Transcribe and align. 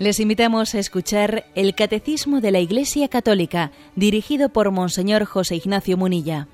Les 0.00 0.18
invitamos 0.18 0.74
a 0.74 0.78
escuchar 0.78 1.44
el 1.54 1.74
Catecismo 1.74 2.40
de 2.40 2.50
la 2.50 2.58
Iglesia 2.58 3.08
Católica, 3.08 3.70
dirigido 3.96 4.48
por 4.48 4.70
Monseñor 4.70 5.26
José 5.26 5.56
Ignacio 5.56 5.98
Munilla. 5.98 6.48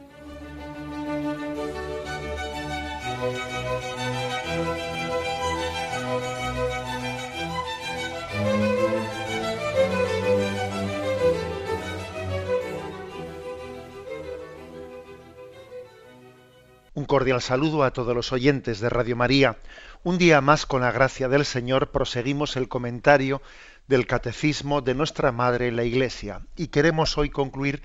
Cordial 17.26 17.42
saludo 17.42 17.82
a 17.82 17.90
todos 17.90 18.14
los 18.14 18.32
oyentes 18.32 18.78
de 18.78 18.88
Radio 18.88 19.16
María. 19.16 19.56
Un 20.04 20.16
día 20.16 20.40
más, 20.40 20.64
con 20.64 20.82
la 20.82 20.92
gracia 20.92 21.28
del 21.28 21.44
Señor, 21.44 21.90
proseguimos 21.90 22.54
el 22.54 22.68
comentario 22.68 23.42
del 23.88 24.06
Catecismo 24.06 24.80
de 24.80 24.94
nuestra 24.94 25.32
Madre 25.32 25.72
la 25.72 25.82
Iglesia 25.82 26.42
y 26.54 26.68
queremos 26.68 27.18
hoy 27.18 27.30
concluir 27.30 27.82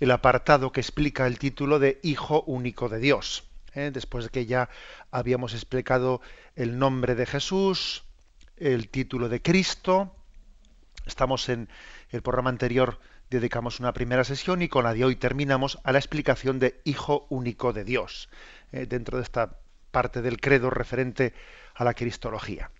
el 0.00 0.10
apartado 0.10 0.72
que 0.72 0.80
explica 0.80 1.28
el 1.28 1.38
título 1.38 1.78
de 1.78 2.00
Hijo 2.02 2.42
único 2.48 2.88
de 2.88 2.98
Dios. 2.98 3.44
¿eh? 3.74 3.92
Después 3.94 4.24
de 4.24 4.30
que 4.30 4.46
ya 4.46 4.68
habíamos 5.12 5.54
explicado 5.54 6.20
el 6.56 6.76
nombre 6.76 7.14
de 7.14 7.26
Jesús, 7.26 8.02
el 8.56 8.88
título 8.88 9.28
de 9.28 9.40
Cristo, 9.40 10.16
estamos 11.06 11.48
en 11.48 11.68
el 12.10 12.22
programa 12.22 12.50
anterior 12.50 12.98
dedicamos 13.30 13.78
una 13.78 13.92
primera 13.92 14.24
sesión 14.24 14.60
y 14.60 14.68
con 14.68 14.84
la 14.84 14.92
de 14.92 15.04
hoy 15.04 15.14
terminamos 15.14 15.78
a 15.84 15.92
la 15.92 15.98
explicación 15.98 16.58
de 16.58 16.80
Hijo 16.84 17.26
único 17.30 17.72
de 17.72 17.84
Dios, 17.84 18.28
¿eh? 18.72 18.86
dentro 18.86 19.18
de 19.18 19.24
esta 19.24 19.58
parte 19.90 20.22
del 20.22 20.40
credo 20.40 20.70
referente 20.70 21.34
a 21.74 21.84
la 21.84 21.94
cristología. 21.94 22.70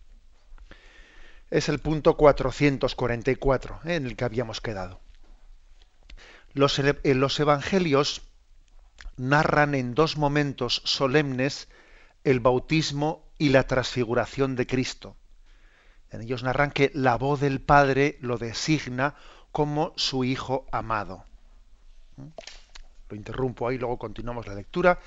Es 1.50 1.68
el 1.68 1.80
punto 1.80 2.16
444 2.16 3.80
¿eh? 3.84 3.96
en 3.96 4.06
el 4.06 4.16
que 4.16 4.24
habíamos 4.24 4.60
quedado. 4.60 5.00
Los, 6.52 6.78
eh, 6.78 6.96
los 7.14 7.38
evangelios 7.40 8.22
narran 9.16 9.74
en 9.74 9.94
dos 9.94 10.16
momentos 10.16 10.82
solemnes 10.84 11.68
el 12.24 12.40
bautismo 12.40 13.24
y 13.38 13.48
la 13.48 13.66
transfiguración 13.66 14.56
de 14.56 14.66
Cristo. 14.66 15.16
En 16.10 16.22
ellos 16.22 16.42
narran 16.42 16.70
que 16.70 16.90
la 16.94 17.16
voz 17.16 17.40
del 17.40 17.60
Padre 17.60 18.18
lo 18.20 18.36
designa 18.36 19.14
como 19.52 19.92
su 19.96 20.24
Hijo 20.24 20.66
amado. 20.70 21.24
¿Mm? 22.16 22.26
Lo 23.08 23.16
interrumpo 23.16 23.68
ahí, 23.68 23.78
luego 23.78 23.98
continuamos 23.98 24.46
la 24.46 24.54
lectura. 24.54 25.00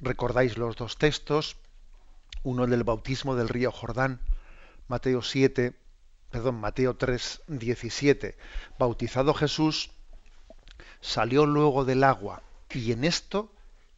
Recordáis 0.00 0.56
los 0.56 0.76
dos 0.76 0.96
textos, 0.96 1.56
uno 2.44 2.64
el 2.64 2.70
del 2.70 2.84
bautismo 2.84 3.34
del 3.34 3.48
río 3.48 3.72
Jordán, 3.72 4.20
Mateo 4.86 5.22
7, 5.22 5.74
perdón, 6.30 6.60
Mateo 6.60 6.96
3, 6.96 7.42
17. 7.48 8.36
Bautizado 8.78 9.34
Jesús, 9.34 9.90
salió 11.00 11.46
luego 11.46 11.84
del 11.84 12.04
agua 12.04 12.44
y 12.70 12.92
en 12.92 13.02
esto 13.02 13.52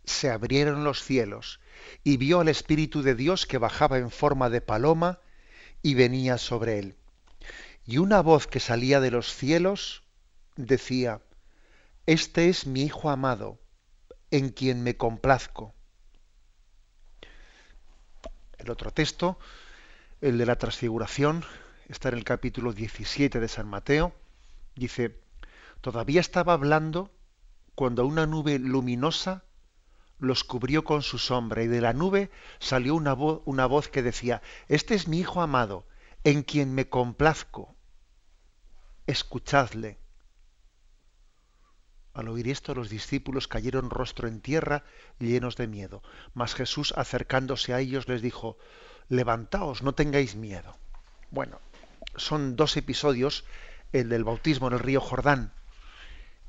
se 0.05 0.31
abrieron 0.31 0.85
los 0.85 1.03
cielos 1.05 1.61
y 2.03 2.17
vio 2.17 2.41
al 2.41 2.49
Espíritu 2.49 3.03
de 3.03 3.15
Dios 3.15 3.47
que 3.47 3.59
bajaba 3.59 3.99
en 3.99 4.11
forma 4.11 4.49
de 4.49 4.63
paloma 4.63 5.19
y 5.83 5.95
venía 5.95 6.39
sobre 6.39 6.79
él. 6.79 6.97
Y 7.85 7.99
una 7.99 8.23
voz 8.23 8.47
que 8.47 8.61
salía 8.61 9.01
de 9.01 9.11
los 9.11 9.35
cielos 9.35 10.03
decía, 10.57 11.21
Este 12.07 12.49
es 12.49 12.67
mi 12.67 12.85
Hijo 12.85 13.11
amado, 13.11 13.59
en 14.31 14.49
quien 14.49 14.83
me 14.83 14.97
complazco. 14.97 15.75
El 18.61 18.71
otro 18.71 18.91
texto, 18.91 19.39
el 20.21 20.37
de 20.37 20.45
la 20.45 20.57
transfiguración, 20.57 21.45
está 21.89 22.11
en 22.11 22.19
el 22.19 22.25
capítulo 22.25 22.75
17 22.75 23.41
de 23.41 23.49
San 23.49 23.67
Mateo. 23.67 24.13
Dice, 24.77 25.19
todavía 25.81 26.21
estaba 26.21 26.53
hablando 26.53 27.11
cuando 27.75 28.05
una 28.05 28.27
nube 28.27 28.59
luminosa 28.59 29.45
los 30.19 30.45
cubrió 30.45 30.85
con 30.85 31.01
su 31.01 31.17
sombra 31.17 31.63
y 31.63 31.69
de 31.69 31.81
la 31.81 31.95
nube 31.95 32.31
salió 32.59 32.95
una, 32.95 33.15
una 33.15 33.65
voz 33.65 33.89
que 33.89 34.03
decía, 34.03 34.43
Este 34.69 34.95
es 34.95 35.09
mi 35.09 35.21
Hijo 35.21 35.41
amado, 35.41 35.87
en 36.23 36.43
quien 36.43 36.75
me 36.75 36.87
complazco. 36.91 37.75
Escuchadle. 39.07 40.00
Al 42.13 42.29
oír 42.29 42.49
esto 42.49 42.75
los 42.75 42.91
discípulos 42.91 43.47
cayeron 43.47 43.91
rostro 43.91 44.27
en 44.27 44.41
tierra 44.41 44.85
llenos 45.19 45.57
de 45.57 45.69
miedo. 45.69 46.03
Mas 46.35 46.55
Jesús 46.55 46.93
acercándose 46.97 47.73
a 47.73 47.81
ellos 47.81 48.09
les 48.09 48.21
dijo, 48.21 48.59
levantaos, 49.09 49.83
no 49.83 49.95
tengáis 49.95 50.35
miedo. 50.35 50.77
Bueno, 51.31 51.61
son 52.17 52.57
dos 52.57 52.77
episodios, 52.77 53.45
el 53.93 54.09
del 54.09 54.25
bautismo 54.25 54.69
en 54.69 54.75
el 54.75 54.81
río 54.81 55.01
Jordán 55.01 55.53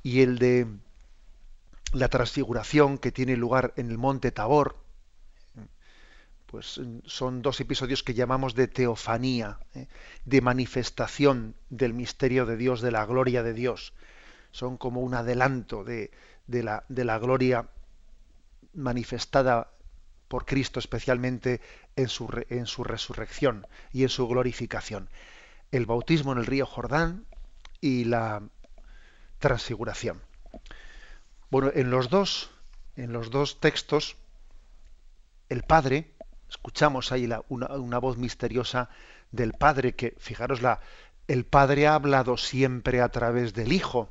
y 0.02 0.22
el 0.22 0.40
de 0.40 0.68
la 1.94 2.08
transfiguración 2.08 2.98
que 2.98 3.12
tiene 3.12 3.36
lugar 3.36 3.74
en 3.76 3.92
el 3.92 3.98
monte 3.98 4.32
Tabor, 4.32 4.78
pues 6.48 6.82
son 7.06 7.42
dos 7.42 7.62
episodios 7.62 8.04
que 8.04 8.14
llamamos 8.14 8.56
de 8.56 8.68
teofanía, 8.68 9.60
¿eh? 9.74 9.88
de 10.26 10.42
manifestación 10.42 11.56
del 11.70 11.94
misterio 11.94 12.46
de 12.46 12.58
Dios, 12.58 12.82
de 12.82 12.92
la 12.92 13.06
gloria 13.06 13.44
de 13.44 13.54
Dios 13.54 13.94
son 14.52 14.78
como 14.78 15.02
un 15.02 15.14
adelanto 15.14 15.84
de, 15.84 16.12
la, 16.48 17.18
gloria 17.20 17.68
manifestada 18.74 19.72
por 20.28 20.46
Cristo 20.46 20.80
especialmente 20.80 21.62
en 21.96 22.08
su, 22.08 22.28
resurrección 22.28 23.68
y 23.92 24.04
en 24.04 24.10
su 24.10 24.28
glorificación. 24.28 25.10
El 25.72 25.86
bautismo 25.86 26.34
en 26.34 26.40
el 26.40 26.46
río 26.46 26.66
Jordán 26.66 27.26
y 27.80 28.06
la 28.06 28.44
transfiguración. 29.40 30.22
Bueno, 31.50 31.72
en 31.74 31.90
los 31.90 32.10
dos, 32.10 32.50
textos, 33.60 34.16
el 35.50 35.64
Padre, 35.64 36.14
escuchamos 36.50 37.12
ahí 37.12 37.30
una, 37.50 37.98
voz 38.00 38.18
misteriosa 38.18 38.90
del 39.32 39.54
Padre 39.54 39.96
que, 39.96 40.16
fijaros, 40.18 40.62
la, 40.62 40.80
el 41.28 41.46
Padre 41.46 41.88
ha 41.88 41.96
hablado 41.96 42.38
siempre 42.38 43.02
a 43.02 43.10
través 43.10 43.54
del 43.54 43.74
Hijo 43.74 44.10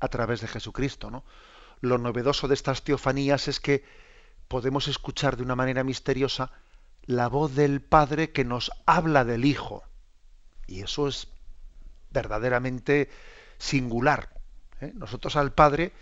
a 0.00 0.08
través 0.08 0.40
de 0.40 0.48
Jesucristo. 0.48 1.10
¿no? 1.10 1.24
Lo 1.80 1.98
novedoso 1.98 2.48
de 2.48 2.54
estas 2.54 2.82
teofanías 2.82 3.48
es 3.48 3.60
que 3.60 3.84
podemos 4.48 4.88
escuchar 4.88 5.36
de 5.36 5.42
una 5.42 5.54
manera 5.54 5.84
misteriosa 5.84 6.50
la 7.04 7.28
voz 7.28 7.54
del 7.54 7.80
Padre 7.80 8.32
que 8.32 8.44
nos 8.44 8.70
habla 8.86 9.24
del 9.24 9.44
Hijo. 9.44 9.84
Y 10.66 10.82
eso 10.82 11.08
es 11.08 11.28
verdaderamente 12.10 13.08
singular. 13.58 14.30
¿eh? 14.80 14.92
Nosotros 14.94 15.36
al 15.36 15.52
Padre 15.52 15.92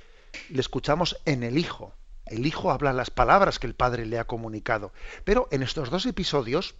le 0.48 0.60
escuchamos 0.60 1.20
en 1.24 1.42
el 1.42 1.58
Hijo. 1.58 1.94
El 2.26 2.46
Hijo 2.46 2.70
habla 2.70 2.92
las 2.92 3.10
palabras 3.10 3.58
que 3.58 3.66
el 3.66 3.74
Padre 3.74 4.06
le 4.06 4.18
ha 4.18 4.26
comunicado. 4.26 4.92
Pero 5.24 5.48
en 5.50 5.62
estos 5.62 5.90
dos 5.90 6.06
episodios, 6.06 6.74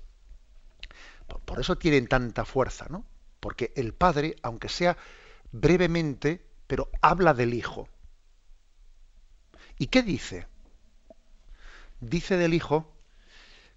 por 1.45 1.61
eso 1.61 1.77
tienen 1.77 2.07
tanta 2.07 2.45
fuerza, 2.45 2.87
¿no? 2.91 3.05
Porque 3.41 3.73
el 3.77 3.95
Padre, 3.95 4.37
aunque 4.43 4.69
sea 4.69 4.97
brevemente, 5.53 6.48
pero 6.69 6.89
habla 7.03 7.35
del 7.35 7.55
Hijo. 7.55 7.89
¿Y 9.79 9.89
qué 9.89 10.05
dice? 10.05 10.47
Dice 11.99 12.37
del 12.37 12.55
Hijo 12.55 12.95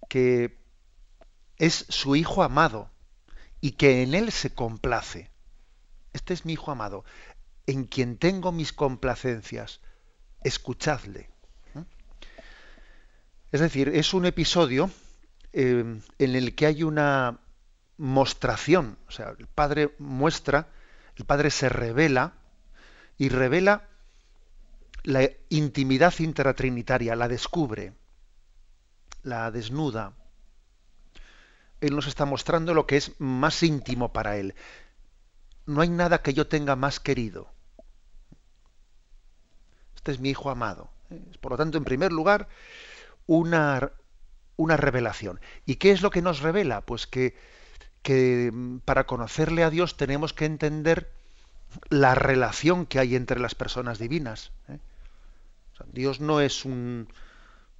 que 0.08 0.58
es 1.56 1.86
su 1.88 2.14
Hijo 2.14 2.44
amado 2.44 2.90
y 3.60 3.72
que 3.72 4.02
en 4.02 4.14
Él 4.14 4.30
se 4.30 4.54
complace. 4.54 5.30
Este 6.12 6.34
es 6.34 6.44
mi 6.44 6.52
Hijo 6.52 6.70
amado, 6.70 7.04
en 7.66 7.86
quien 7.86 8.18
tengo 8.18 8.52
mis 8.52 8.72
complacencias. 8.72 9.80
Escuchadle. 10.44 11.30
Es 13.52 13.60
decir, 13.60 13.88
es 13.88 14.12
un 14.14 14.26
episodio 14.26 14.90
eh, 15.52 16.00
en 16.18 16.36
el 16.36 16.54
que 16.54 16.66
hay 16.66 16.82
una 16.82 17.38
mostración, 17.98 18.98
o 19.06 19.10
sea, 19.10 19.34
el 19.38 19.46
Padre 19.46 19.94
muestra, 19.98 20.68
el 21.16 21.26
Padre 21.26 21.50
se 21.50 21.68
revela 21.68 22.34
y 23.18 23.28
revela 23.28 23.88
la 25.04 25.28
intimidad 25.48 26.14
intratrinitaria, 26.18 27.16
la 27.16 27.28
descubre, 27.28 27.92
la 29.22 29.50
desnuda. 29.50 30.12
Él 31.80 31.96
nos 31.96 32.06
está 32.06 32.24
mostrando 32.24 32.74
lo 32.74 32.86
que 32.86 32.96
es 32.96 33.12
más 33.18 33.62
íntimo 33.62 34.12
para 34.12 34.36
Él. 34.36 34.54
No 35.66 35.80
hay 35.80 35.88
nada 35.88 36.22
que 36.22 36.34
yo 36.34 36.46
tenga 36.46 36.76
más 36.76 37.00
querido. 37.00 37.48
Este 39.96 40.12
es 40.12 40.20
mi 40.20 40.30
Hijo 40.30 40.50
amado. 40.50 40.90
Por 41.40 41.52
lo 41.52 41.58
tanto, 41.58 41.78
en 41.78 41.84
primer 41.84 42.12
lugar, 42.12 42.48
una, 43.26 43.92
una 44.56 44.76
revelación. 44.76 45.40
¿Y 45.66 45.76
qué 45.76 45.90
es 45.90 46.02
lo 46.02 46.10
que 46.10 46.22
nos 46.22 46.40
revela? 46.40 46.80
Pues 46.80 47.06
que, 47.06 47.36
que 48.02 48.52
para 48.84 49.06
conocerle 49.06 49.64
a 49.64 49.70
Dios 49.70 49.96
tenemos 49.96 50.32
que 50.32 50.44
entender 50.44 51.12
la 51.88 52.14
relación 52.14 52.86
que 52.86 52.98
hay 52.98 53.16
entre 53.16 53.40
las 53.40 53.54
personas 53.54 53.98
divinas. 53.98 54.52
¿eh? 54.68 54.78
Dios 55.92 56.20
no 56.20 56.40
es 56.40 56.64
un, 56.64 57.08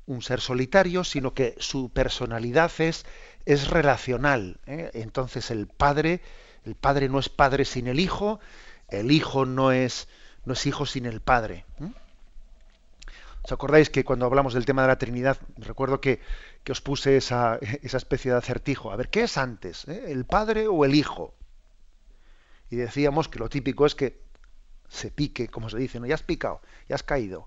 un, 0.06 0.22
ser 0.22 0.40
solitario, 0.40 1.04
sino 1.04 1.34
que 1.34 1.54
su 1.58 1.90
personalidad 1.90 2.72
es, 2.78 3.06
es 3.46 3.68
relacional. 3.68 4.58
¿eh? 4.66 4.90
Entonces 4.94 5.50
el 5.50 5.66
Padre 5.66 6.20
El 6.64 6.76
padre 6.76 7.08
no 7.08 7.18
es 7.18 7.28
padre 7.28 7.64
sin 7.64 7.88
el 7.88 7.98
hijo, 7.98 8.38
el 8.88 9.10
hijo 9.10 9.46
no 9.46 9.72
es, 9.72 10.06
no 10.44 10.52
es 10.52 10.64
hijo 10.66 10.86
sin 10.86 11.06
el 11.06 11.20
padre. 11.20 11.64
¿Os 13.42 13.50
acordáis 13.50 13.90
que 13.90 14.04
cuando 14.04 14.26
hablamos 14.26 14.54
del 14.54 14.64
tema 14.64 14.82
de 14.82 14.88
la 14.88 14.98
Trinidad, 14.98 15.38
recuerdo 15.56 16.00
que, 16.00 16.20
os 16.70 16.80
puse 16.80 17.16
esa, 17.22 17.58
especie 17.82 18.30
de 18.30 18.38
acertijo? 18.38 18.92
A 18.92 18.96
ver, 18.96 19.08
¿qué 19.08 19.24
es 19.24 19.36
antes? 19.36 19.88
Eh? 19.88 20.04
¿El 20.08 20.24
padre 20.24 20.68
o 20.68 20.84
el 20.84 20.94
hijo? 20.94 21.34
Y 22.72 22.76
decíamos 22.76 23.28
que 23.28 23.38
lo 23.38 23.50
típico 23.50 23.84
es 23.84 23.94
que 23.94 24.22
se 24.88 25.10
pique, 25.10 25.48
como 25.48 25.68
se 25.68 25.76
dice, 25.76 26.00
¿no? 26.00 26.06
Ya 26.06 26.14
has 26.14 26.22
picado, 26.22 26.62
ya 26.88 26.94
has 26.94 27.02
caído. 27.02 27.44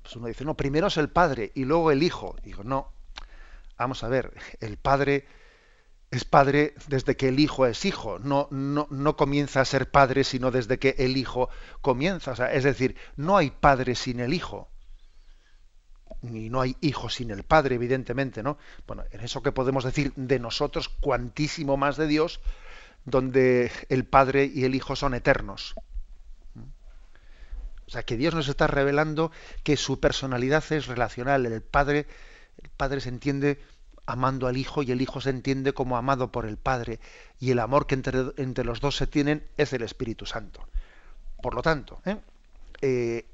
Pues 0.00 0.16
uno 0.16 0.28
dice, 0.28 0.46
no, 0.46 0.56
primero 0.56 0.86
es 0.86 0.96
el 0.96 1.10
padre 1.10 1.52
y 1.54 1.66
luego 1.66 1.90
el 1.90 2.02
hijo. 2.02 2.36
digo, 2.42 2.64
no, 2.64 2.90
vamos 3.76 4.02
a 4.02 4.08
ver, 4.08 4.32
el 4.60 4.78
padre 4.78 5.26
es 6.10 6.24
padre 6.24 6.74
desde 6.88 7.18
que 7.18 7.28
el 7.28 7.38
hijo 7.38 7.66
es 7.66 7.84
hijo, 7.84 8.18
no, 8.18 8.48
no, 8.50 8.86
no 8.88 9.14
comienza 9.14 9.60
a 9.60 9.66
ser 9.66 9.90
padre 9.90 10.24
sino 10.24 10.50
desde 10.50 10.78
que 10.78 10.94
el 10.96 11.18
hijo 11.18 11.50
comienza. 11.82 12.32
es 12.50 12.64
decir, 12.64 12.96
no 13.16 13.36
hay 13.36 13.50
padre 13.50 13.94
sin 13.94 14.20
el 14.20 14.32
hijo. 14.32 14.70
Ni 16.22 16.48
no 16.48 16.62
hay 16.62 16.76
hijo 16.80 17.10
sin 17.10 17.30
el 17.30 17.42
padre, 17.42 17.74
evidentemente, 17.74 18.42
¿no? 18.42 18.56
Bueno, 18.86 19.04
en 19.10 19.20
eso 19.20 19.42
que 19.42 19.52
podemos 19.52 19.84
decir 19.84 20.14
de 20.16 20.38
nosotros, 20.38 20.88
cuantísimo 20.88 21.76
más 21.76 21.98
de 21.98 22.06
Dios, 22.06 22.40
donde 23.04 23.70
el 23.88 24.04
padre 24.04 24.50
y 24.52 24.64
el 24.64 24.74
hijo 24.74 24.96
son 24.96 25.14
eternos. 25.14 25.74
O 27.86 27.90
sea, 27.90 28.04
que 28.04 28.16
Dios 28.16 28.34
nos 28.34 28.48
está 28.48 28.66
revelando 28.66 29.32
que 29.64 29.76
su 29.76 30.00
personalidad 30.00 30.64
es 30.70 30.86
relacional. 30.86 31.44
El 31.44 31.62
padre, 31.62 32.06
el 32.62 32.70
padre 32.70 33.00
se 33.00 33.10
entiende 33.10 33.60
amando 34.06 34.46
al 34.46 34.56
Hijo 34.56 34.82
y 34.82 34.90
el 34.92 35.00
Hijo 35.00 35.20
se 35.20 35.30
entiende 35.30 35.72
como 35.72 35.96
amado 35.96 36.32
por 36.32 36.46
el 36.46 36.56
Padre 36.56 37.00
y 37.38 37.50
el 37.50 37.58
amor 37.58 37.86
que 37.86 37.94
entre, 37.94 38.64
los 38.64 38.80
dos 38.80 38.96
se 38.96 39.06
tienen 39.06 39.46
es 39.56 39.72
el 39.72 39.82
Espíritu 39.82 40.26
Santo. 40.26 40.66
Por 41.40 41.54
lo 41.54 41.62
tanto, 41.62 42.00
¿eh? 42.04 42.18
Eh, 42.80 43.26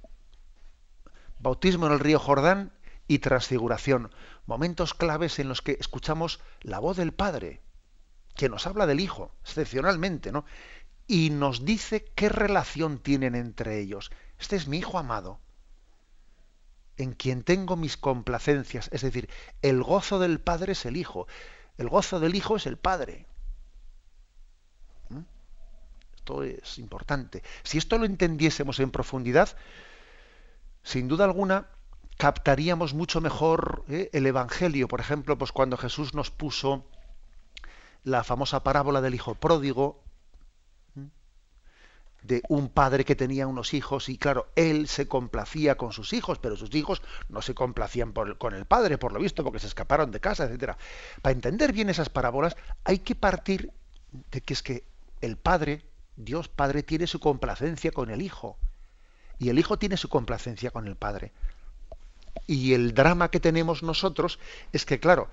bautismo 1.39 1.87
en 1.87 1.93
el 1.93 2.01
río 2.01 2.19
Jordán 2.19 2.73
y 3.07 3.21
transfiguración, 3.21 4.11
momentos 4.47 4.93
claves 4.93 5.39
en 5.39 5.49
los 5.49 5.63
que 5.63 5.77
escuchamos 5.81 6.41
la 6.61 6.79
voz 6.79 6.97
del 6.97 7.13
Padre, 7.13 7.61
que 8.39 8.49
nos 8.49 8.69
habla 8.69 8.87
del 8.87 9.01
Hijo, 9.01 9.33
excepcionalmente, 9.43 10.31
¿no? 10.31 10.45
Y 11.09 11.31
nos 11.31 11.65
dice 11.65 12.05
qué 12.15 12.29
relación 12.29 13.01
tienen 13.01 13.35
entre 13.35 13.81
ellos. 13.81 14.13
Este 14.39 14.55
es 14.55 14.69
mi 14.69 14.79
Hijo 14.79 14.97
amado 14.97 15.41
en 16.99 17.15
quien 17.15 17.43
tengo 17.43 17.75
mis 17.75 17.97
complacencias. 17.97 18.89
Es 18.93 19.03
decir, 19.03 19.29
el 19.61 19.83
gozo 19.83 20.21
del 20.21 20.39
Padre 20.39 20.73
es 20.73 20.87
el 20.87 20.97
Hijo, 20.97 21.27
el 21.79 21.89
gozo 21.89 22.21
del 22.21 22.37
Hijo 22.37 22.55
es 22.55 22.67
el 22.67 22.77
Padre. 22.77 23.27
¿Mm? 25.09 25.23
Esto 26.15 26.45
es 26.45 26.79
importante. 26.79 27.43
Si 27.65 27.77
esto 27.77 27.99
lo 27.99 28.05
entendiésemos 28.05 28.79
en 28.79 28.93
profundidad, 28.93 29.57
sin 30.85 31.09
duda 31.09 31.25
alguna 31.25 31.67
captaríamos 32.19 32.95
mucho 32.95 33.21
mejor 33.21 33.85
¿eh? 33.89 34.11
el 34.13 34.27
Evangelio. 34.27 34.87
Por 34.87 35.01
ejemplo, 35.01 35.37
pues 35.37 35.51
cuando 35.51 35.77
Jesús 35.77 36.15
nos 36.15 36.31
puso 36.31 36.85
la 38.05 38.25
famosa 38.25 38.63
parábola 38.63 39.01
del 39.01 39.15
Hijo 39.15 39.35
pródigo, 39.35 40.03
de 42.23 42.43
un 42.49 42.69
padre 42.69 43.05
que 43.05 43.15
tenía 43.15 43.47
unos 43.47 43.75
hijos 43.75 44.09
y 44.09 44.19
claro, 44.19 44.49
él 44.57 44.89
se 44.89 45.07
complacía 45.07 45.77
con 45.77 45.93
sus 45.93 46.13
hijos, 46.13 46.39
pero 46.39 46.57
sus 46.57 46.75
hijos 46.75 47.03
no 47.29 47.43
se 47.43 47.55
complacían 47.55 48.13
con 48.13 48.55
el 48.55 48.65
padre, 48.65 48.99
por 48.99 49.13
lo 49.13 49.21
visto, 49.21 49.45
porque 49.45 49.61
se 49.61 49.69
escaparon 49.69 50.11
de 50.11 50.21
casa, 50.21 50.45
etcétera. 50.45 50.77
Para 51.23 51.33
entender 51.33 51.73
bien 51.73 51.89
esas 51.89 52.09
parábolas 52.09 52.57
hay 52.85 52.99
que 52.99 53.15
partir 53.15 53.73
de 54.31 54.41
que 54.41 54.53
es 54.53 54.63
que 54.63 54.85
el 55.21 55.37
padre, 55.37 55.85
Dios 56.17 56.49
Padre, 56.49 56.83
tiene 56.83 57.07
su 57.07 57.21
complacencia 57.21 57.93
con 57.93 58.11
el 58.11 58.23
hijo 58.23 58.59
y 59.39 59.49
el 59.51 59.59
hijo 59.59 59.79
tiene 59.79 59.97
su 59.97 60.09
complacencia 60.09 60.71
con 60.71 60.87
el 60.87 60.97
padre. 60.97 61.33
Y 62.47 62.75
el 62.75 62.95
drama 62.95 63.31
que 63.31 63.41
tenemos 63.41 63.83
nosotros 63.83 64.39
es 64.73 64.85
que, 64.85 65.01
claro, 65.01 65.29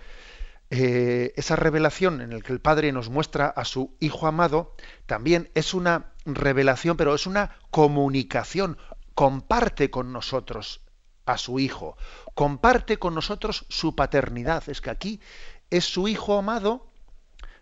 eh, 0.71 1.33
esa 1.35 1.55
revelación 1.55 2.21
en 2.21 2.31
la 2.31 2.41
que 2.41 2.51
el 2.51 2.59
Padre 2.59 2.91
nos 2.91 3.09
muestra 3.09 3.47
a 3.47 3.65
su 3.65 3.95
Hijo 3.99 4.27
amado, 4.27 4.75
también 5.05 5.51
es 5.53 5.73
una 5.73 6.13
revelación, 6.25 6.97
pero 6.97 7.13
es 7.13 7.27
una 7.27 7.55
comunicación. 7.71 8.77
Comparte 9.13 9.89
con 9.89 10.11
nosotros 10.11 10.81
a 11.25 11.37
su 11.37 11.59
Hijo, 11.59 11.97
comparte 12.33 12.97
con 12.97 13.15
nosotros 13.15 13.65
su 13.69 13.95
paternidad. 13.95 14.67
Es 14.67 14.81
que 14.81 14.89
aquí 14.89 15.21
es 15.69 15.85
su 15.85 16.07
Hijo 16.07 16.37
amado, 16.37 16.91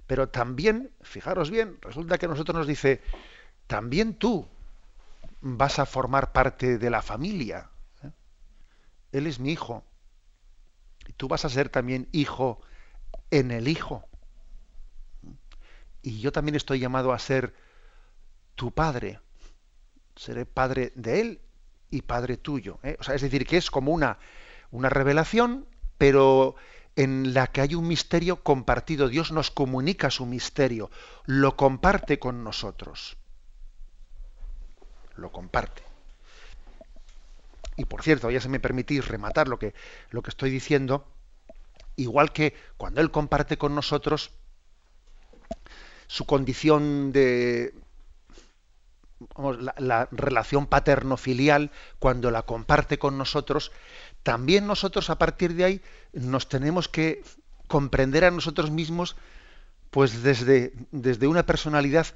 pero 0.07 0.29
también, 0.29 0.91
fijaros 1.01 1.49
bien, 1.49 1.77
resulta 1.81 2.17
que 2.17 2.27
nosotros 2.27 2.57
nos 2.57 2.67
dice, 2.67 3.01
también 3.67 4.15
tú 4.15 4.47
vas 5.41 5.79
a 5.79 5.85
formar 5.85 6.31
parte 6.31 6.77
de 6.77 6.89
la 6.89 7.01
familia. 7.01 7.69
¿eh? 8.03 8.11
Él 9.11 9.27
es 9.27 9.39
mi 9.39 9.51
hijo. 9.51 9.83
Y 11.05 11.13
tú 11.13 11.27
vas 11.27 11.43
a 11.43 11.49
ser 11.49 11.69
también 11.69 12.07
hijo 12.13 12.61
en 13.33 13.49
el 13.49 13.67
Hijo. 13.67 14.05
Y 16.03 16.19
yo 16.19 16.31
también 16.31 16.55
estoy 16.55 16.79
llamado 16.79 17.13
a 17.13 17.19
ser 17.19 17.55
tu 18.53 18.71
padre. 18.71 19.19
Seré 20.15 20.45
padre 20.45 20.91
de 20.95 21.19
Él 21.19 21.41
y 21.89 22.03
padre 22.03 22.37
tuyo. 22.37 22.79
¿eh? 22.83 22.95
O 22.99 23.03
sea, 23.03 23.15
es 23.15 23.21
decir, 23.21 23.47
que 23.47 23.57
es 23.57 23.71
como 23.71 23.91
una, 23.91 24.19
una 24.69 24.89
revelación, 24.89 25.65
pero 25.97 26.55
en 26.95 27.33
la 27.33 27.47
que 27.47 27.61
hay 27.61 27.73
un 27.73 27.87
misterio 27.87 28.43
compartido. 28.43 29.07
Dios 29.07 29.31
nos 29.31 29.49
comunica 29.49 30.11
su 30.11 30.27
misterio, 30.27 30.91
lo 31.25 31.55
comparte 31.55 32.19
con 32.19 32.43
nosotros. 32.43 33.17
Lo 35.15 35.31
comparte. 35.31 35.81
Y 37.77 37.85
por 37.85 38.03
cierto, 38.03 38.29
ya 38.29 38.39
se 38.39 38.49
me 38.49 38.59
permitís 38.59 39.07
rematar 39.07 39.47
lo 39.47 39.57
que, 39.57 39.73
lo 40.11 40.21
que 40.21 40.29
estoy 40.29 40.51
diciendo, 40.51 41.07
igual 41.95 42.31
que 42.31 42.53
cuando 42.77 43.01
Él 43.01 43.11
comparte 43.11 43.57
con 43.57 43.75
nosotros 43.75 44.31
su 46.07 46.25
condición 46.25 47.11
de 47.11 47.73
la, 49.77 50.07
relación 50.11 50.67
paterno-filial, 50.67 51.71
cuando 51.99 52.31
la 52.31 52.43
comparte 52.43 52.99
con 52.99 53.17
nosotros, 53.17 53.71
también 54.21 54.67
nosotros 54.67 55.09
a 55.09 55.17
partir 55.17 55.55
de 55.55 55.63
ahí 55.63 55.81
nos 56.13 56.49
tenemos 56.49 56.87
que 56.87 57.23
comprender 57.67 58.25
a 58.25 58.31
nosotros 58.31 58.71
mismos 58.71 59.15
pues 59.89 60.23
desde, 60.23 60.73
desde 60.91 61.27
una 61.27 61.45
personalidad 61.45 62.07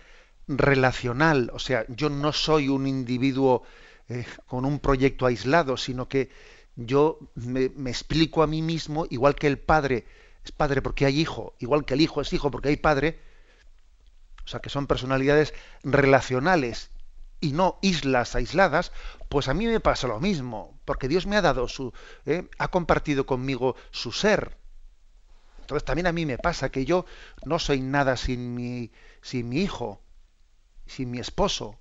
relacional. 0.47 1.51
O 1.53 1.59
sea, 1.59 1.85
yo 1.89 2.09
no 2.09 2.33
soy 2.33 2.69
un 2.69 2.87
individuo 2.87 3.63
eh, 4.09 4.25
con 4.47 4.65
un 4.65 4.79
proyecto 4.79 5.25
aislado, 5.25 5.77
sino 5.77 6.07
que 6.07 6.29
yo 6.77 7.19
me, 7.33 7.65
explico 7.89 8.43
a 8.43 8.47
mí 8.47 8.61
mismo, 8.61 9.07
igual 9.09 9.35
que 9.35 9.47
el 9.47 9.57
padre 9.57 10.05
es 10.45 10.51
padre 10.51 10.81
porque 10.81 11.05
hay 11.05 11.19
hijo, 11.19 11.55
igual 11.59 11.83
que 11.83 11.95
el 11.95 12.01
hijo 12.01 12.21
es 12.21 12.31
hijo 12.31 12.51
porque 12.51 12.69
hay 12.69 12.77
padre, 12.77 13.19
o 14.45 14.47
sea 14.47 14.61
que 14.61 14.69
son 14.69 14.87
personalidades 14.87 15.53
relacionales 15.83 16.91
y 17.41 17.51
no 17.51 17.79
islas 17.81 18.35
aisladas, 18.35 18.91
pues 19.27 19.47
a 19.47 19.53
mí 19.53 19.65
me 19.65 19.79
pasa 19.79 20.07
lo 20.07 20.19
mismo, 20.19 20.79
porque 20.85 21.07
Dios 21.07 21.25
me 21.25 21.35
ha 21.35 21.41
dado 21.41 21.67
su, 21.67 21.91
¿eh? 22.25 22.47
ha 22.59 22.67
compartido 22.69 23.25
conmigo 23.25 23.75
su 23.91 24.11
ser. 24.11 24.55
Entonces 25.61 25.83
también 25.83 26.07
a 26.07 26.13
mí 26.13 26.25
me 26.25 26.37
pasa 26.37 26.69
que 26.69 26.85
yo 26.85 27.05
no 27.43 27.59
soy 27.59 27.81
nada 27.81 28.15
sin 28.15 28.53
mi, 28.53 28.91
sin 29.21 29.49
mi 29.49 29.61
hijo, 29.61 30.01
sin 30.85 31.11
mi 31.11 31.19
esposo. 31.19 31.77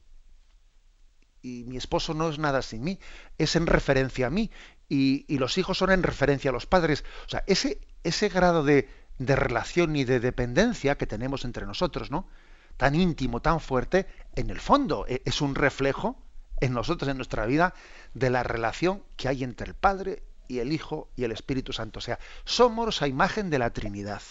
Y 1.41 1.63
mi 1.65 1.77
esposo 1.77 2.13
no 2.13 2.29
es 2.29 2.41
nada 2.41 2.63
sin 2.63 2.83
mí, 2.83 2.99
es 3.39 3.55
en 3.55 3.69
referencia 3.69 4.27
a 4.27 4.31
mí 4.31 4.51
y, 4.89 5.39
los 5.39 5.59
hijos 5.59 5.79
son 5.79 5.91
en 5.91 6.03
referencia 6.03 6.51
a 6.51 6.53
los 6.53 6.67
padres. 6.67 7.05
O 7.27 7.29
sea, 7.29 7.43
ese, 7.47 7.81
ese 8.05 8.29
grado 8.29 8.63
de, 8.63 8.89
de 9.19 9.37
relación 9.37 9.97
y 9.97 10.05
de 10.05 10.21
dependencia 10.21 10.97
que 10.97 11.07
tenemos 11.07 11.45
entre 11.45 11.67
nosotros, 11.67 12.11
¿no? 12.11 12.29
Tan 12.77 12.95
íntimo, 12.95 13.41
tan 13.41 13.61
fuerte, 13.61 14.07
en 14.35 14.51
el 14.51 14.61
fondo 14.61 15.07
e, 15.09 15.23
es 15.25 15.41
un 15.41 15.55
reflejo 15.55 16.23
en 16.61 16.73
nosotros, 16.73 17.11
en 17.11 17.17
nuestra 17.17 17.47
vida, 17.47 17.75
de 18.15 18.31
la 18.31 18.43
relación 18.43 19.03
que 19.17 19.29
hay 19.29 19.45
entre 19.45 19.69
el 19.69 19.75
Padre 19.75 20.23
y 20.49 20.61
el 20.61 20.73
Hijo 20.73 21.11
y 21.17 21.25
el 21.25 21.33
Espíritu 21.33 21.73
Santo. 21.73 21.99
O 21.99 22.03
sea, 22.03 22.19
somos 22.45 23.03
a 23.03 23.09
imagen 23.09 23.51
de 23.51 23.59
la 23.59 23.73
Trinidad. 23.73 24.23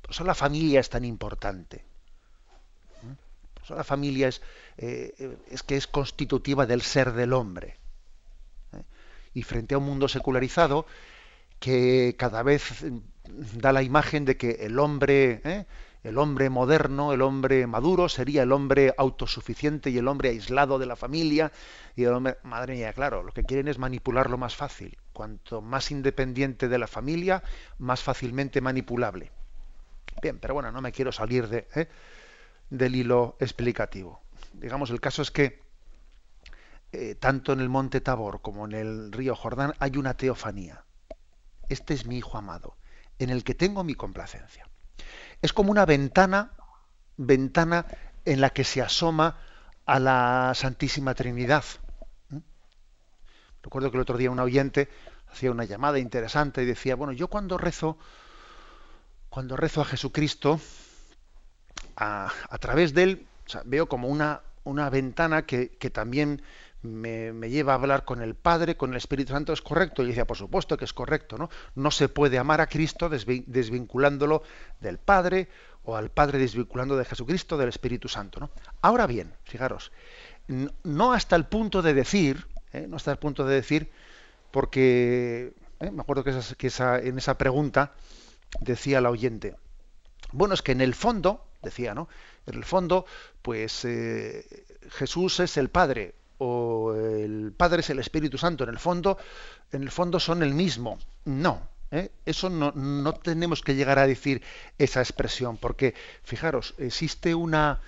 Por 0.00 0.10
eso 0.10 0.24
la 0.24 0.34
familia 0.34 0.80
es 0.80 0.90
tan 0.90 1.04
importante. 1.04 1.84
Por 3.54 3.62
eso 3.62 3.74
la 3.76 3.84
familia 3.84 4.28
es, 4.28 4.42
eh, 4.78 5.38
es 5.48 5.62
que 5.62 5.76
es 5.76 5.86
constitutiva 5.86 6.66
del 6.66 6.82
ser 6.82 7.12
del 7.12 7.32
hombre 7.32 7.81
y 9.34 9.42
frente 9.42 9.74
a 9.74 9.78
un 9.78 9.84
mundo 9.84 10.08
secularizado 10.08 10.86
que 11.58 12.16
cada 12.18 12.42
vez 12.42 12.84
da 13.54 13.72
la 13.72 13.82
imagen 13.82 14.24
de 14.24 14.36
que 14.36 14.50
el 14.66 14.78
hombre, 14.78 15.40
¿eh? 15.44 15.66
el 16.02 16.18
hombre 16.18 16.50
moderno, 16.50 17.12
el 17.12 17.22
hombre 17.22 17.66
maduro, 17.66 18.08
sería 18.08 18.42
el 18.42 18.52
hombre 18.52 18.92
autosuficiente 18.98 19.90
y 19.90 19.98
el 19.98 20.08
hombre 20.08 20.30
aislado 20.30 20.78
de 20.78 20.86
la 20.86 20.96
familia. 20.96 21.52
Y 21.94 22.04
madre 22.42 22.74
mía, 22.74 22.92
claro, 22.92 23.22
lo 23.22 23.32
que 23.32 23.44
quieren 23.44 23.68
es 23.68 23.78
manipularlo 23.78 24.38
más 24.38 24.56
fácil. 24.56 24.98
Cuanto 25.12 25.62
más 25.62 25.90
independiente 25.92 26.68
de 26.68 26.78
la 26.78 26.88
familia, 26.88 27.42
más 27.78 28.02
fácilmente 28.02 28.60
manipulable. 28.60 29.30
Bien, 30.20 30.38
pero 30.38 30.54
bueno, 30.54 30.72
no 30.72 30.80
me 30.80 30.92
quiero 30.92 31.12
salir 31.12 31.48
de, 31.48 31.68
¿eh? 31.74 31.88
del 32.70 32.96
hilo 32.96 33.36
explicativo. 33.38 34.20
Digamos, 34.54 34.90
el 34.90 35.00
caso 35.00 35.22
es 35.22 35.30
que 35.30 35.61
eh, 36.92 37.14
tanto 37.14 37.54
en 37.54 37.60
el 37.60 37.70
monte 37.70 38.02
Tabor 38.02 38.42
como 38.42 38.66
en 38.66 38.72
el 38.72 39.12
río 39.12 39.34
Jordán 39.34 39.72
hay 39.78 39.96
una 39.96 40.14
teofanía. 40.14 40.84
Este 41.70 41.94
es 41.94 42.04
mi 42.04 42.18
hijo 42.18 42.36
amado, 42.36 42.76
en 43.18 43.30
el 43.30 43.44
que 43.44 43.54
tengo 43.54 43.82
mi 43.82 43.94
complacencia. 43.94 44.68
Es 45.40 45.54
como 45.54 45.70
una 45.70 45.86
ventana, 45.86 46.52
ventana 47.16 47.86
en 48.26 48.42
la 48.42 48.50
que 48.50 48.64
se 48.64 48.82
asoma 48.82 49.38
a 49.86 49.98
la 49.98 50.52
Santísima 50.54 51.14
Trinidad. 51.14 51.64
¿Mm? 52.28 52.38
Recuerdo 53.62 53.90
que 53.90 53.96
el 53.96 54.02
otro 54.02 54.18
día 54.18 54.30
un 54.30 54.40
oyente 54.40 54.90
hacía 55.30 55.50
una 55.50 55.64
llamada 55.64 55.98
interesante 55.98 56.62
y 56.62 56.66
decía, 56.66 56.94
bueno, 56.94 57.14
yo 57.14 57.28
cuando 57.28 57.56
rezo, 57.56 57.96
cuando 59.30 59.56
rezo 59.56 59.80
a 59.80 59.86
Jesucristo, 59.86 60.60
a, 61.96 62.30
través 62.60 62.92
de 62.92 63.02
él, 63.02 63.26
veo 63.64 63.88
como 63.88 64.08
una, 64.08 64.42
una 64.64 64.90
ventana 64.90 65.46
que, 65.46 65.70
que 65.70 65.88
también 65.88 66.42
me, 66.82 67.32
lleva 67.48 67.72
a 67.72 67.76
hablar 67.76 68.04
con 68.04 68.22
el 68.22 68.34
Padre, 68.34 68.76
con 68.76 68.90
el 68.90 68.96
Espíritu 68.96 69.32
Santo, 69.32 69.52
¿es 69.52 69.62
correcto? 69.62 70.02
Y 70.02 70.08
decía, 70.08 70.26
por 70.26 70.36
supuesto 70.36 70.76
que 70.76 70.84
es 70.84 70.92
correcto, 70.92 71.38
¿no? 71.38 71.48
No 71.74 71.90
se 71.90 72.08
puede 72.08 72.38
amar 72.38 72.60
a 72.60 72.66
Cristo 72.66 73.08
desvinculándolo 73.08 74.42
del 74.80 74.98
Padre 74.98 75.48
o 75.84 75.96
al 75.96 76.10
Padre 76.10 76.38
desvinculando 76.38 76.96
de 76.96 77.04
Jesucristo 77.04 77.56
del 77.56 77.68
Espíritu 77.68 78.08
Santo, 78.08 78.40
¿no? 78.40 78.50
Ahora 78.80 79.06
bien, 79.06 79.32
fijaros, 79.44 79.92
no 80.48 81.12
hasta 81.12 81.36
el 81.36 81.46
punto 81.46 81.82
de 81.82 81.94
decir, 81.94 82.46
¿eh? 82.72 82.86
no 82.88 82.96
hasta 82.96 83.12
el 83.12 83.18
punto 83.18 83.46
de 83.46 83.54
decir, 83.54 83.90
porque 84.50 85.52
¿eh? 85.80 85.90
me 85.90 86.02
acuerdo 86.02 86.24
que, 86.24 86.30
en 86.30 87.18
esa 87.18 87.38
pregunta 87.38 87.92
decía 88.60 89.00
la 89.00 89.10
oyente, 89.10 89.56
bueno, 90.32 90.54
es 90.54 90.62
que 90.62 90.72
en 90.72 90.80
el 90.80 90.94
fondo, 90.94 91.46
decía, 91.62 91.94
¿no? 91.94 92.08
En 92.46 92.54
el 92.54 92.64
fondo, 92.64 93.06
pues 93.42 93.84
eh, 93.84 94.44
Jesús 94.90 95.40
es 95.40 95.56
el 95.56 95.68
Padre, 95.68 96.14
o 96.44 96.94
el 96.94 97.52
Padre 97.56 97.80
es 97.80 97.90
el 97.90 98.00
Espíritu 98.00 98.36
Santo, 98.36 98.64
en 98.64 98.70
el 98.70 98.78
fondo, 98.80 99.16
en 99.70 99.82
el 99.82 99.92
fondo 99.92 100.18
son 100.18 100.42
el 100.42 100.54
mismo. 100.54 100.98
No, 101.24 101.68
¿eh? 101.92 102.10
eso 102.26 102.50
no, 102.50 102.72
no, 102.72 103.12
tenemos 103.12 103.62
que 103.62 103.76
llegar 103.76 104.00
a 104.00 104.08
decir 104.08 104.42
esa 104.76 105.00
expresión, 105.00 105.56
porque 105.56 105.94
fijaros, 106.24 106.74
existe 106.78 107.36
una, 107.36 107.80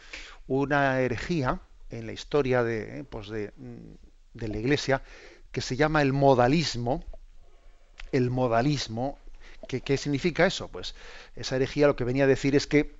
una 0.46 1.00
herejía 1.00 1.60
en 1.90 2.06
la 2.06 2.12
historia 2.12 2.62
de, 2.62 3.00
¿eh? 3.00 3.04
pues 3.04 3.28
de, 3.28 3.52
de 4.34 4.48
la 4.48 4.56
Iglesia 4.56 5.02
que 5.50 5.60
se 5.60 5.74
llama 5.74 6.02
el 6.02 6.12
modalismo. 6.12 7.04
El 8.12 8.30
modalismo, 8.30 9.18
¿qué, 9.66 9.80
¿qué 9.80 9.96
significa 9.96 10.46
eso? 10.46 10.68
Pues 10.68 10.94
esa 11.34 11.56
herejía 11.56 11.88
lo 11.88 11.96
que 11.96 12.04
venía 12.04 12.24
a 12.24 12.28
decir 12.28 12.54
es 12.54 12.68
que 12.68 12.94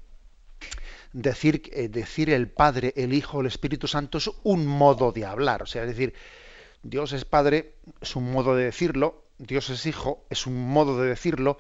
decir, 1.15 1.63
eh, 1.73 1.89
decir 1.89 2.29
el 2.29 2.49
Padre, 2.49 2.93
el 2.97 3.15
Hijo, 3.15 3.41
el 3.41 3.47
Espíritu 3.47 3.87
Santo 3.87 4.19
es 4.19 4.31
un 4.43 4.67
modo 4.67 5.13
de 5.13 5.25
hablar. 5.25 5.63
O 5.63 5.67
sea, 5.67 5.83
es 5.83 5.89
decir, 5.89 6.13
Dios 6.83 7.13
es 7.13 7.25
Padre, 7.25 7.77
es 8.03 8.15
un 8.17 8.31
modo 8.31 8.55
de 8.55 8.65
decirlo, 8.65 9.25
Dios 9.39 9.71
es 9.71 9.87
Hijo, 9.87 10.27
es 10.29 10.47
un 10.47 10.69
modo 10.69 11.01
de 11.01 11.09
decirlo. 11.09 11.53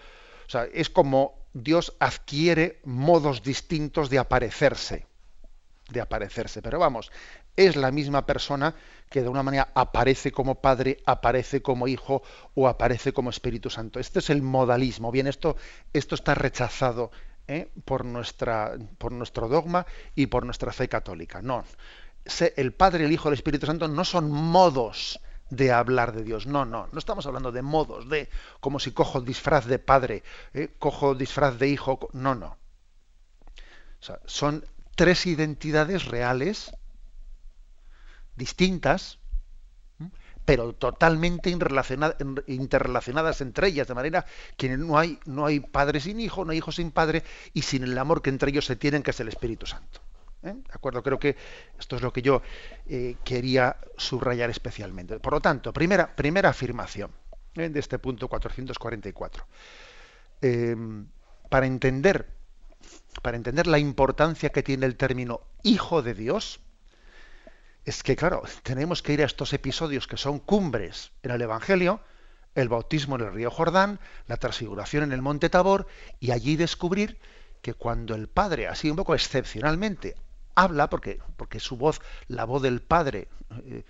O 0.47 0.51
sea, 0.51 0.65
es 0.65 0.91
como 0.91 1.47
Dios 1.55 1.97
adquiere 2.01 2.81
modos 2.85 3.43
distintos 3.43 4.11
de 4.11 4.19
aparecerse. 4.19 5.07
De 5.89 6.01
aparecerse. 6.01 6.61
Pero 6.61 6.79
vamos, 6.79 7.13
es 7.57 7.77
la 7.77 7.93
misma 7.93 8.27
persona 8.27 8.75
que 9.09 9.23
de 9.23 9.29
una 9.29 9.45
manera 9.45 9.69
aparece 9.75 10.33
como 10.33 10.57
Padre, 10.57 10.99
aparece 11.07 11.63
como 11.63 11.87
Hijo 11.87 12.23
o 12.55 12.67
aparece 12.67 13.13
como 13.13 13.31
Espíritu 13.31 13.71
Santo. 13.71 14.01
Este 14.01 14.19
es 14.19 14.31
el 14.31 14.43
modalismo. 14.43 15.13
Bien, 15.13 15.29
esto, 15.29 15.57
esto 15.93 16.17
está 16.17 16.35
rechazado 16.35 17.13
¿eh? 17.49 17.71
por, 17.85 18.05
nuestra, 18.05 18.77
por 18.99 19.13
nuestro 19.13 19.49
dogma 19.49 19.87
y 20.15 20.27
por 20.27 20.45
nuestra 20.45 20.73
fe 20.73 20.89
católica. 20.89 21.43
No. 21.43 21.65
El 22.57 22.73
Padre, 22.73 23.05
el 23.05 23.13
Hijo, 23.13 23.29
el 23.29 23.35
Espíritu 23.35 23.67
Santo 23.67 23.87
no 23.89 24.05
son 24.05 24.31
modos 24.31 25.21
de 25.51 25.73
hablar 25.73 26.13
de 26.13 26.23
Dios. 26.25 26.47
No, 26.47 26.65
no, 26.65 26.89
no 26.91 26.99
estamos 26.99 27.27
hablando 27.27 27.53
de 27.53 27.63
modos, 27.63 28.09
de 28.09 28.29
como 28.61 28.81
si 28.81 28.93
cojo 28.93 29.21
disfraz 29.21 29.67
de 29.67 29.79
padre, 29.79 30.23
¿eh? 30.53 30.75
cojo 30.79 31.15
disfraz 31.15 31.59
de 31.59 31.69
hijo. 31.69 32.09
No, 32.13 32.35
no. 32.35 32.57
son 34.27 34.65
tres 34.95 35.27
identidades 35.27 36.07
reales, 36.07 36.73
distintas, 38.37 39.19
pero 40.45 40.75
totalmente 40.75 41.51
interrelacionadas 41.51 43.41
entre 43.41 43.69
ellas, 43.69 43.89
de 43.89 43.95
manera 43.95 44.27
que 44.57 44.77
no 44.77 44.99
hay, 44.99 45.19
no 45.25 45.47
hay 45.47 45.61
padre 45.61 46.01
sin 46.01 46.21
hijo, 46.21 46.45
no 46.45 46.53
hay 46.53 46.59
hijo 46.59 46.73
sin 46.73 46.91
padre, 46.91 47.23
y 47.53 47.63
sin 47.63 47.83
el 47.85 47.97
amor 47.97 48.23
que 48.23 48.31
entre 48.31 48.51
ellos 48.51 48.67
se 48.67 48.77
tienen, 48.77 49.03
que 49.03 49.11
es 49.13 49.21
el 49.21 49.29
Espíritu 49.29 49.67
Santo. 49.67 50.01
¿eh? 50.43 50.53
¿De 50.53 50.73
acuerdo? 50.73 51.03
Creo 51.03 51.19
que 51.19 51.37
esto 51.79 51.97
es 51.97 52.03
lo 52.03 52.13
que 52.13 52.23
yo 52.23 52.43
eh, 52.87 53.17
quería 53.25 53.77
subrayar 53.97 54.51
especialmente. 54.51 55.19
Por 55.19 55.33
lo 55.33 55.41
tanto, 55.41 55.73
primera, 55.73 56.15
primera 56.15 56.51
afirmación 56.51 57.11
¿eh? 57.55 57.69
de 57.71 57.81
este 57.81 57.99
punto 57.99 58.29
444. 58.29 59.47
para 61.49 61.67
entender 61.67 62.35
para 63.23 63.37
entender 63.37 63.67
la 63.67 63.79
importancia 63.79 64.51
que 64.51 64.63
tiene 64.63 64.85
el 64.85 64.97
término 64.97 65.41
hijo 65.63 66.03
de 66.03 66.15
Dios, 66.15 66.61
es 67.85 68.03
que, 68.03 68.17
claro, 68.17 68.43
tenemos 68.63 69.03
que 69.03 69.13
ir 69.13 69.23
a 69.23 69.27
estos 69.27 69.53
episodios 69.53 70.07
que 70.07 70.17
son 70.17 70.39
cumbres 70.39 71.13
en 71.23 71.31
el 71.31 71.43
Evangelio, 71.43 72.01
el 72.55 72.69
bautismo 72.69 73.17
en 73.17 73.23
el 73.23 73.33
río 73.33 73.51
Jordán, 73.51 74.01
la 74.27 74.37
transfiguración 74.37 75.05
en 75.05 75.13
el 75.13 75.23
monte 75.23 75.51
Tabor, 75.51 75.87
y 76.21 76.31
allí 76.31 76.57
descubrir 76.57 77.19
que 77.63 77.75
cuando 77.75 78.15
el 78.15 78.29
Padre, 78.29 78.69
así 78.69 78.91
un 78.91 78.97
poco 78.97 79.15
excepcionalmente, 79.15 80.15
habla, 80.55 80.89
porque, 80.89 81.21
porque 81.37 81.61
su 81.61 81.77
voz, 81.77 82.01
la 82.29 82.45
voz 82.45 82.63
del 82.63 82.81
Padre, 82.81 83.29
eh, 83.65 83.85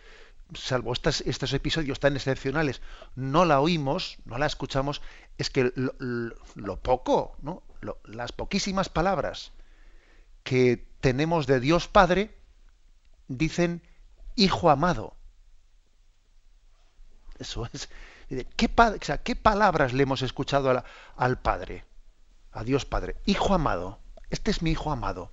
salvo 0.54 0.92
estos, 0.92 1.20
estos, 1.22 1.52
episodios 1.52 2.00
tan 2.00 2.16
excepcionales, 2.16 2.80
no 3.14 3.44
la 3.44 3.60
oímos, 3.60 4.18
no 4.24 4.38
la 4.38 4.46
escuchamos, 4.46 5.02
es 5.38 5.50
que 5.50 5.72
lo, 5.74 6.76
poco, 6.80 7.36
¿no? 7.42 7.62
las 8.04 8.32
poquísimas 8.32 8.88
palabras 8.88 9.52
que 10.42 10.86
tenemos 11.00 11.46
de 11.46 11.60
Dios 11.60 11.88
Padre, 11.88 12.34
dicen 13.28 13.82
hijo 14.36 14.70
amado. 14.70 15.16
Eso 17.38 17.68
es. 17.72 17.88
¿Qué, 18.56 18.70
¿qué 19.22 19.36
palabras 19.36 19.92
le 19.92 20.02
hemos 20.02 20.22
escuchado 20.22 20.82
al 21.16 21.38
Padre? 21.38 21.84
A 22.52 22.64
Dios 22.64 22.84
Padre. 22.84 23.16
Hijo 23.26 23.54
amado. 23.54 23.98
Este 24.30 24.50
es 24.50 24.62
mi 24.62 24.72
hijo 24.72 24.90
amado, 24.90 25.30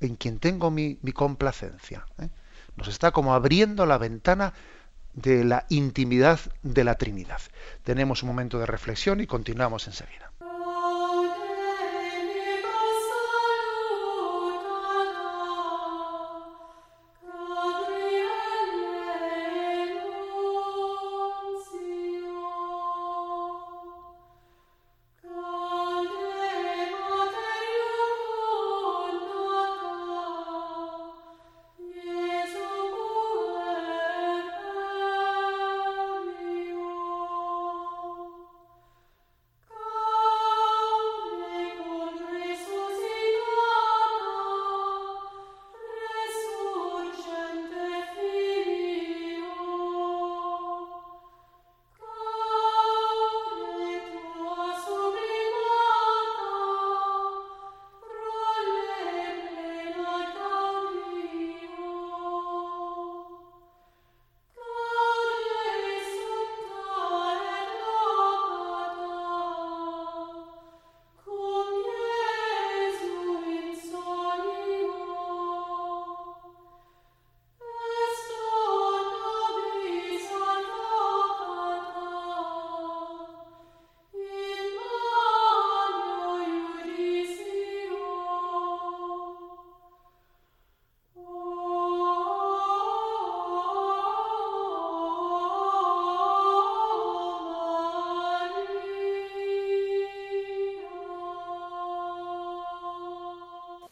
en 0.00 0.16
quien 0.16 0.38
tengo 0.38 0.70
mi, 0.70 0.96
complacencia. 1.12 2.06
¿eh? 2.18 2.30
Nos 2.76 2.88
está 2.88 3.10
como 3.10 3.34
abriendo 3.34 3.84
la 3.84 3.98
ventana 3.98 4.54
de 5.12 5.44
la 5.44 5.66
intimidad 5.68 6.40
de 6.62 6.84
la 6.84 6.94
Trinidad. 6.94 7.40
Tenemos 7.82 8.22
un 8.22 8.28
momento 8.28 8.58
de 8.58 8.64
reflexión 8.66 9.20
y 9.20 9.26
continuamos 9.26 9.88
enseguida. 9.88 10.27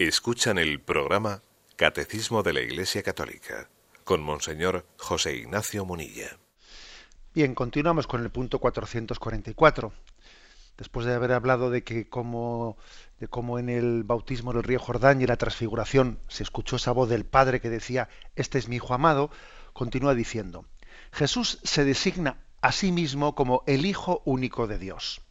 Escuchan 0.07 0.57
el 0.59 0.81
programa 0.81 1.43
Catecismo 1.75 2.45
de 2.45 2.53
la 2.53 2.61
Iglesia 2.61 3.03
Católica 3.03 3.69
con 4.05 4.23
Monseñor 4.23 4.87
José 4.99 5.35
Ignacio 5.35 5.85
Munilla. 5.85 6.39
Bien, 7.35 7.57
continuamos 7.57 8.07
con 8.07 8.23
el 8.23 8.31
punto 8.31 8.61
444. 8.61 9.93
Después 10.79 11.07
de 11.07 11.15
haber 11.15 11.33
hablado 11.33 11.71
de 11.71 11.83
que 11.83 12.09
como 12.09 12.77
cómo 13.31 13.59
en 13.59 13.69
el 13.69 14.05
bautismo 14.05 14.53
del 14.53 14.63
río 14.63 14.79
Jordán 14.79 15.21
y 15.23 15.27
la 15.27 15.39
transfiguración 15.39 16.21
se 16.29 16.45
escuchó 16.45 16.77
esa 16.77 16.93
voz 16.93 17.09
del 17.09 17.27
Padre 17.27 17.61
que 17.61 17.69
decía, 17.69 18.09
este 18.37 18.59
es 18.59 18.69
mi 18.69 18.77
Hijo 18.77 18.95
amado, 18.95 19.33
continúa 19.73 20.15
diciendo, 20.15 20.67
Jesús 21.11 21.59
se 21.65 21.85
designa 21.85 22.45
a 22.61 22.71
sí 22.71 22.93
mismo 22.93 23.35
como 23.35 23.65
el 23.67 23.85
Hijo 23.85 24.23
único 24.25 24.69
de 24.69 24.79
Dios 24.79 25.26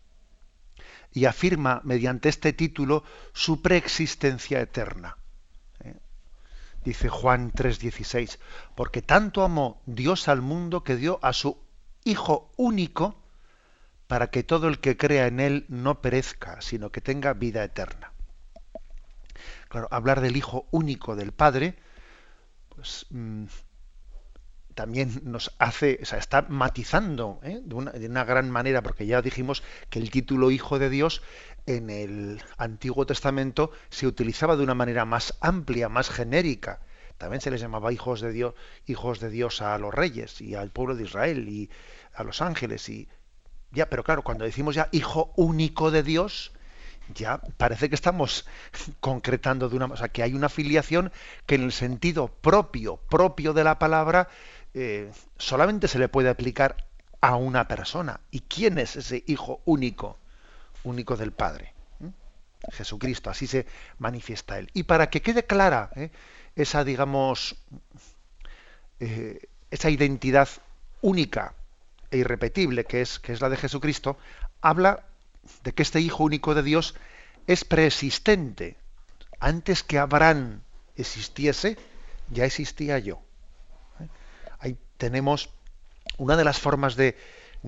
y 1.16 1.26
afirma 1.26 1.82
mediante 1.86 2.28
este 2.28 2.52
título 2.52 3.04
su 3.34 3.62
preexistencia 3.62 4.60
eterna. 4.60 5.18
¿Eh? 5.80 5.96
Dice 6.84 7.08
Juan 7.08 7.54
3:16, 7.54 8.38
porque 8.76 9.02
tanto 9.02 9.44
amó 9.44 9.82
Dios 9.86 10.28
al 10.28 10.42
mundo 10.42 10.84
que 10.84 10.98
dio 10.98 11.20
a 11.24 11.34
su 11.34 11.58
Hijo 12.04 12.52
único 12.58 13.20
para 14.06 14.30
que 14.30 14.44
todo 14.44 14.68
el 14.68 14.80
que 14.80 14.96
crea 14.96 15.26
en 15.26 15.40
Él 15.40 15.66
no 15.70 16.02
perezca, 16.02 16.62
sino 16.62 16.92
que 16.92 17.02
tenga 17.02 17.34
vida 17.34 17.64
eterna. 17.64 18.12
Claro, 19.70 19.88
hablar 19.90 20.22
del 20.22 20.38
Hijo 20.38 20.68
único 20.70 21.16
del 21.16 21.32
Padre, 21.32 21.76
pues 22.70 23.08
mm, 23.10 23.46
también 24.76 25.22
nos 25.24 25.56
hace, 25.58 26.00
o 26.02 26.06
sea, 26.06 26.20
está 26.20 26.44
matizando 26.50 27.40
¿eh? 27.44 27.62
de, 27.64 27.76
una, 27.76 27.92
de, 27.92 28.08
una, 28.08 28.26
gran 28.26 28.52
manera, 28.52 28.84
porque 28.84 29.08
ya 29.08 29.22
dijimos 29.22 29.64
que 29.90 30.00
el 30.00 30.12
título 30.12 30.52
Hijo 30.52 30.78
de 30.80 30.90
Dios 30.90 31.22
en 31.66 31.90
el 31.90 32.42
Antiguo 32.58 33.06
Testamento 33.06 33.72
se 33.90 34.06
utilizaba 34.06 34.58
de 34.58 34.64
una 34.64 34.76
manera 34.76 35.06
más 35.06 35.36
amplia, 35.40 35.90
más 35.90 36.10
genérica. 36.10 36.82
También 37.18 37.40
se 37.42 37.50
les 37.50 37.62
llamaba 37.62 37.94
hijos 37.94 38.20
de 38.20 38.32
Dios, 38.32 38.54
hijos 38.86 39.22
de 39.22 39.30
Dios 39.30 39.62
a 39.62 39.78
los 39.78 39.94
reyes 39.94 40.42
y 40.42 40.56
al 40.56 40.70
pueblo 40.70 40.96
de 40.96 41.04
Israel 41.04 41.48
y 41.48 41.70
a 42.14 42.24
los 42.24 42.42
ángeles 42.42 42.90
y 42.90 43.08
ya, 43.72 43.90
pero 43.90 44.04
claro, 44.04 44.24
cuando 44.24 44.46
decimos 44.46 44.76
ya 44.76 44.90
hijo 44.92 45.34
único 45.36 45.92
de 45.92 46.04
Dios, 46.04 46.54
ya 47.14 47.40
parece 47.58 47.90
que 47.90 47.96
estamos 47.96 48.46
concretando 49.00 49.70
de 49.70 49.76
una, 49.76 49.86
o 49.86 49.98
sea, 49.98 50.10
que 50.10 50.24
hay 50.24 50.34
una 50.34 50.50
filiación 50.50 51.12
que 51.46 51.56
en 51.56 51.64
el 51.64 51.72
sentido 51.72 52.28
propio, 52.28 52.98
propio 52.98 53.54
de 53.54 53.64
la 53.64 53.80
palabra, 53.80 54.30
eh, 54.78 55.10
solamente 55.38 55.88
se 55.88 56.00
le 56.00 56.10
puede 56.10 56.28
aplicar 56.28 56.76
a 57.22 57.38
una 57.38 57.66
persona. 57.66 58.20
¿Y 58.30 58.42
quién 58.42 58.78
es 58.78 58.98
ese 58.98 59.24
hijo 59.26 59.62
único? 59.64 60.20
Único 60.84 61.16
del 61.16 61.32
Padre. 61.32 61.74
¿Mm? 62.00 62.10
Jesucristo, 62.74 63.30
así 63.30 63.48
se 63.48 63.66
manifiesta 64.00 64.60
él. 64.60 64.70
Y 64.74 64.84
para 64.84 65.10
que 65.10 65.22
quede 65.22 65.46
clara 65.46 65.92
¿eh? 65.96 66.12
esa, 66.58 66.84
digamos, 66.84 67.56
eh, 69.00 69.48
esa 69.72 69.90
identidad 69.90 70.50
única 71.02 71.54
e 72.12 72.18
irrepetible 72.18 72.84
que 72.84 73.00
es, 73.00 73.20
que 73.20 73.32
es 73.32 73.40
la 73.40 73.48
de 73.48 73.58
Jesucristo, 73.58 74.18
habla 74.62 75.06
de 75.64 75.72
que 75.72 75.84
este 75.84 76.02
Hijo 76.02 76.26
único 76.26 76.54
de 76.54 76.64
Dios 76.64 76.96
es 77.48 77.64
preexistente. 77.64 78.76
Antes 79.40 79.84
que 79.84 80.00
Abraham 80.00 80.64
existiese, 80.98 81.78
ya 82.30 82.44
existía 82.44 83.00
yo 83.00 83.22
tenemos 84.98 85.50
una 86.18 86.38
de 86.38 86.44
las 86.44 86.60
formas 86.60 86.96
de, 86.96 87.16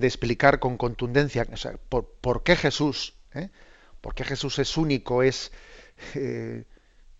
explicar 0.00 0.60
con 0.60 0.76
contundencia 0.76 1.46
por, 1.88 2.42
qué 2.44 2.54
Jesús, 2.54 3.14
¿eh? 3.34 3.50
por 4.00 4.14
qué 4.14 4.24
Jesús 4.24 4.58
es 4.60 4.76
único, 4.76 5.22
es, 5.24 5.50
eh, 6.14 6.64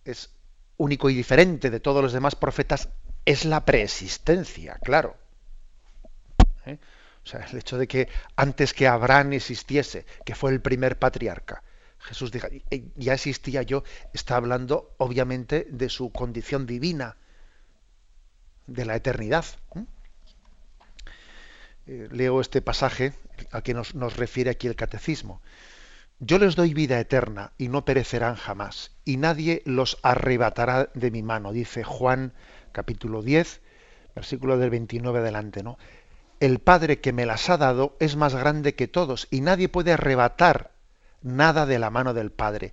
es 0.04 0.30
único 0.76 1.10
y 1.10 1.14
diferente 1.14 1.70
de 1.70 1.80
todos 1.80 2.02
los 2.02 2.12
demás 2.12 2.36
profetas, 2.36 2.88
es 3.24 3.44
la 3.44 3.64
preexistencia, 3.64 4.78
claro. 4.82 5.16
¿eh? 6.66 6.78
O 7.24 7.26
sea, 7.26 7.40
el 7.50 7.58
hecho 7.58 7.76
de 7.78 7.88
que 7.88 8.08
antes 8.36 8.72
que 8.72 8.86
Abraham 8.86 9.32
existiese, 9.32 10.06
que 10.24 10.34
fue 10.34 10.52
el 10.52 10.60
primer 10.60 10.98
patriarca, 10.98 11.62
Jesús 11.98 12.30
dijo, 12.30 12.46
ya 12.94 13.14
existía 13.14 13.62
yo, 13.62 13.82
está 14.14 14.36
hablando 14.36 14.94
obviamente 14.98 15.66
de 15.68 15.88
su 15.88 16.10
condición 16.12 16.64
divina, 16.64 17.16
de 18.66 18.84
la 18.84 18.96
eternidad. 18.96 19.44
Eh, 19.74 19.84
leo 21.88 22.40
este 22.40 22.60
pasaje 22.60 23.14
a 23.50 23.62
que 23.62 23.74
nos, 23.74 23.94
nos 23.94 24.16
refiere 24.16 24.50
aquí 24.50 24.66
el 24.66 24.76
catecismo. 24.76 25.40
Yo 26.20 26.38
les 26.38 26.56
doy 26.56 26.74
vida 26.74 26.98
eterna 26.98 27.52
y 27.58 27.68
no 27.68 27.84
perecerán 27.84 28.34
jamás, 28.34 28.90
y 29.04 29.16
nadie 29.16 29.62
los 29.64 29.98
arrebatará 30.02 30.90
de 30.94 31.10
mi 31.10 31.22
mano, 31.22 31.52
dice 31.52 31.84
Juan 31.84 32.32
capítulo 32.72 33.22
10, 33.22 33.60
versículo 34.14 34.58
del 34.58 34.70
29 34.70 35.20
adelante, 35.20 35.62
¿no? 35.62 35.78
El 36.40 36.58
Padre 36.58 37.00
que 37.00 37.12
me 37.12 37.26
las 37.26 37.48
ha 37.50 37.56
dado 37.56 37.96
es 38.00 38.16
más 38.16 38.34
grande 38.34 38.74
que 38.74 38.88
todos, 38.88 39.28
y 39.30 39.40
nadie 39.40 39.68
puede 39.68 39.92
arrebatar 39.92 40.72
nada 41.22 41.66
de 41.66 41.78
la 41.78 41.90
mano 41.90 42.14
del 42.14 42.30
Padre. 42.30 42.72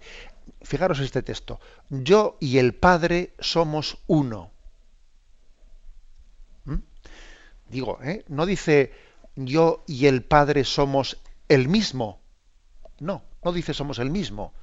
Fijaros 0.62 1.00
este 1.00 1.24
texto. 1.24 1.60
Yo 1.90 2.38
y 2.40 2.58
el 2.58 2.74
Padre 2.74 3.34
somos 3.40 4.00
uno. 4.08 4.52
¿Mm? 6.66 6.76
Digo, 7.70 8.00
¿eh? 8.04 8.24
no 8.28 8.46
dice 8.46 8.92
yo 9.36 9.84
y 9.88 10.08
el 10.08 10.24
Padre 10.24 10.64
somos 10.64 11.18
el 11.50 11.68
mismo. 11.68 12.20
No, 13.00 13.24
no 13.44 13.52
dice 13.52 13.74
somos 13.74 14.00
el 14.00 14.10
mismo, 14.10 14.54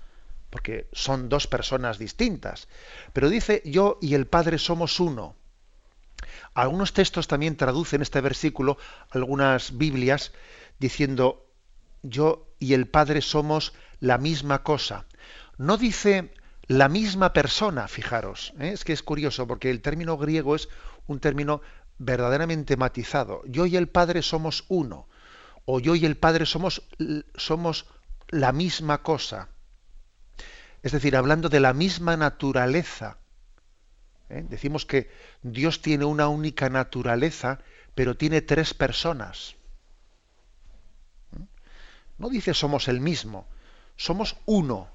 porque 0.51 0.89
son 0.93 1.29
dos 1.29 1.47
personas 1.47 1.99
distintas. 1.99 2.69
Pero 3.13 3.29
dice 3.29 3.63
yo 3.65 3.99
y 4.01 4.15
el 4.15 4.27
Padre 4.27 4.59
somos 4.59 5.01
uno. 5.01 5.35
Algunos 6.55 6.93
textos 6.93 7.29
también 7.29 7.57
traducen 7.57 8.03
este 8.03 8.21
versículo, 8.21 8.79
algunas 9.11 9.77
Biblias, 9.77 10.33
diciendo 10.79 11.47
yo 12.03 12.49
y 12.59 12.75
el 12.75 12.87
Padre 12.87 13.23
somos 13.23 13.73
la 14.01 14.19
misma 14.19 14.63
cosa. 14.63 15.07
No 15.59 15.77
dice 15.77 16.33
la 16.67 16.89
misma 16.89 17.33
persona, 17.33 17.89
fijaros. 17.89 18.53
¿eh? 18.59 18.71
Es 18.73 18.85
que 18.85 18.93
es 18.93 19.03
curioso 19.03 19.47
porque 19.47 19.71
el 19.71 19.81
término 19.81 20.17
griego 20.17 20.55
es 20.55 20.69
un 21.07 21.21
término 21.21 21.61
verdaderamente 22.05 22.77
matizado. 22.77 23.43
Yo 23.47 23.67
y 23.67 23.77
el 23.77 23.89
Padre 23.89 24.23
somos 24.23 24.65
uno. 24.69 25.09
O 25.65 25.81
yo 25.81 25.95
y 25.95 26.05
el 26.05 26.17
Padre 26.17 26.47
somos, 26.47 26.83
somos 27.37 27.87
la 28.29 28.53
misma 28.53 29.03
cosa. 29.03 29.49
Es 30.83 30.93
decir, 30.93 31.17
hablando 31.17 31.49
de 31.49 31.61
la 31.61 31.73
misma 31.73 32.17
naturaleza. 32.17 33.19
¿eh? 34.29 34.45
Decimos 34.49 34.85
que 34.85 35.11
Dios 35.43 35.81
tiene 35.81 36.05
una 36.05 36.29
única 36.29 36.69
naturaleza, 36.69 37.61
pero 37.95 38.17
tiene 38.17 38.41
tres 38.43 38.75
personas. 38.75 39.55
¿Mm? 41.31 41.45
No 42.19 42.29
dice 42.29 42.53
somos 42.53 42.89
el 42.89 43.01
mismo, 43.01 43.47
somos 43.97 44.37
uno. 44.47 44.89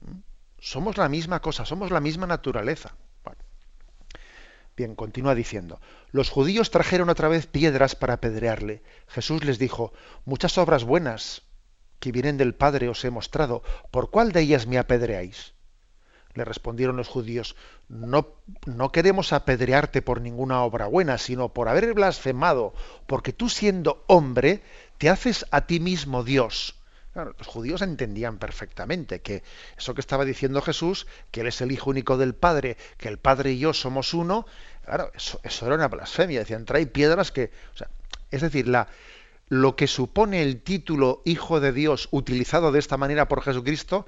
¿Mm? 0.00 0.20
Somos 0.60 0.96
la 0.96 1.10
misma 1.10 1.40
cosa, 1.40 1.66
somos 1.66 1.90
la 1.90 2.00
misma 2.00 2.26
naturaleza. 2.26 2.94
Bien, 4.76 4.96
continúa 4.96 5.36
diciendo, 5.36 5.80
los 6.10 6.30
judíos 6.30 6.72
trajeron 6.72 7.08
otra 7.08 7.28
vez 7.28 7.46
piedras 7.46 7.94
para 7.94 8.14
apedrearle. 8.14 8.82
Jesús 9.06 9.44
les 9.44 9.58
dijo, 9.60 9.92
muchas 10.24 10.58
obras 10.58 10.82
buenas 10.82 11.42
que 12.00 12.10
vienen 12.10 12.36
del 12.38 12.54
Padre 12.54 12.88
os 12.88 13.04
he 13.04 13.10
mostrado, 13.10 13.62
¿por 13.92 14.10
cuál 14.10 14.32
de 14.32 14.40
ellas 14.40 14.66
me 14.66 14.78
apedreáis? 14.78 15.54
Le 16.34 16.44
respondieron 16.44 16.96
los 16.96 17.06
judíos, 17.06 17.54
no, 17.88 18.34
no 18.66 18.90
queremos 18.90 19.32
apedrearte 19.32 20.02
por 20.02 20.20
ninguna 20.20 20.62
obra 20.62 20.86
buena, 20.86 21.18
sino 21.18 21.50
por 21.54 21.68
haber 21.68 21.94
blasfemado, 21.94 22.74
porque 23.06 23.32
tú 23.32 23.48
siendo 23.48 24.04
hombre, 24.08 24.62
te 24.98 25.08
haces 25.08 25.46
a 25.52 25.66
ti 25.66 25.78
mismo 25.78 26.24
Dios. 26.24 26.74
Los 27.14 27.46
judíos 27.46 27.82
entendían 27.82 28.38
perfectamente 28.38 29.20
que 29.20 29.42
eso 29.78 29.94
que 29.94 30.00
estaba 30.00 30.24
diciendo 30.24 30.60
Jesús, 30.60 31.06
que 31.30 31.42
Él 31.42 31.46
es 31.46 31.60
el 31.60 31.70
Hijo 31.70 31.90
único 31.90 32.16
del 32.16 32.34
Padre, 32.34 32.76
que 32.98 33.08
el 33.08 33.18
Padre 33.18 33.52
y 33.52 33.58
yo 33.58 33.72
somos 33.72 34.14
uno, 34.14 34.46
claro, 34.84 35.12
eso, 35.14 35.66
era 35.66 35.76
una 35.76 35.88
blasfemia. 35.88 36.40
Decían, 36.40 36.64
trae 36.64 36.86
piedras 36.86 37.30
que... 37.30 37.50
es 38.30 38.40
decir, 38.40 38.66
la, 38.66 38.88
lo 39.48 39.76
que 39.76 39.86
supone 39.86 40.42
el 40.42 40.60
título 40.60 41.22
Hijo 41.24 41.60
de 41.60 41.72
Dios 41.72 42.08
utilizado 42.10 42.72
de 42.72 42.80
esta 42.80 42.96
manera 42.96 43.28
por 43.28 43.42
Jesucristo, 43.42 44.06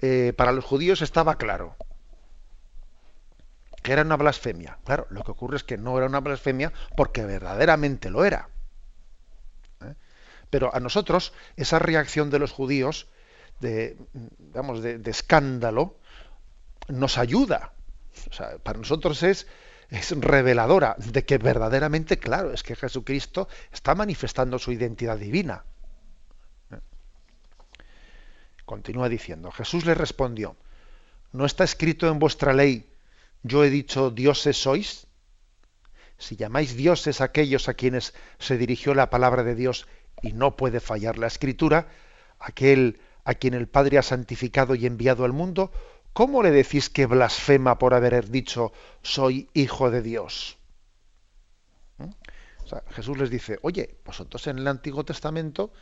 eh, 0.00 0.32
para 0.36 0.52
los 0.52 0.64
judíos 0.64 1.02
estaba 1.02 1.38
claro 1.38 1.76
que 3.84 3.92
era 3.92 4.00
una 4.00 4.16
blasfemia. 4.16 4.78
Claro, 4.84 5.06
lo 5.10 5.22
que 5.22 5.32
ocurre 5.32 5.58
es 5.58 5.62
que 5.62 5.76
no 5.76 5.98
era 5.98 6.06
una 6.06 6.20
blasfemia 6.20 6.72
porque 6.96 7.22
verdaderamente 7.22 8.08
lo 8.08 8.24
era. 8.24 8.48
¿Eh? 10.54 10.58
Pero 10.60 10.74
a 10.74 10.78
nosotros 10.78 11.32
esa 11.56 11.80
reacción 11.80 12.30
de 12.30 12.38
los 12.38 12.52
judíos 12.52 13.08
de, 13.60 13.96
digamos, 14.38 14.82
de, 14.82 15.10
escándalo 15.10 15.98
nos 16.88 17.18
ayuda. 17.18 17.72
para 18.62 18.78
nosotros 18.78 19.22
es, 19.24 19.48
es 19.90 20.10
reveladora 20.12 20.94
de 20.98 21.24
que 21.24 21.38
verdaderamente, 21.38 22.18
claro, 22.18 22.52
es 22.52 22.62
que 22.62 22.76
Jesucristo 22.76 23.48
está 23.72 23.94
manifestando 23.94 24.58
su 24.58 24.70
identidad 24.70 25.18
divina. 25.18 25.64
Continúa 28.64 29.08
diciendo, 29.08 29.50
Jesús 29.50 29.84
le 29.84 29.94
respondió, 29.94 30.56
¿No 31.32 31.44
está 31.46 31.64
escrito 31.64 32.08
en 32.08 32.20
vuestra 32.20 32.52
ley, 32.52 32.88
yo 33.42 33.64
he 33.64 33.70
dicho 33.70 34.10
dioses 34.10 34.56
sois? 34.56 35.08
Si 36.16 36.36
llamáis 36.36 36.76
dioses 36.76 37.20
aquellos 37.20 37.68
a 37.68 37.74
quienes 37.74 38.14
se 38.38 38.56
dirigió 38.56 38.94
la 38.94 39.10
palabra 39.10 39.42
de 39.42 39.56
Dios 39.56 39.88
y 40.24 40.32
no 40.32 40.56
puede 40.56 40.80
fallar 40.80 41.18
la 41.18 41.26
escritura, 41.26 41.88
aquel 42.38 42.98
a 43.24 43.34
quien 43.34 43.54
el 43.54 43.68
Padre 43.68 43.98
ha 43.98 44.02
santificado 44.02 44.74
y 44.74 44.86
enviado 44.86 45.24
al 45.24 45.32
mundo, 45.32 45.70
¿cómo 46.12 46.42
le 46.42 46.50
decís 46.50 46.88
que 46.90 47.06
blasfema 47.06 47.78
por 47.78 47.94
haber 47.94 48.30
dicho 48.30 48.72
soy 49.02 49.48
hijo 49.52 49.90
de 49.90 50.02
Dios? 50.02 50.58
¿Mm? 51.98 52.10
Jesús 52.90 53.18
les 53.18 53.30
dice, 53.30 53.58
oye, 53.62 53.96
vosotros 54.04 54.46
en 54.46 54.58
el 54.58 54.66
Antiguo 54.66 55.04
Testamento 55.04 55.72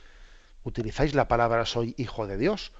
utilizáis 0.64 1.14
la 1.14 1.28
palabra 1.28 1.64
soy 1.64 1.94
hijo 1.96 2.26
de 2.26 2.36
Dios. 2.36 2.72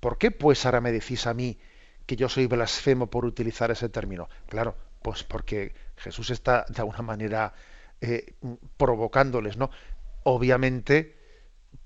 ¿Por 0.00 0.18
qué 0.18 0.30
pues 0.30 0.64
ahora 0.64 0.80
me 0.80 0.92
decís 0.92 1.26
a 1.26 1.34
mí 1.34 1.58
que 2.06 2.16
yo 2.16 2.28
soy 2.28 2.46
blasfemo 2.46 3.08
por 3.08 3.24
utilizar 3.24 3.70
ese 3.70 3.88
término? 3.88 4.28
Claro, 4.46 4.76
pues 5.02 5.24
porque 5.24 5.74
Jesús 5.96 6.30
está 6.30 6.64
de 6.68 6.80
alguna 6.80 7.02
manera 7.02 7.52
eh, 8.00 8.34
provocándoles, 8.76 9.56
¿no? 9.56 9.70
Obviamente 10.24 11.16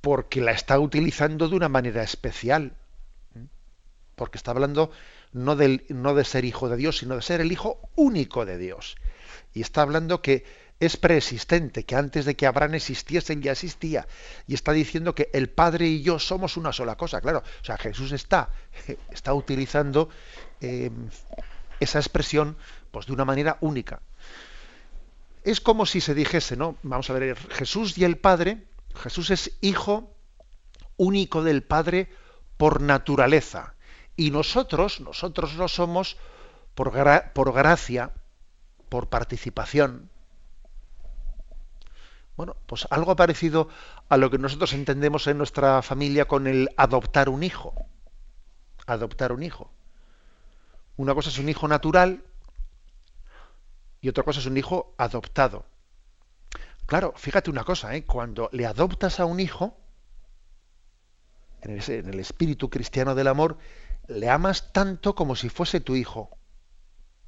porque 0.01 0.41
la 0.41 0.53
está 0.53 0.79
utilizando 0.79 1.49
de 1.49 1.57
una 1.57 1.69
manera 1.69 2.03
especial, 2.03 2.77
porque 4.17 4.39
está 4.39 4.51
hablando 4.51 4.91
no, 5.33 5.57
del, 5.57 5.85
no 5.89 6.15
de 6.15 6.25
ser 6.25 6.45
hijo 6.45 6.69
de 6.69 6.77
Dios, 6.77 6.99
sino 6.99 7.17
de 7.17 7.23
ser 7.23 7.41
el 7.41 7.53
hijo 7.53 7.81
único 7.95 8.45
de 8.45 8.59
Dios. 8.59 8.97
Y 9.55 9.61
está 9.61 9.83
hablando 9.83 10.23
que 10.23 10.45
es 10.81 10.97
preexistente, 10.97 11.85
que 11.85 11.95
antes 11.95 12.25
de 12.25 12.35
que 12.35 12.47
Abraham 12.47 12.75
existiese 12.75 13.39
ya 13.41 13.53
existía. 13.53 14.09
Y 14.49 14.55
está 14.55 14.73
diciendo 14.73 15.15
que 15.15 15.31
el 15.33 15.49
Padre 15.49 15.87
y 15.87 16.03
yo 16.03 16.19
somos 16.19 16.57
una 16.57 16.73
sola 16.73 16.97
cosa. 16.97 17.21
Claro, 17.21 17.39
o 17.61 17.65
sea, 17.65 17.79
Jesús 17.79 18.11
está, 18.11 18.51
está 19.13 19.33
utilizando 19.33 20.09
eh, 20.61 20.91
esa 21.79 22.01
expresión 22.01 22.57
pues, 22.91 23.07
de 23.07 23.13
una 23.13 23.25
manera 23.25 23.59
única. 23.61 24.03
Es 25.43 25.61
como 25.61 25.87
si 25.87 26.01
se 26.01 26.15
dijese, 26.15 26.57
¿no? 26.57 26.77
Vamos 26.83 27.11
a 27.11 27.15
ver, 27.15 27.37
Jesús 27.51 27.99
y 27.99 28.05
el 28.05 28.17
Padre, 28.19 28.69
Jesús 28.95 29.31
es 29.31 29.59
hijo 29.61 30.15
único 30.97 31.43
del 31.43 31.63
Padre 31.63 32.11
por 32.57 32.81
naturaleza. 32.81 33.75
Y 34.17 34.31
nosotros, 34.31 35.01
nosotros 35.01 35.55
lo 35.55 35.69
somos 35.69 36.17
por, 36.75 36.93
por 37.33 37.53
gracia, 37.53 38.13
por 38.89 39.09
participación. 39.09 40.11
Bueno, 42.37 42.57
pues 42.67 42.87
algo 42.91 43.17
parecido 43.17 43.69
a 44.09 44.17
lo 44.17 44.31
que 44.31 44.39
nosotros 44.39 44.73
entendemos 44.73 45.27
en 45.27 45.39
nuestra 45.39 45.83
familia 45.83 46.27
con 46.27 46.47
el 46.47 46.69
adoptar 46.77 47.29
un 47.29 47.43
hijo. 47.43 47.75
Adoptar 48.87 49.33
un 49.33 49.43
hijo. 49.43 49.71
Una 50.97 51.15
cosa 51.15 51.31
es 51.31 51.39
un 51.39 51.49
hijo 51.49 51.69
natural 51.69 52.23
y 54.03 54.09
otra 54.09 54.25
cosa 54.25 54.41
es 54.41 54.47
un 54.47 54.59
hijo 54.59 54.95
adoptado. 54.99 55.65
Claro, 56.87 57.15
fíjate 57.17 57.51
una 57.51 57.65
cosa, 57.65 57.95
¿eh? 57.95 58.05
cuando 58.05 58.51
le 58.53 58.67
adoptas 58.67 59.21
a 59.21 59.25
un 59.25 59.41
hijo, 59.41 59.79
en 61.63 61.79
el, 62.09 62.19
espíritu 62.21 62.69
cristiano 62.69 63.15
del 63.15 63.29
amor, 63.29 63.57
le 64.09 64.29
amas 64.29 64.73
tanto 64.73 65.15
como 65.15 65.37
si 65.37 65.49
fuese 65.49 65.81
tu 65.81 65.95
hijo 65.95 66.37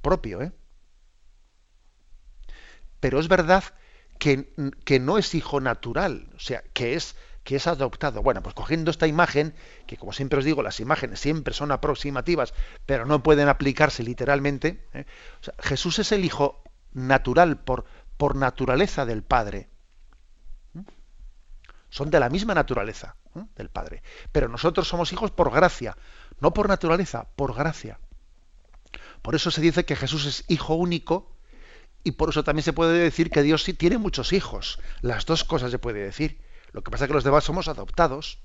propio. 0.03 0.43
¿eh? 0.43 0.53
Pero 2.99 3.21
es 3.21 3.29
verdad 3.29 3.63
que, 4.19 4.53
no 5.01 5.17
es 5.17 5.35
hijo 5.37 5.61
natural, 5.61 6.29
o 6.35 6.41
sea, 6.41 6.65
que 6.73 6.95
es, 6.95 7.15
que 7.45 7.55
es 7.55 7.69
adoptado. 7.69 8.21
Bueno, 8.21 8.43
pues 8.43 8.57
cogiendo 8.57 8.91
esta 8.91 9.07
imagen, 9.07 9.55
que 9.87 9.97
como 9.97 10.13
siempre 10.13 10.41
os 10.41 10.45
digo, 10.45 10.65
las 10.65 10.81
imágenes 10.81 11.21
siempre 11.21 11.55
son 11.55 11.71
aproximativas, 11.71 12.53
pero 12.85 13.07
no 13.07 13.23
pueden 13.23 13.49
aplicarse 13.49 14.03
literalmente, 14.03 14.85
¿eh? 14.93 15.07
Jesús 15.61 16.01
es 16.01 16.11
el 16.11 16.25
hijo 16.25 16.64
natural 16.95 17.59
por, 17.59 17.85
por 18.17 18.37
naturaleza 18.37 19.05
del 19.05 19.23
Padre. 19.23 19.69
¿Mm? 20.73 20.81
Son 21.91 22.11
de 22.11 22.21
la 22.21 22.31
misma 22.31 22.55
naturaleza 22.55 23.17
¿eh? 23.37 23.45
del 23.57 23.69
Padre. 23.69 24.03
Pero 24.33 24.49
nosotros 24.49 24.89
somos 24.89 25.13
hijos 25.13 25.31
por 25.31 25.53
gracia, 25.53 25.97
no 26.41 26.53
por 26.53 26.69
naturaleza, 26.69 27.27
por 27.37 27.55
gracia. 27.55 27.99
Por 29.23 29.35
eso 29.35 29.51
se 29.51 29.61
dice 29.61 29.85
que 29.85 29.97
Jesús 29.97 30.27
es 30.27 30.45
hijo 30.49 30.75
único 30.75 31.35
y 32.05 32.13
por 32.13 32.29
eso 32.29 32.45
también 32.45 32.65
se 32.65 32.73
puede 32.73 32.99
decir 32.99 33.31
que 33.31 33.43
Dios 33.43 33.65
sí 33.65 33.73
tiene 33.73 33.99
muchos 33.99 34.33
hijos. 34.33 34.79
Las 35.01 35.25
dos 35.25 35.45
cosas 35.45 35.71
se 35.71 35.79
puede 35.79 36.01
decir. 36.01 36.41
Lo 36.73 36.83
que 36.83 36.91
pasa 36.91 37.05
es 37.05 37.09
que 37.09 37.15
los 37.15 37.25
demás 37.25 37.45
somos 37.45 37.67
adoptados. 37.67 38.39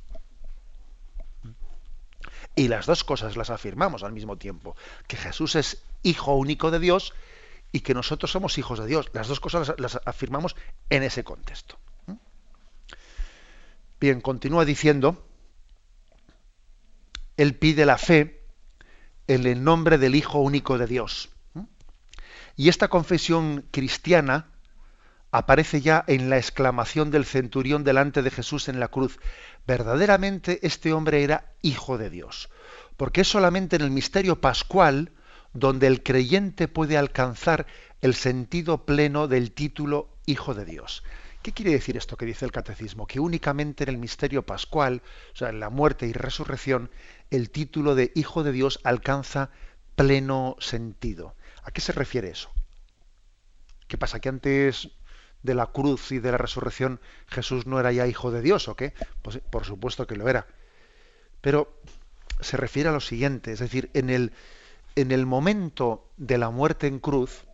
Y 2.55 2.69
las 2.69 2.85
dos 2.85 3.03
cosas 3.03 3.35
las 3.35 3.49
afirmamos 3.49 4.03
al 4.03 4.13
mismo 4.13 4.37
tiempo. 4.37 4.75
Que 5.07 5.17
Jesús 5.17 5.55
es 5.55 5.83
hijo 6.03 6.35
único 6.35 6.71
de 6.71 6.79
Dios 6.79 7.13
y 7.71 7.81
que 7.81 7.93
nosotros 7.93 8.31
somos 8.31 8.57
hijos 8.57 8.79
de 8.79 8.87
Dios. 8.87 9.09
Las 9.13 9.27
dos 9.27 9.39
cosas 9.39 9.73
las, 9.77 9.99
afirmamos 10.05 10.55
en 10.89 11.03
ese 11.03 11.23
contexto. 11.23 11.77
Bien, 13.99 14.21
continúa 14.21 14.65
diciendo, 14.65 15.27
Él 17.37 17.55
pide 17.55 17.85
la 17.85 17.97
fe 17.97 18.43
en 19.27 19.45
el 19.45 19.63
nombre 19.63 19.97
del 19.97 20.15
Hijo 20.15 20.39
único 20.39 20.77
de 20.77 20.87
Dios. 20.87 21.29
Y 22.55 22.69
esta 22.69 22.87
confesión 22.87 23.65
cristiana 23.71 24.47
aparece 25.31 25.81
ya 25.81 26.03
en 26.07 26.29
la 26.29 26.37
exclamación 26.37 27.11
del 27.11 27.25
centurión 27.25 27.83
delante 27.83 28.21
de 28.21 28.31
Jesús 28.31 28.67
en 28.67 28.79
la 28.79 28.87
cruz. 28.87 29.19
Verdaderamente 29.67 30.59
este 30.63 30.91
hombre 30.93 31.23
era 31.23 31.53
hijo 31.61 31.97
de 31.97 32.09
Dios, 32.09 32.49
porque 32.97 33.21
es 33.21 33.27
solamente 33.27 33.75
en 33.75 33.83
el 33.83 33.91
misterio 33.91 34.41
pascual 34.41 35.11
donde 35.53 35.87
el 35.87 36.03
creyente 36.03 36.67
puede 36.67 36.97
alcanzar 36.97 37.65
el 38.01 38.15
sentido 38.15 38.85
pleno 38.85 39.27
del 39.27 39.51
título 39.51 40.09
hijo 40.25 40.53
de 40.53 40.65
Dios. 40.65 41.03
¿Qué 41.41 41.53
quiere 41.53 41.71
decir 41.71 41.95
esto 41.95 42.17
que 42.17 42.25
dice 42.25 42.45
el 42.45 42.51
catecismo? 42.51 43.07
Que 43.07 43.19
únicamente 43.19 43.83
en 43.83 43.89
el 43.89 43.97
misterio 43.97 44.45
pascual, 44.45 45.01
o 45.33 45.35
sea, 45.37 45.49
en 45.49 45.59
la 45.59 45.69
muerte 45.69 46.05
y 46.05 46.13
resurrección, 46.13 46.91
el 47.31 47.49
título 47.49 47.95
de 47.95 48.11
hijo 48.13 48.43
de 48.43 48.51
Dios 48.51 48.79
alcanza 48.83 49.49
pleno 49.95 50.57
sentido. 50.59 51.35
¿A 51.63 51.71
qué 51.71 51.81
se 51.81 51.93
refiere 51.93 52.29
eso? 52.29 52.51
¿Qué 53.87 53.97
pasa? 53.97 54.19
¿Que 54.19 54.29
antes 54.29 54.89
de 55.41 55.55
la 55.55 55.67
cruz 55.67 56.11
y 56.11 56.19
de 56.19 56.31
la 56.31 56.37
resurrección 56.37 56.99
Jesús 57.27 57.65
no 57.65 57.79
era 57.79 57.91
ya 57.93 58.07
hijo 58.07 58.31
de 58.31 58.41
Dios 58.41 58.67
o 58.67 58.75
qué? 58.75 58.93
Pues 59.21 59.39
por 59.49 59.65
supuesto 59.65 60.07
que 60.07 60.15
lo 60.15 60.27
era. 60.27 60.47
Pero 61.41 61.81
se 62.41 62.57
refiere 62.57 62.89
a 62.89 62.93
lo 62.93 62.99
siguiente, 62.99 63.53
es 63.53 63.59
decir, 63.59 63.89
en 63.93 64.09
el, 64.09 64.33
en 64.95 65.11
el 65.11 65.25
momento 65.25 66.09
de 66.17 66.37
la 66.37 66.49
muerte 66.49 66.87
en 66.87 66.99
cruz, 66.99 67.45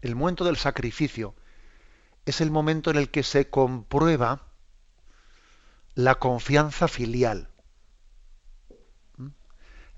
el 0.00 0.14
momento 0.14 0.44
del 0.44 0.56
sacrificio, 0.56 1.34
es 2.24 2.40
el 2.40 2.50
momento 2.50 2.90
en 2.90 2.96
el 2.96 3.10
que 3.10 3.22
se 3.22 3.50
comprueba 3.50 4.46
la 5.94 6.16
confianza 6.16 6.88
filial. 6.88 7.48
¿Mm? 9.16 9.28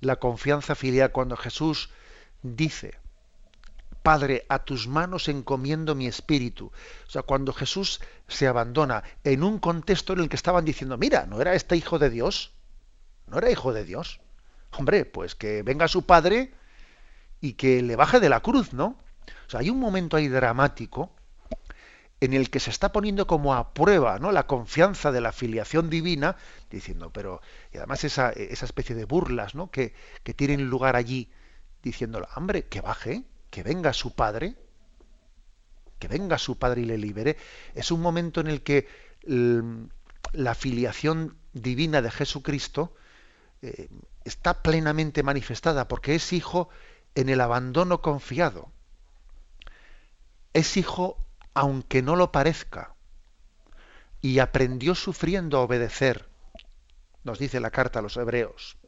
La 0.01 0.17
confianza 0.17 0.75
filial 0.75 1.13
cuando 1.13 1.37
Jesús 1.37 1.91
dice, 2.43 2.99
Padre, 4.03 4.45
a 4.51 4.65
tus 4.65 4.87
manos 4.87 5.29
encomiendo 5.29 5.95
mi 5.95 6.07
espíritu. 6.07 6.73
O 7.07 7.11
sea, 7.11 7.23
cuando 7.23 7.55
Jesús 7.55 8.01
se 8.29 8.47
abandona 8.47 9.03
en 9.25 9.43
un 9.43 9.59
contexto 9.59 10.13
en 10.13 10.21
el 10.21 10.29
que 10.29 10.37
estaban 10.37 10.65
diciendo, 10.65 10.99
mira, 10.99 11.25
¿no 11.27 11.41
era 11.41 11.55
este 11.55 11.77
hijo 11.77 11.99
de 11.99 12.11
Dios? 12.11 12.53
¿No 13.27 13.39
era 13.39 13.51
hijo 13.51 13.73
de 13.73 13.85
Dios? 13.85 14.21
Hombre, 14.79 15.05
pues 15.05 15.35
que 15.35 15.63
venga 15.63 15.89
su 15.89 16.05
padre 16.05 16.53
y 17.41 17.55
que 17.55 17.83
le 17.83 17.97
baje 17.97 18.21
de 18.21 18.29
la 18.29 18.41
cruz, 18.41 18.73
¿no? 18.73 18.99
O 19.47 19.51
sea, 19.51 19.61
hay 19.61 19.71
un 19.71 19.79
momento 19.79 20.17
ahí 20.17 20.29
dramático 20.29 21.13
en 22.21 22.33
el 22.33 22.51
que 22.51 22.61
se 22.61 22.71
está 22.71 22.93
poniendo 22.93 23.27
como 23.27 23.55
a 23.55 23.75
prueba 23.75 24.19
¿no? 24.19 24.33
la 24.33 24.47
confianza 24.47 25.13
de 25.13 25.21
la 25.21 25.33
filiación 25.33 25.91
divina, 25.91 26.37
diciendo, 26.71 27.11
pero, 27.13 27.43
y 27.73 27.77
además 27.77 28.05
esa, 28.05 28.31
esa 28.31 28.65
especie 28.65 28.95
de 28.95 29.05
burlas 29.05 29.55
¿no? 29.55 29.71
que, 29.71 29.95
que 30.23 30.33
tienen 30.33 30.71
lugar 30.71 30.97
allí, 30.97 31.31
diciéndolo, 31.83 32.27
hombre, 32.35 32.65
que 32.67 32.81
baje, 32.81 33.25
que 33.51 33.63
venga 33.63 33.93
su 33.93 34.15
padre, 34.15 34.57
que 35.99 36.09
venga 36.09 36.39
su 36.39 36.59
padre 36.59 36.83
y 36.83 36.85
le 36.87 36.99
libere, 36.99 37.37
es 37.75 37.91
un 37.91 38.01
momento 38.01 38.41
en 38.41 38.47
el 38.47 38.63
que 38.63 38.89
la 40.33 40.55
filiación 40.55 41.37
divina 41.53 42.03
de 42.03 42.11
Jesucristo 42.11 42.95
eh, 43.63 43.89
está 44.25 44.63
plenamente 44.63 45.23
manifestada 45.23 45.89
porque 45.89 46.15
es 46.15 46.33
hijo 46.33 46.69
en 47.15 47.29
el 47.29 47.41
abandono 47.41 48.01
confiado. 48.01 48.71
Es 50.53 50.77
hijo 50.77 51.19
aunque 51.55 52.03
no 52.03 52.17
lo 52.17 52.33
parezca. 52.33 52.95
Y 54.21 54.39
aprendió 54.39 54.95
sufriendo 54.95 55.59
a 55.59 55.63
obedecer, 55.63 56.29
nos 57.25 57.39
dice 57.39 57.61
la 57.61 57.71
carta 57.71 57.99
a 57.99 58.03
los 58.03 58.17
hebreos 58.17 58.79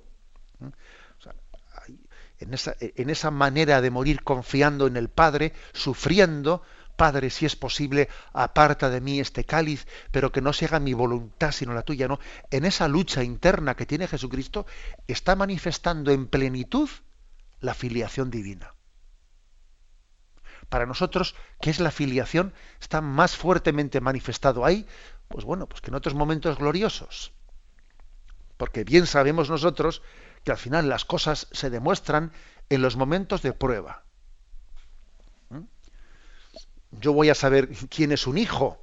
en 2.39 3.11
esa, 3.11 3.31
manera 3.31 3.81
de 3.81 3.91
morir 3.91 4.23
confiando 4.23 4.87
en 4.87 4.97
el 4.97 5.09
Padre, 5.09 5.53
sufriendo, 5.73 6.63
Padre, 6.97 7.31
si 7.31 7.47
es 7.47 7.57
posible, 7.57 8.09
aparta 8.33 8.89
de 8.89 9.01
mí 9.01 9.21
este 9.21 9.45
cáliz, 9.45 9.87
pero 10.11 10.33
que 10.33 10.41
no 10.41 10.53
se 10.53 10.65
haga 10.65 10.81
mi 10.81 10.95
voluntad 10.95 11.53
sino 11.53 11.75
la 11.75 11.83
tuya, 11.83 12.09
¿no? 12.09 12.19
En 12.51 12.65
esa 12.65 12.89
lucha 12.89 13.23
interna 13.23 13.77
que 13.77 13.87
tiene 13.87 14.09
Jesucristo, 14.09 14.67
está 15.07 15.37
manifestando 15.37 16.11
en 16.11 16.27
plenitud 16.27 16.89
la 17.61 17.75
filiación 17.75 18.31
divina. 18.31 18.75
Para 20.69 20.87
nosotros, 20.87 21.37
¿qué 21.61 21.71
es 21.71 21.81
la 21.81 21.91
filiación? 21.91 22.53
Está 22.81 23.01
más 23.01 23.37
fuertemente 23.37 24.01
manifestado 24.01 24.65
ahí, 24.65 24.87
pues 25.29 25.45
bueno, 25.45 25.69
pues 25.69 25.81
que 25.81 25.91
en 25.91 25.95
otros 25.95 26.15
momentos 26.15 26.59
gloriosos. 26.59 27.33
Porque 28.57 28.85
bien 28.85 29.07
sabemos 29.07 29.51
nosotros 29.51 30.03
que 30.45 30.51
al 30.51 30.59
final 30.59 30.89
las 30.89 31.05
cosas 31.05 31.49
se 31.53 31.71
demuestran 31.71 32.33
en 32.69 32.83
los 32.83 32.97
momentos 32.97 33.43
de 33.43 33.53
prueba. 33.53 34.06
Yo 37.01 37.13
voy 37.13 37.31
a 37.31 37.35
saber 37.35 37.69
quién 37.89 38.13
es 38.13 38.27
un 38.27 38.39
hijo 38.39 38.81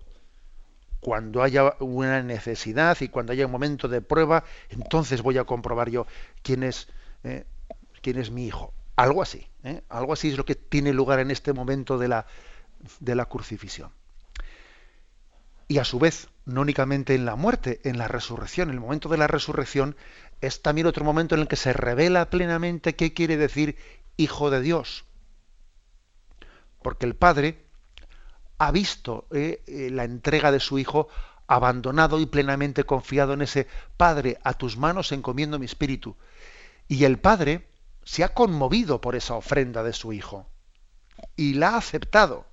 cuando 1.03 1.43
haya 1.43 1.75
una 1.79 2.23
necesidad 2.23 2.97
y 3.01 3.09
cuando 3.09 3.33
haya 3.33 3.45
un 3.45 3.51
momento 3.51 3.87
de 3.87 4.01
prueba, 4.01 4.45
entonces 4.69 5.21
voy 5.21 5.37
a 5.37 5.43
comprobar 5.43 5.89
yo 5.89 6.07
quién 6.41 6.63
es, 6.63 6.87
eh, 7.23 7.45
quién 8.01 8.17
es 8.17 8.31
mi 8.31 8.45
hijo. 8.45 8.73
Algo 8.95 9.21
así, 9.21 9.47
¿eh? 9.63 9.81
algo 9.89 10.13
así 10.13 10.29
es 10.29 10.37
lo 10.37 10.45
que 10.45 10.55
tiene 10.55 10.93
lugar 10.93 11.19
en 11.19 11.31
este 11.31 11.51
momento 11.51 11.97
de 11.97 12.07
la, 12.07 12.25
de 12.99 13.15
la 13.15 13.25
crucifixión. 13.25 13.91
Y 15.67 15.79
a 15.79 15.83
su 15.83 15.99
vez, 15.99 16.29
no 16.45 16.61
únicamente 16.61 17.15
en 17.15 17.25
la 17.25 17.35
muerte, 17.35 17.81
en 17.83 17.97
la 17.97 18.07
resurrección, 18.07 18.69
el 18.69 18.79
momento 18.79 19.09
de 19.09 19.17
la 19.17 19.27
resurrección 19.27 19.95
es 20.39 20.61
también 20.61 20.87
otro 20.87 21.03
momento 21.03 21.35
en 21.35 21.41
el 21.41 21.47
que 21.47 21.55
se 21.55 21.73
revela 21.73 22.29
plenamente 22.29 22.95
qué 22.95 23.13
quiere 23.13 23.37
decir 23.37 23.77
hijo 24.17 24.49
de 24.49 24.61
Dios. 24.61 25.05
Porque 26.81 27.05
el 27.05 27.15
Padre 27.15 27.65
ha 28.67 28.71
visto 28.71 29.27
eh, 29.31 29.63
eh, 29.67 29.89
la 29.91 30.03
entrega 30.03 30.51
de 30.51 30.59
su 30.59 30.79
Hijo 30.79 31.09
abandonado 31.47 32.19
y 32.19 32.25
plenamente 32.25 32.85
confiado 32.85 33.33
en 33.33 33.41
ese 33.41 33.67
Padre, 33.97 34.39
a 34.43 34.53
tus 34.53 34.77
manos 34.77 35.11
encomiendo 35.11 35.59
mi 35.59 35.65
espíritu. 35.65 36.15
Y 36.87 37.03
el 37.03 37.19
Padre 37.19 37.67
se 38.03 38.23
ha 38.23 38.33
conmovido 38.33 39.01
por 39.01 39.15
esa 39.15 39.35
ofrenda 39.35 39.83
de 39.83 39.93
su 39.93 40.13
Hijo 40.13 40.47
y 41.35 41.53
la 41.55 41.71
ha 41.71 41.77
aceptado 41.77 42.45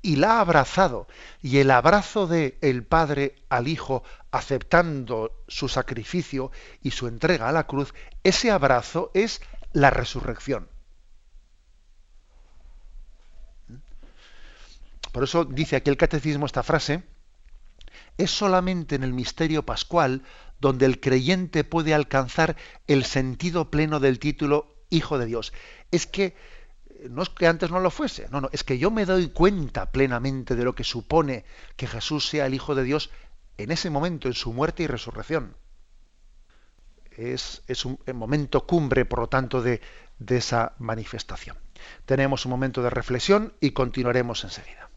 y 0.00 0.16
la 0.16 0.38
ha 0.38 0.40
abrazado. 0.40 1.06
Y 1.40 1.58
el 1.58 1.70
abrazo 1.70 2.26
de 2.26 2.58
el 2.60 2.84
Padre 2.84 3.36
al 3.48 3.68
Hijo 3.68 4.02
aceptando 4.30 5.44
su 5.46 5.68
sacrificio 5.68 6.50
y 6.82 6.90
su 6.90 7.06
entrega 7.06 7.48
a 7.48 7.52
la 7.52 7.66
cruz, 7.66 7.94
ese 8.24 8.50
abrazo 8.50 9.10
es 9.14 9.42
la 9.72 9.90
resurrección. 9.90 10.71
Por 15.12 15.24
eso 15.24 15.44
dice 15.44 15.76
aquí 15.76 15.90
el 15.90 15.96
catecismo 15.96 16.46
esta 16.46 16.62
frase, 16.62 17.04
es 18.16 18.30
solamente 18.30 18.94
en 18.94 19.04
el 19.04 19.12
misterio 19.12 19.64
pascual 19.64 20.22
donde 20.60 20.86
el 20.86 21.00
creyente 21.00 21.64
puede 21.64 21.94
alcanzar 21.94 22.56
el 22.86 23.04
sentido 23.04 23.70
pleno 23.70 24.00
del 24.00 24.18
título 24.18 24.74
Hijo 24.90 25.18
de 25.18 25.26
Dios. 25.26 25.52
Es 25.90 26.06
que 26.06 26.36
eh, 26.90 27.08
no 27.10 27.22
es 27.22 27.30
que 27.30 27.46
antes 27.46 27.70
no 27.70 27.80
lo 27.80 27.90
fuese, 27.90 28.28
no, 28.30 28.40
no, 28.40 28.48
es 28.52 28.64
que 28.64 28.78
yo 28.78 28.90
me 28.90 29.04
doy 29.04 29.28
cuenta 29.28 29.90
plenamente 29.90 30.54
de 30.54 30.64
lo 30.64 30.74
que 30.74 30.84
supone 30.84 31.44
que 31.76 31.86
Jesús 31.86 32.28
sea 32.28 32.46
el 32.46 32.54
Hijo 32.54 32.74
de 32.74 32.84
Dios 32.84 33.10
en 33.58 33.70
ese 33.70 33.90
momento, 33.90 34.28
en 34.28 34.34
su 34.34 34.52
muerte 34.52 34.84
y 34.84 34.86
resurrección. 34.86 35.56
Es, 37.10 37.62
un 37.84 37.98
momento 38.14 38.66
cumbre, 38.66 39.04
por 39.04 39.18
lo 39.18 39.28
tanto, 39.28 39.60
de, 39.60 39.82
de 40.18 40.38
esa 40.38 40.72
manifestación. 40.78 41.58
Tenemos 42.06 42.46
un 42.46 42.50
momento 42.50 42.82
de 42.82 42.88
reflexión 42.88 43.52
y 43.60 43.72
continuaremos 43.72 44.44
enseguida. 44.44 44.91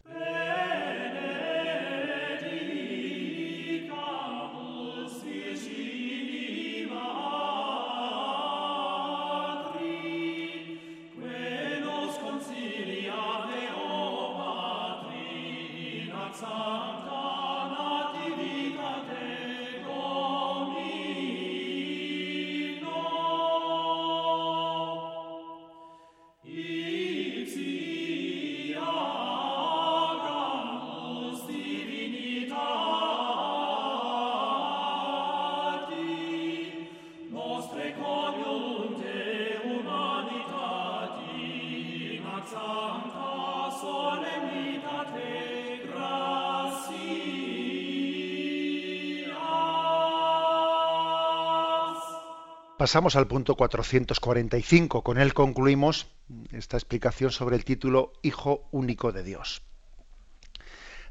Pasamos 52.86 53.16
al 53.16 53.26
punto 53.26 53.56
445. 53.56 55.02
Con 55.02 55.18
él 55.18 55.34
concluimos 55.34 56.06
esta 56.52 56.76
explicación 56.76 57.32
sobre 57.32 57.56
el 57.56 57.64
título 57.64 58.12
Hijo 58.22 58.68
único 58.70 59.10
de 59.10 59.24
Dios. 59.24 59.62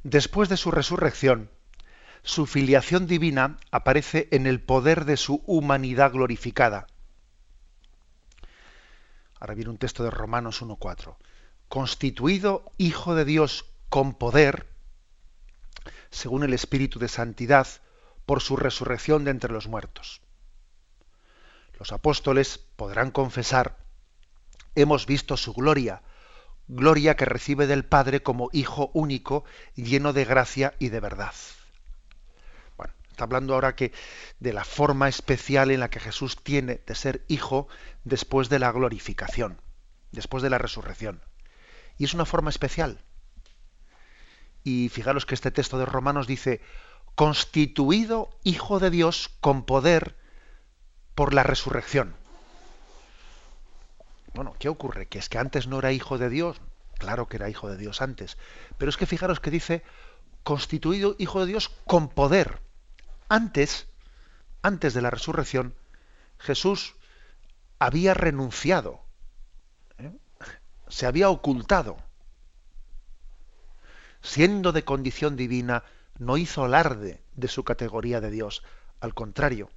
Después 0.02 0.48
de 0.48 0.56
su 0.56 0.72
resurrección, 0.72 1.50
su 2.24 2.46
filiación 2.46 3.08
divina 3.08 3.58
aparece 3.72 4.30
en 4.32 4.48
el 4.48 4.62
poder 4.62 5.04
de 5.04 5.18
su 5.18 5.44
humanidad 5.48 6.14
glorificada. 6.14 6.88
Ahora 9.42 9.56
viene 9.56 9.72
un 9.72 9.78
texto 9.78 10.06
de 10.06 10.12
Romanos 10.12 10.62
1.4. 10.62 11.18
Constituido 11.68 12.72
Hijo 12.78 13.16
de 13.16 13.26
Dios 13.26 13.66
con 13.90 14.14
poder, 14.14 14.66
según 16.10 16.46
el 16.46 16.54
Espíritu 16.54 17.00
de 17.00 17.10
Santidad, 17.10 17.68
por 18.26 18.42
su 18.42 18.56
resurrección 18.56 19.26
de 19.26 19.32
entre 19.32 19.52
los 19.52 19.68
muertos 19.68 20.22
los 21.80 21.92
apóstoles 21.92 22.58
podrán 22.76 23.12
confesar, 23.12 23.78
hemos 24.76 25.06
visto 25.06 25.38
su 25.38 25.54
gloria, 25.54 26.02
gloria 26.68 27.16
que 27.16 27.26
recibe 27.26 27.68
del 27.68 27.86
Padre 27.86 28.24
como 28.24 28.50
Hijo 28.54 28.92
único, 28.94 29.44
lleno 29.76 30.14
de 30.14 30.26
gracia 30.26 30.74
y 30.80 30.90
de 30.90 31.00
verdad. 31.00 31.34
Bueno, 32.78 32.94
está 33.10 33.24
hablando 33.26 33.54
ahora 33.54 33.76
que 33.76 33.92
de 34.40 34.54
la 34.54 34.64
forma 34.64 35.08
especial 35.08 35.72
en 35.72 35.80
la 35.80 35.90
que 35.90 36.00
Jesús 36.00 36.38
tiene 36.42 36.82
de 36.86 36.96
ser 36.96 37.24
Hijo 37.28 37.68
después 38.04 38.50
de 38.50 38.60
la 38.60 38.72
glorificación, 38.72 39.62
después 40.12 40.44
de 40.44 40.50
la 40.50 40.58
resurrección. 40.58 41.22
Y 41.98 42.06
es 42.06 42.14
una 42.14 42.26
forma 42.26 42.50
especial. 42.50 43.00
Y 44.64 44.90
fijaros 44.90 45.26
que 45.26 45.36
este 45.36 45.52
texto 45.52 45.78
de 45.78 45.86
Romanos 45.86 46.28
dice, 46.28 46.62
constituido 47.14 48.30
Hijo 48.44 48.80
de 48.80 48.90
Dios 48.90 49.30
con 49.40 49.66
poder, 49.66 50.18
por 51.16 51.34
la 51.34 51.44
resurrección. 51.44 52.14
Bueno, 54.34 54.54
¿qué 54.60 54.68
ocurre? 54.68 55.08
Que 55.08 55.18
es 55.18 55.30
que 55.30 55.38
antes 55.38 55.66
no 55.68 55.80
era 55.80 55.94
hijo 55.94 56.18
de 56.18 56.30
Dios. 56.30 56.60
Claro 56.98 57.28
que 57.28 57.38
era 57.38 57.50
hijo 57.50 57.70
de 57.70 57.78
Dios 57.78 58.02
antes. 58.02 58.38
Pero 58.78 58.90
es 58.90 58.98
que 58.98 59.06
fijaros 59.06 59.40
que 59.40 59.50
dice 59.50 59.84
constituido 60.44 61.16
hijo 61.18 61.40
de 61.40 61.48
Dios 61.48 61.70
con 61.86 62.10
poder. 62.10 62.60
Antes, 63.30 63.88
antes 64.62 64.94
de 64.94 65.02
la 65.02 65.10
resurrección, 65.10 65.74
Jesús 66.38 66.96
había 67.80 68.14
renunciado. 68.14 69.02
¿eh? 69.98 70.12
Se 70.90 71.06
había 71.06 71.30
ocultado. 71.30 71.98
Siendo 74.22 74.72
de 74.72 74.84
condición 74.84 75.36
divina, 75.36 75.84
no 76.18 76.38
hizo 76.38 76.66
alarde 76.66 77.22
de 77.36 77.48
su 77.48 77.64
categoría 77.64 78.22
de 78.22 78.32
Dios. 78.32 78.64
Al 79.00 79.14
contrario, 79.14 79.70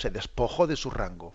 se 0.00 0.10
despojó 0.10 0.66
de 0.66 0.76
su 0.76 0.90
rango 0.90 1.34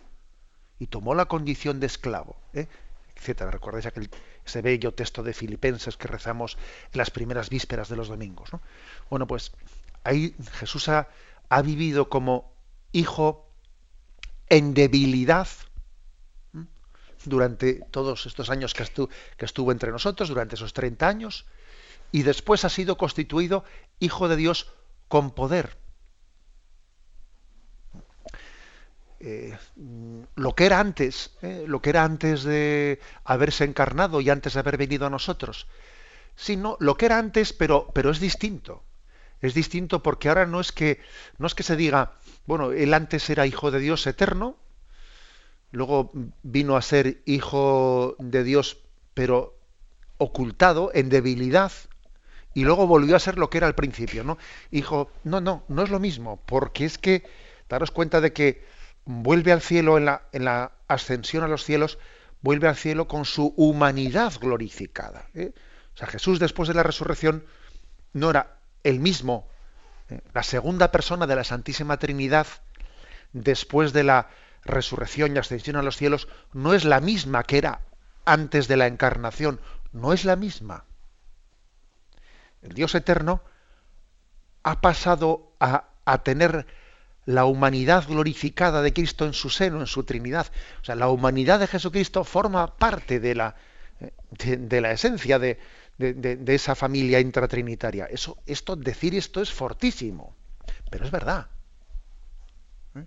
y 0.79 0.87
tomó 0.87 1.13
la 1.13 1.25
condición 1.25 1.79
de 1.79 1.85
esclavo, 1.85 2.35
¿eh? 2.53 2.67
etcétera. 3.15 3.51
¿Recordáis 3.51 3.85
aquel, 3.85 4.09
ese 4.43 4.63
bello 4.63 4.91
texto 4.91 5.21
de 5.21 5.33
Filipenses 5.33 5.97
que 5.97 6.07
rezamos 6.07 6.57
en 6.91 6.97
las 6.97 7.11
primeras 7.11 7.49
vísperas 7.49 7.89
de 7.89 7.95
los 7.95 8.07
domingos? 8.07 8.49
Bueno, 9.07 9.27
pues 9.27 9.51
ahí 10.03 10.35
Jesús 10.53 10.89
ha, 10.89 11.07
vivido 11.63 12.09
como 12.09 12.51
hijo 12.91 13.47
en 14.49 14.73
debilidad 14.73 15.47
durante 17.23 17.85
todos 17.91 18.25
estos 18.25 18.49
años 18.49 18.73
que 18.73 18.81
estuvo, 18.81 19.09
que 19.37 19.45
estuvo 19.45 19.71
entre 19.71 19.91
nosotros, 19.91 20.27
durante 20.27 20.55
esos 20.55 20.73
30 20.73 21.07
años, 21.07 21.45
y 22.11 22.23
después 22.23 22.65
ha 22.65 22.69
sido 22.69 22.97
constituido 22.97 23.63
hijo 23.99 24.27
de 24.27 24.37
Dios 24.37 24.71
con 25.07 25.31
poder 25.31 25.84
Eh, 29.19 29.57
lo 30.35 30.55
que 30.55 30.65
era 30.65 30.79
antes, 30.79 31.31
eh, 31.41 31.65
lo 31.67 31.81
que 31.81 31.89
era 31.91 32.03
antes 32.03 32.43
de 32.43 32.99
haberse 33.23 33.63
encarnado 33.63 34.21
y 34.21 34.29
antes 34.29 34.53
de 34.53 34.59
haber 34.59 34.77
venido 34.77 35.05
a 35.05 35.09
nosotros. 35.09 35.67
sino 36.35 36.77
lo 36.79 36.97
que 36.97 37.05
era 37.07 37.19
antes, 37.19 37.53
pero, 37.53 37.91
pero 37.93 38.11
es 38.11 38.19
distinto. 38.19 38.83
Es 39.41 39.53
distinto 39.53 40.03
porque 40.03 40.29
ahora 40.29 40.45
no 40.45 40.59
es 40.61 40.71
que 40.71 40.99
no 41.37 41.47
es 41.47 41.55
que 41.55 41.63
se 41.63 41.75
diga, 41.75 42.13
bueno, 42.47 42.71
él 42.73 42.93
antes 42.93 43.29
era 43.29 43.47
hijo 43.47 43.71
de 43.71 43.79
Dios 43.79 44.07
eterno, 44.07 44.57
luego 45.71 46.11
vino 46.43 46.75
a 46.75 46.81
ser 46.81 47.21
hijo 47.25 48.15
de 48.19 48.43
Dios, 48.43 48.77
pero 49.13 49.57
ocultado, 50.17 50.91
en 50.93 51.09
debilidad, 51.09 51.71
y 52.53 52.63
luego 52.63 52.87
volvió 52.87 53.15
a 53.15 53.19
ser 53.19 53.37
lo 53.37 53.49
que 53.49 53.57
era 53.57 53.67
al 53.67 53.75
principio, 53.75 54.23
¿no? 54.23 54.37
Hijo, 54.71 55.11
no, 55.23 55.41
no, 55.41 55.63
no 55.67 55.83
es 55.83 55.89
lo 55.89 55.99
mismo, 55.99 56.41
porque 56.45 56.85
es 56.85 56.97
que 56.97 57.23
daros 57.69 57.91
cuenta 57.91 58.21
de 58.21 58.33
que 58.33 58.65
vuelve 59.05 59.51
al 59.51 59.61
cielo 59.61 59.97
en 59.97 60.05
la, 60.05 60.23
en 60.31 60.45
la 60.45 60.71
ascensión 60.87 61.43
a 61.43 61.47
los 61.47 61.63
cielos, 61.63 61.97
vuelve 62.41 62.67
al 62.67 62.75
cielo 62.75 63.07
con 63.07 63.25
su 63.25 63.53
humanidad 63.55 64.33
glorificada. 64.39 65.29
¿eh? 65.33 65.53
O 65.93 65.97
sea, 65.97 66.07
Jesús 66.07 66.39
después 66.39 66.67
de 66.67 66.75
la 66.75 66.83
resurrección 66.83 67.45
no 68.13 68.29
era 68.29 68.57
el 68.83 68.99
mismo, 68.99 69.47
¿eh? 70.09 70.21
la 70.33 70.43
segunda 70.43 70.91
persona 70.91 71.27
de 71.27 71.35
la 71.35 71.43
Santísima 71.43 71.97
Trinidad, 71.97 72.47
después 73.33 73.93
de 73.93 74.03
la 74.03 74.29
resurrección 74.63 75.35
y 75.35 75.39
ascensión 75.39 75.75
a 75.75 75.83
los 75.83 75.97
cielos, 75.97 76.27
no 76.53 76.73
es 76.73 76.85
la 76.85 76.99
misma 76.99 77.43
que 77.43 77.59
era 77.59 77.81
antes 78.25 78.67
de 78.67 78.77
la 78.77 78.87
encarnación, 78.87 79.59
no 79.91 80.13
es 80.13 80.25
la 80.25 80.35
misma. 80.35 80.85
El 82.63 82.73
Dios 82.73 82.95
eterno 82.95 83.43
ha 84.63 84.81
pasado 84.81 85.53
a, 85.59 85.89
a 86.05 86.23
tener 86.23 86.65
la 87.25 87.45
humanidad 87.45 88.07
glorificada 88.07 88.81
de 88.81 88.93
Cristo 88.93 89.25
en 89.25 89.33
su 89.33 89.49
seno, 89.49 89.79
en 89.79 89.87
su 89.87 90.03
Trinidad. 90.03 90.47
O 90.81 90.85
sea, 90.85 90.95
la 90.95 91.09
humanidad 91.09 91.59
de 91.59 91.67
Jesucristo 91.67 92.23
forma 92.23 92.77
parte 92.77 93.19
de 93.19 93.35
la, 93.35 93.55
de, 94.29 94.81
la 94.81 94.91
esencia 94.91 95.39
de, 95.39 95.59
de, 95.97 96.55
esa 96.55 96.75
familia 96.75 97.19
intratrinitaria. 97.19 98.05
Eso, 98.05 98.37
esto, 98.45 98.75
decir 98.75 99.15
esto 99.15 99.41
es 99.41 99.51
fortísimo, 99.51 100.35
pero 100.91 101.05
es 101.05 101.11
verdad. 101.11 101.47
¿Eh? 102.95 103.05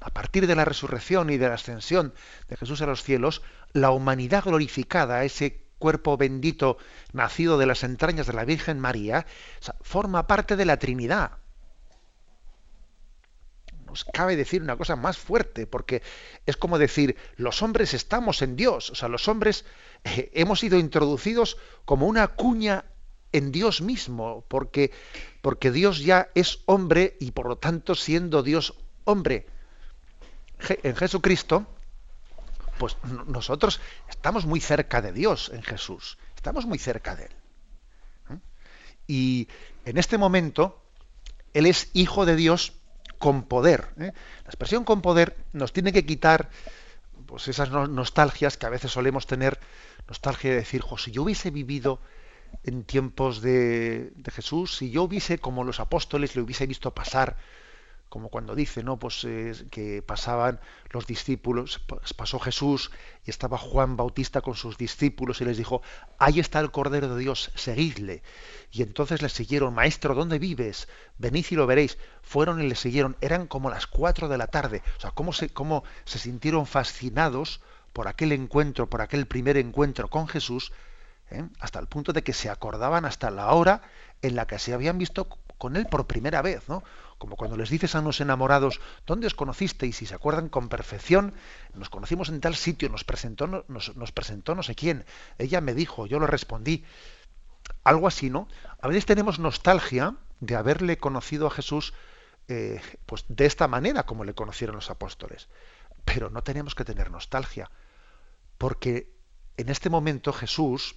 A 0.00 0.10
partir 0.10 0.46
de 0.46 0.56
la 0.56 0.64
resurrección 0.64 1.30
y 1.30 1.36
de 1.36 1.48
la 1.48 1.54
ascensión 1.54 2.12
de 2.48 2.56
Jesús 2.56 2.82
a 2.82 2.86
los 2.86 3.04
cielos, 3.04 3.42
la 3.72 3.90
humanidad 3.90 4.44
glorificada, 4.44 5.24
ese 5.24 5.62
cuerpo 5.78 6.16
bendito 6.16 6.76
nacido 7.12 7.56
de 7.56 7.66
las 7.66 7.84
entrañas 7.84 8.26
de 8.26 8.32
la 8.32 8.44
Virgen 8.44 8.80
María, 8.80 9.26
forma 9.80 10.26
parte 10.26 10.56
de 10.56 10.64
la 10.64 10.78
Trinidad 10.78 11.38
cabe 14.12 14.36
decir 14.36 14.62
una 14.62 14.76
cosa 14.76 14.96
más 14.96 15.18
fuerte, 15.18 15.66
porque 15.66 16.02
es 16.46 16.56
como 16.56 16.78
decir, 16.78 17.16
los 17.36 17.62
hombres 17.62 17.94
estamos 17.94 18.42
en 18.42 18.56
Dios, 18.56 18.90
o 18.90 18.94
sea, 18.94 19.08
los 19.08 19.28
hombres 19.28 19.64
eh, 20.04 20.30
hemos 20.34 20.60
sido 20.60 20.78
introducidos 20.78 21.56
como 21.84 22.06
una 22.06 22.28
cuña 22.28 22.84
en 23.32 23.52
Dios 23.52 23.80
mismo, 23.80 24.44
porque, 24.48 24.90
porque 25.40 25.70
Dios 25.70 26.00
ya 26.00 26.28
es 26.34 26.60
hombre 26.66 27.16
y 27.20 27.30
por 27.30 27.48
lo 27.48 27.56
tanto 27.56 27.94
siendo 27.94 28.42
Dios 28.42 28.74
hombre 29.04 29.46
en 30.82 30.96
Jesucristo, 30.96 31.66
pues 32.78 32.96
nosotros 33.26 33.80
estamos 34.08 34.46
muy 34.46 34.60
cerca 34.60 35.02
de 35.02 35.12
Dios 35.12 35.50
en 35.54 35.62
Jesús, 35.62 36.18
estamos 36.34 36.66
muy 36.66 36.78
cerca 36.78 37.14
de 37.14 37.24
Él. 37.24 37.32
¿eh? 38.30 38.38
Y 39.06 39.48
en 39.84 39.98
este 39.98 40.18
momento, 40.18 40.82
Él 41.52 41.66
es 41.66 41.90
hijo 41.92 42.26
de 42.26 42.36
Dios 42.36 42.72
con 43.20 43.42
poder. 43.44 43.90
¿eh? 44.00 44.12
La 44.44 44.48
expresión 44.48 44.82
con 44.82 45.02
poder 45.02 45.36
nos 45.52 45.72
tiene 45.74 45.92
que 45.92 46.06
quitar 46.06 46.48
pues 47.26 47.46
esas 47.48 47.70
nostalgias 47.70 48.56
que 48.56 48.66
a 48.66 48.70
veces 48.70 48.90
solemos 48.90 49.26
tener, 49.26 49.60
nostalgia 50.08 50.50
de 50.50 50.56
decir, 50.56 50.82
si 50.96 51.12
yo 51.12 51.22
hubiese 51.22 51.50
vivido 51.50 52.00
en 52.64 52.82
tiempos 52.82 53.42
de, 53.42 54.10
de, 54.16 54.30
Jesús, 54.32 54.74
si 54.78 54.90
yo 54.90 55.04
hubiese, 55.04 55.38
como 55.38 55.64
los 55.64 55.80
apóstoles, 55.80 56.34
le 56.34 56.42
hubiese 56.42 56.66
visto 56.66 56.92
pasar 56.92 57.36
como 58.10 58.28
cuando 58.28 58.56
dice, 58.56 58.82
¿no? 58.82 58.98
Pues 58.98 59.24
eh, 59.24 59.54
que 59.70 60.02
pasaban 60.02 60.60
los 60.90 61.06
discípulos, 61.06 61.80
pasó 62.16 62.40
Jesús 62.40 62.90
y 63.24 63.30
estaba 63.30 63.56
Juan 63.56 63.96
Bautista 63.96 64.40
con 64.40 64.56
sus 64.56 64.76
discípulos 64.76 65.40
y 65.40 65.44
les 65.44 65.56
dijo, 65.56 65.80
ahí 66.18 66.40
está 66.40 66.58
el 66.58 66.72
Cordero 66.72 67.14
de 67.14 67.20
Dios, 67.20 67.52
seguidle. 67.54 68.22
Y 68.72 68.82
entonces 68.82 69.22
le 69.22 69.28
siguieron, 69.28 69.74
Maestro, 69.74 70.16
¿dónde 70.16 70.40
vives? 70.40 70.88
Venid 71.18 71.46
y 71.50 71.54
lo 71.54 71.68
veréis. 71.68 71.98
Fueron 72.22 72.60
y 72.60 72.68
le 72.68 72.74
siguieron, 72.74 73.16
eran 73.20 73.46
como 73.46 73.70
las 73.70 73.86
cuatro 73.86 74.28
de 74.28 74.38
la 74.38 74.48
tarde. 74.48 74.82
O 74.98 75.00
sea, 75.00 75.12
cómo 75.12 75.32
se, 75.32 75.48
cómo 75.48 75.84
se 76.04 76.18
sintieron 76.18 76.66
fascinados 76.66 77.60
por 77.92 78.08
aquel 78.08 78.32
encuentro, 78.32 78.90
por 78.90 79.02
aquel 79.02 79.26
primer 79.26 79.56
encuentro 79.56 80.08
con 80.08 80.26
Jesús, 80.26 80.72
¿eh? 81.30 81.44
hasta 81.60 81.78
el 81.78 81.86
punto 81.86 82.12
de 82.12 82.24
que 82.24 82.32
se 82.32 82.50
acordaban 82.50 83.04
hasta 83.04 83.30
la 83.30 83.52
hora 83.52 83.82
en 84.20 84.34
la 84.34 84.48
que 84.48 84.58
se 84.58 84.74
habían 84.74 84.98
visto 84.98 85.28
con 85.58 85.76
él 85.76 85.86
por 85.86 86.06
primera 86.06 86.42
vez, 86.42 86.68
¿no? 86.68 86.82
Como 87.20 87.36
cuando 87.36 87.58
les 87.58 87.68
dices 87.68 87.94
a 87.94 88.00
unos 88.00 88.22
enamorados, 88.22 88.80
¿dónde 89.04 89.26
os 89.26 89.34
conocisteis? 89.34 90.00
Y 90.00 90.06
se 90.06 90.14
acuerdan 90.14 90.48
con 90.48 90.70
perfección, 90.70 91.34
nos 91.74 91.90
conocimos 91.90 92.30
en 92.30 92.40
tal 92.40 92.56
sitio, 92.56 92.88
nos 92.88 93.04
presentó, 93.04 93.46
nos, 93.46 93.94
nos 93.94 94.10
presentó 94.10 94.54
no 94.54 94.62
sé 94.62 94.74
quién, 94.74 95.04
ella 95.36 95.60
me 95.60 95.74
dijo, 95.74 96.06
yo 96.06 96.18
lo 96.18 96.26
respondí. 96.26 96.82
Algo 97.84 98.08
así, 98.08 98.30
¿no? 98.30 98.48
A 98.80 98.88
veces 98.88 99.04
tenemos 99.04 99.38
nostalgia 99.38 100.16
de 100.40 100.56
haberle 100.56 100.96
conocido 100.96 101.46
a 101.46 101.50
Jesús 101.50 101.92
eh, 102.48 102.80
pues 103.04 103.26
de 103.28 103.44
esta 103.44 103.68
manera 103.68 104.06
como 104.06 104.24
le 104.24 104.32
conocieron 104.32 104.76
los 104.76 104.88
apóstoles. 104.88 105.50
Pero 106.06 106.30
no 106.30 106.42
tenemos 106.42 106.74
que 106.74 106.86
tener 106.86 107.10
nostalgia, 107.10 107.70
porque 108.56 109.12
en 109.58 109.68
este 109.68 109.90
momento 109.90 110.32
Jesús 110.32 110.96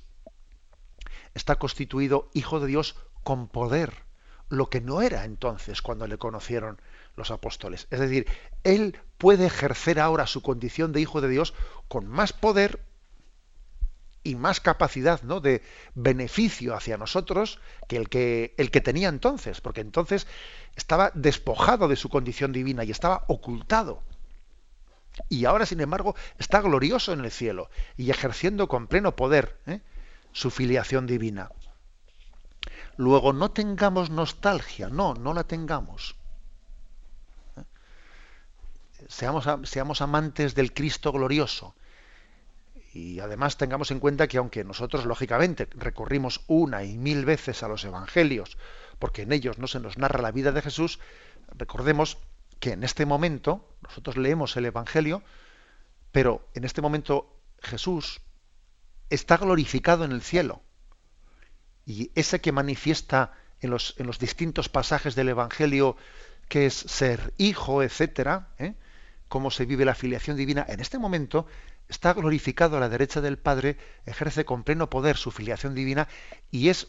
está 1.33 1.57
constituido 1.57 2.29
hijo 2.33 2.61
de 2.61 2.67
Dios 2.67 2.95
con 3.25 3.49
poder 3.49 4.05
lo 4.53 4.69
que 4.69 4.81
no 4.81 5.01
era 5.01 5.25
entonces 5.25 5.81
cuando 5.81 6.07
le 6.07 6.17
conocieron 6.17 6.79
los 7.15 7.31
apóstoles. 7.31 7.87
Es 7.89 7.99
decir, 7.99 8.27
él 8.63 8.97
puede 9.17 9.47
ejercer 9.47 9.99
ahora 9.99 10.27
su 10.27 10.41
condición 10.41 10.91
de 10.91 11.01
hijo 11.01 11.21
de 11.21 11.29
Dios 11.29 11.53
con 11.87 12.07
más 12.07 12.33
poder 12.33 12.81
y 14.23 14.35
más 14.35 14.59
capacidad 14.59 15.21
¿no? 15.23 15.41
de 15.41 15.61
beneficio 15.95 16.75
hacia 16.75 16.97
nosotros 16.97 17.59
que 17.87 17.97
el, 17.97 18.09
que 18.09 18.53
el 18.57 18.71
que 18.71 18.79
tenía 18.79 19.09
entonces, 19.09 19.59
porque 19.59 19.81
entonces 19.81 20.27
estaba 20.75 21.11
despojado 21.13 21.87
de 21.87 21.95
su 21.95 22.09
condición 22.09 22.53
divina 22.53 22.83
y 22.83 22.91
estaba 22.91 23.25
ocultado. 23.27 24.01
Y 25.29 25.45
ahora, 25.45 25.65
sin 25.65 25.81
embargo, 25.81 26.15
está 26.39 26.61
glorioso 26.61 27.11
en 27.13 27.25
el 27.25 27.31
cielo 27.31 27.69
y 27.97 28.09
ejerciendo 28.09 28.67
con 28.67 28.87
pleno 28.87 29.15
poder 29.15 29.59
¿eh? 29.67 29.81
su 30.31 30.49
filiación 30.49 31.05
divina. 31.05 31.49
Luego 32.97 33.33
no 33.33 33.51
tengamos 33.51 34.09
nostalgia, 34.09 34.89
no, 34.89 35.13
no 35.13 35.33
la 35.33 35.43
tengamos. 35.45 36.15
¿Eh? 37.57 37.63
Seamos, 39.07 39.47
seamos 39.63 40.01
amantes 40.01 40.55
del 40.55 40.73
Cristo 40.73 41.11
glorioso. 41.11 41.75
Y 42.93 43.19
además 43.19 43.57
tengamos 43.57 43.89
en 43.89 43.99
cuenta 43.99 44.27
que 44.27 44.37
aunque 44.37 44.63
nosotros, 44.63 45.05
lógicamente, 45.05 45.67
recurrimos 45.71 46.41
una 46.47 46.83
y 46.83 46.97
mil 46.97 47.25
veces 47.25 47.63
a 47.63 47.67
los 47.67 47.83
evangelios, 47.85 48.57
porque 48.99 49.23
en 49.23 49.31
ellos 49.31 49.57
no 49.57 49.67
se 49.67 49.79
nos 49.79 49.97
narra 49.97 50.21
la 50.21 50.31
vida 50.31 50.51
de 50.51 50.61
Jesús, 50.61 50.99
recordemos 51.57 52.19
que 52.59 52.71
en 52.73 52.83
este 52.83 53.05
momento, 53.05 53.67
nosotros 53.81 54.15
leemos 54.15 54.55
el 54.55 54.65
Evangelio, 54.65 55.23
pero 56.11 56.47
en 56.53 56.63
este 56.63 56.81
momento 56.81 57.35
Jesús 57.61 58.21
está 59.09 59.37
glorificado 59.37 60.05
en 60.05 60.11
el 60.11 60.21
cielo. 60.21 60.61
Y 61.85 62.11
ese 62.15 62.41
que 62.41 62.51
manifiesta 62.51 63.31
en 63.61 63.69
los, 63.69 63.95
en 63.97 64.07
los 64.07 64.19
distintos 64.19 64.69
pasajes 64.69 65.15
del 65.15 65.29
Evangelio, 65.29 65.97
que 66.47 66.65
es 66.65 66.73
ser 66.73 67.33
hijo, 67.37 67.83
etcétera, 67.83 68.49
¿eh? 68.57 68.75
cómo 69.27 69.51
se 69.51 69.65
vive 69.65 69.85
la 69.85 69.95
filiación 69.95 70.37
divina, 70.37 70.65
en 70.67 70.79
este 70.79 70.99
momento 70.99 71.47
está 71.87 72.13
glorificado 72.13 72.77
a 72.77 72.79
la 72.79 72.89
derecha 72.89 73.21
del 73.21 73.37
Padre, 73.37 73.77
ejerce 74.05 74.45
con 74.45 74.63
pleno 74.63 74.89
poder 74.89 75.17
su 75.17 75.31
filiación 75.31 75.75
divina 75.75 76.07
y 76.51 76.69
es 76.69 76.87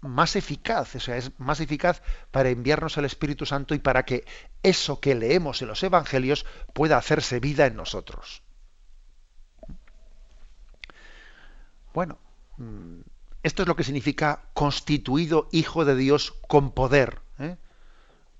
más 0.00 0.36
eficaz, 0.36 0.96
o 0.96 1.00
sea, 1.00 1.16
es 1.16 1.38
más 1.38 1.60
eficaz 1.60 2.02
para 2.30 2.48
enviarnos 2.48 2.98
al 2.98 3.04
Espíritu 3.04 3.46
Santo 3.46 3.74
y 3.74 3.78
para 3.78 4.04
que 4.04 4.24
eso 4.62 5.00
que 5.00 5.14
leemos 5.14 5.62
en 5.62 5.68
los 5.68 5.82
Evangelios 5.82 6.44
pueda 6.72 6.96
hacerse 6.96 7.40
vida 7.40 7.66
en 7.66 7.76
nosotros. 7.76 8.42
Bueno, 11.92 12.18
mm, 12.56 13.00
esto 13.42 13.62
es 13.62 13.68
lo 13.68 13.76
que 13.76 13.84
significa 13.84 14.42
constituido 14.52 15.48
hijo 15.50 15.84
de 15.84 15.96
Dios 15.96 16.32
con 16.46 16.72
poder, 16.72 17.20
¿eh? 17.38 17.56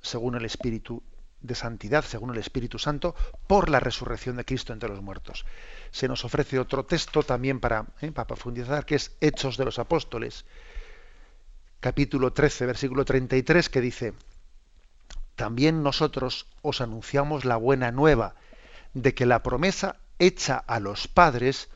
según 0.03 0.35
el 0.35 0.45
Espíritu 0.45 1.03
de 1.41 1.55
santidad, 1.55 2.05
según 2.05 2.31
el 2.31 2.39
Espíritu 2.39 2.79
Santo, 2.79 3.15
por 3.47 3.71
la 3.71 3.81
resurrección 3.81 4.37
de 4.37 4.45
Cristo 4.45 4.73
entre 4.75 4.91
los 4.91 5.01
muertos. 5.01 5.47
Se 5.91 6.07
nos 6.07 6.25
ofrece 6.25 6.59
otro 6.59 6.85
texto 6.85 7.23
también 7.23 7.61
para, 7.61 7.87
¿eh? 8.01 8.13
para 8.13 8.27
profundizar, 8.27 8.85
que 8.85 8.97
es 8.97 9.17
Hechos 9.21 9.57
de 9.57 9.65
los 9.65 9.79
Apóstoles, 9.79 10.45
capítulo 11.81 12.35
13, 12.35 12.67
versículo 12.67 13.07
33, 13.07 13.71
que 13.71 13.81
dice, 13.81 14.13
también 15.35 15.83
nosotros 15.83 16.47
os 16.61 16.83
anunciamos 16.83 17.47
la 17.47 17.57
buena 17.57 17.91
nueva 17.91 18.35
de 18.93 19.15
que 19.15 19.25
la 19.25 19.43
promesa 19.43 19.97
hecha 20.19 20.59
a 20.59 20.79
los 20.81 21.09
padres 21.09 21.71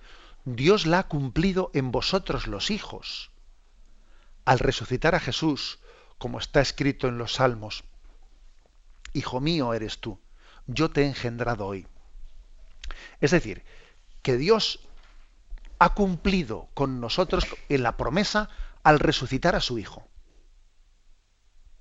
Dios 0.44 0.86
la 0.86 1.00
ha 1.00 1.08
cumplido 1.08 1.70
en 1.72 1.90
vosotros 1.90 2.46
los 2.46 2.70
hijos. 2.70 3.30
Al 4.44 4.58
resucitar 4.58 5.14
a 5.14 5.20
Jesús, 5.20 5.78
como 6.18 6.38
está 6.38 6.60
escrito 6.60 7.08
en 7.08 7.18
los 7.18 7.34
Salmos, 7.34 7.84
Hijo 9.14 9.40
mío 9.40 9.74
eres 9.74 10.00
tú, 10.00 10.18
yo 10.66 10.90
te 10.90 11.02
he 11.02 11.06
engendrado 11.06 11.66
hoy. 11.66 11.86
Es 13.20 13.30
decir, 13.30 13.62
que 14.22 14.36
Dios 14.36 14.80
ha 15.78 15.94
cumplido 15.94 16.68
con 16.74 17.00
nosotros 17.00 17.46
en 17.68 17.82
la 17.84 17.96
promesa 17.96 18.48
al 18.82 18.98
resucitar 18.98 19.54
a 19.54 19.60
su 19.60 19.78
Hijo. 19.78 20.06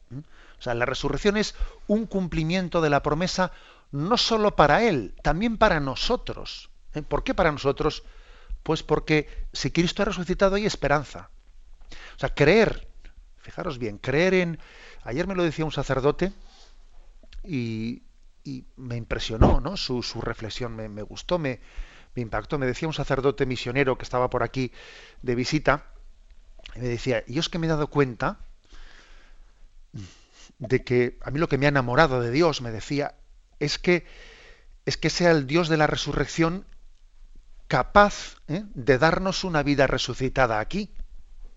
¿Mm? 0.10 0.20
O 0.20 0.62
sea, 0.62 0.76
la 0.76 0.86
resurrección 0.86 1.38
es 1.38 1.56
un 1.88 2.06
cumplimiento 2.06 2.82
de 2.82 2.92
la 2.92 3.02
promesa 3.02 3.52
no 3.92 4.18
solo 4.18 4.56
para 4.56 4.84
Él, 4.84 5.16
también 5.24 5.58
para 5.58 5.80
nosotros. 5.80 6.70
¿Eh? 6.94 7.02
¿Por 7.02 7.24
qué 7.24 7.34
para 7.34 7.52
nosotros? 7.52 8.04
Pues 8.64 8.82
porque 8.82 9.28
si 9.52 9.72
Cristo 9.72 10.02
ha 10.02 10.06
resucitado 10.06 10.56
hay 10.56 10.66
esperanza. 10.66 11.30
O 12.16 12.20
sea, 12.20 12.34
creer, 12.34 12.88
fijaros 13.40 13.78
bien, 13.78 13.98
creer 13.98 14.34
en... 14.34 14.60
Ayer 15.04 15.28
me 15.28 15.36
lo 15.36 15.44
decía 15.44 15.66
un 15.66 15.72
sacerdote 15.72 16.32
y, 17.44 18.02
me 18.78 18.96
impresionó 18.96 19.60
¿no? 19.60 19.78
su, 19.78 20.02
reflexión, 20.22 20.76
me, 20.76 21.02
gustó, 21.02 21.40
me, 21.40 21.60
impactó. 22.16 22.58
Me 22.58 22.66
decía 22.66 22.88
un 22.88 22.94
sacerdote 22.94 23.46
misionero 23.46 23.98
que 23.98 24.04
estaba 24.04 24.30
por 24.30 24.44
aquí 24.44 24.72
de 25.22 25.36
visita, 25.36 25.86
y 26.76 26.80
me 26.80 26.88
decía, 26.88 27.24
y 27.28 27.40
es 27.40 27.50
que 27.50 27.60
me 27.60 27.68
he 27.68 27.70
dado 27.70 27.88
cuenta 27.88 28.40
de 30.60 30.84
que 30.84 31.18
a 31.22 31.32
mí 31.32 31.40
lo 31.40 31.50
que 31.50 31.58
me 31.58 31.66
ha 31.66 31.70
enamorado 31.70 32.22
de 32.22 32.32
Dios, 32.32 32.62
me 32.62 32.72
decía, 32.72 33.16
es 33.60 33.78
que 33.78 34.06
es 34.86 34.98
que 34.98 35.10
sea 35.10 35.32
el 35.32 35.48
Dios 35.48 35.70
de 35.70 35.78
la 35.78 35.88
resurrección 35.88 36.66
capaz 37.74 38.36
¿eh? 38.50 38.64
de 38.76 39.00
darnos 39.00 39.44
una 39.44 39.64
vida 39.64 39.88
resucitada 39.88 40.60
aquí. 40.60 40.92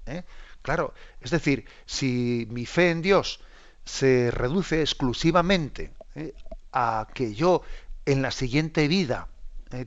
¿eh? 0.07 0.25
Claro, 0.63 0.95
es 1.21 1.31
decir, 1.31 1.67
si 1.85 2.49
mi 2.49 2.65
fe 2.65 2.91
en 2.91 3.03
Dios 3.03 3.41
se 3.85 4.31
reduce 4.31 4.81
exclusivamente 4.81 5.93
¿eh? 6.15 6.33
a 6.73 7.07
que 7.13 7.35
yo 7.35 7.61
en 8.07 8.23
la 8.23 8.31
siguiente 8.31 8.89
vida 8.89 9.29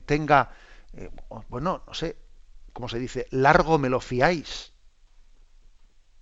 tenga, 0.06 0.52
bueno, 1.48 1.82
no 1.84 1.94
sé, 1.94 2.14
¿cómo 2.72 2.88
se 2.88 3.00
dice? 3.00 3.26
Largo 3.30 3.78
me 3.78 3.88
lo 3.88 3.98
fiáis. 3.98 4.72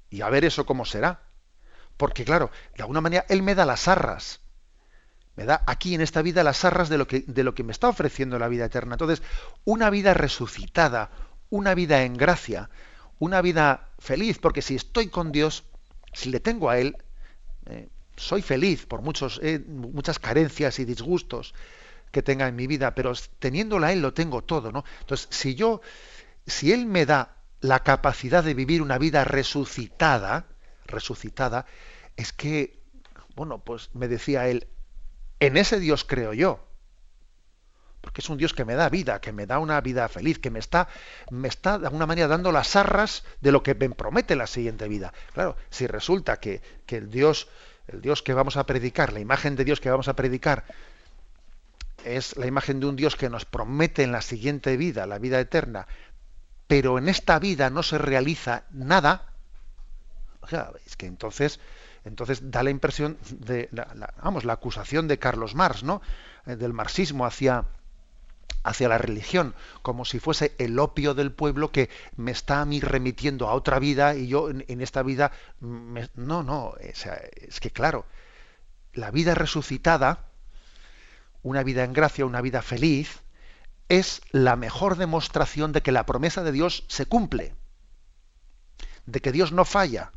Y 0.08 0.22
a 0.22 0.30
ver 0.30 0.46
eso 0.46 0.64
cómo 0.64 0.86
será. 0.86 1.20
Porque 1.98 2.24
claro, 2.24 2.50
de 2.74 2.82
alguna 2.82 3.02
manera 3.02 3.26
Él 3.28 3.42
me 3.42 3.54
da 3.54 3.66
las 3.66 3.88
arras 3.88 4.40
me 5.38 5.44
da 5.44 5.62
aquí 5.66 5.94
en 5.94 6.00
esta 6.00 6.20
vida 6.20 6.42
las 6.42 6.64
arras 6.64 6.88
de 6.88 6.98
lo 6.98 7.06
que, 7.06 7.20
de 7.20 7.44
lo 7.44 7.54
que 7.54 7.62
me 7.62 7.70
está 7.70 7.88
ofreciendo 7.88 8.40
la 8.40 8.48
vida 8.48 8.64
eterna. 8.64 8.94
Entonces, 8.94 9.22
una 9.64 9.88
vida 9.88 10.12
resucitada, 10.12 11.10
una 11.48 11.76
vida 11.76 12.02
en 12.02 12.16
gracia, 12.16 12.70
una 13.20 13.40
vida 13.40 13.88
feliz, 14.00 14.40
porque 14.40 14.62
si 14.62 14.74
estoy 14.74 15.10
con 15.10 15.30
Dios, 15.30 15.62
si 16.12 16.30
le 16.30 16.40
tengo 16.40 16.70
a 16.70 16.78
Él, 16.80 16.96
eh, 17.66 17.88
soy 18.16 18.42
feliz 18.42 18.84
por 18.84 19.00
muchos, 19.00 19.38
eh, 19.40 19.60
muchas 19.60 20.18
carencias 20.18 20.80
y 20.80 20.84
disgustos 20.84 21.54
que 22.10 22.24
tenga 22.24 22.48
en 22.48 22.56
mi 22.56 22.66
vida, 22.66 22.96
pero 22.96 23.12
teniéndola 23.38 23.86
a 23.86 23.92
Él 23.92 24.02
lo 24.02 24.12
tengo 24.12 24.42
todo, 24.42 24.72
¿no? 24.72 24.84
Entonces, 25.02 25.28
si 25.30 25.54
yo, 25.54 25.82
si 26.48 26.72
Él 26.72 26.86
me 26.86 27.06
da 27.06 27.36
la 27.60 27.84
capacidad 27.84 28.42
de 28.42 28.54
vivir 28.54 28.82
una 28.82 28.98
vida 28.98 29.22
resucitada, 29.22 30.46
resucitada, 30.84 31.64
es 32.16 32.32
que, 32.32 32.82
bueno, 33.36 33.60
pues 33.60 33.90
me 33.94 34.08
decía 34.08 34.48
él, 34.48 34.66
en 35.40 35.56
ese 35.56 35.80
Dios 35.80 36.04
creo 36.04 36.32
yo. 36.32 36.64
Porque 38.00 38.20
es 38.20 38.28
un 38.28 38.38
Dios 38.38 38.54
que 38.54 38.64
me 38.64 38.74
da 38.74 38.88
vida, 38.88 39.20
que 39.20 39.32
me 39.32 39.46
da 39.46 39.58
una 39.58 39.80
vida 39.80 40.08
feliz, 40.08 40.38
que 40.38 40.50
me 40.50 40.60
está, 40.60 40.88
me 41.30 41.48
está 41.48 41.78
de 41.78 41.86
alguna 41.86 42.06
manera 42.06 42.28
dando 42.28 42.52
las 42.52 42.76
arras 42.76 43.24
de 43.40 43.52
lo 43.52 43.62
que 43.62 43.74
me 43.74 43.90
promete 43.90 44.36
la 44.36 44.46
siguiente 44.46 44.88
vida. 44.88 45.12
Claro, 45.34 45.56
si 45.70 45.86
resulta 45.86 46.38
que, 46.38 46.62
que 46.86 46.96
el 46.96 47.10
Dios, 47.10 47.48
el 47.88 48.00
Dios 48.00 48.22
que 48.22 48.34
vamos 48.34 48.56
a 48.56 48.66
predicar, 48.66 49.12
la 49.12 49.20
imagen 49.20 49.56
de 49.56 49.64
Dios 49.64 49.80
que 49.80 49.90
vamos 49.90 50.08
a 50.08 50.14
predicar, 50.14 50.64
es 52.04 52.36
la 52.36 52.46
imagen 52.46 52.80
de 52.80 52.86
un 52.86 52.96
Dios 52.96 53.16
que 53.16 53.28
nos 53.28 53.44
promete 53.44 54.02
en 54.04 54.12
la 54.12 54.22
siguiente 54.22 54.76
vida, 54.76 55.06
la 55.06 55.18
vida 55.18 55.40
eterna, 55.40 55.88
pero 56.66 56.98
en 56.98 57.08
esta 57.08 57.38
vida 57.38 57.70
no 57.70 57.82
se 57.82 57.98
realiza 57.98 58.64
nada, 58.70 59.32
o 60.40 60.46
sea, 60.46 60.70
que 60.96 61.06
entonces 61.06 61.60
entonces 62.08 62.50
da 62.50 62.62
la 62.62 62.70
impresión 62.70 63.18
de, 63.30 63.68
la, 63.70 64.14
vamos, 64.22 64.44
la 64.44 64.54
acusación 64.54 65.08
de 65.08 65.18
Carlos 65.18 65.54
Marx, 65.54 65.84
¿no? 65.84 66.00
Eh, 66.46 66.56
del 66.56 66.72
marxismo 66.72 67.26
hacia, 67.26 67.66
hacia 68.64 68.88
la 68.88 68.98
religión, 68.98 69.54
como 69.82 70.04
si 70.04 70.18
fuese 70.18 70.54
el 70.58 70.78
opio 70.78 71.14
del 71.14 71.32
pueblo 71.32 71.70
que 71.70 71.90
me 72.16 72.30
está 72.30 72.62
a 72.62 72.64
mí 72.64 72.80
remitiendo 72.80 73.48
a 73.48 73.54
otra 73.54 73.78
vida 73.78 74.16
y 74.16 74.26
yo 74.26 74.48
en, 74.50 74.80
esta 74.80 75.02
vida... 75.02 75.32
no, 75.60 76.42
no, 76.42 76.74
es 76.80 77.60
que 77.60 77.70
claro, 77.70 78.06
la 78.94 79.10
vida 79.10 79.34
resucitada, 79.34 80.24
una 81.42 81.62
vida 81.62 81.84
en 81.84 81.92
gracia, 81.92 82.24
una 82.24 82.40
vida 82.40 82.62
feliz, 82.62 83.20
es 83.90 84.22
la 84.32 84.56
mejor 84.56 84.96
demostración 84.96 85.72
de 85.72 85.82
que 85.82 85.92
la 85.92 86.06
promesa 86.06 86.42
de 86.42 86.52
Dios 86.52 86.84
se 86.88 87.06
cumple, 87.06 87.54
de 89.04 89.20
que 89.20 89.32
Dios 89.32 89.52
no 89.52 89.64
falla 89.64 90.10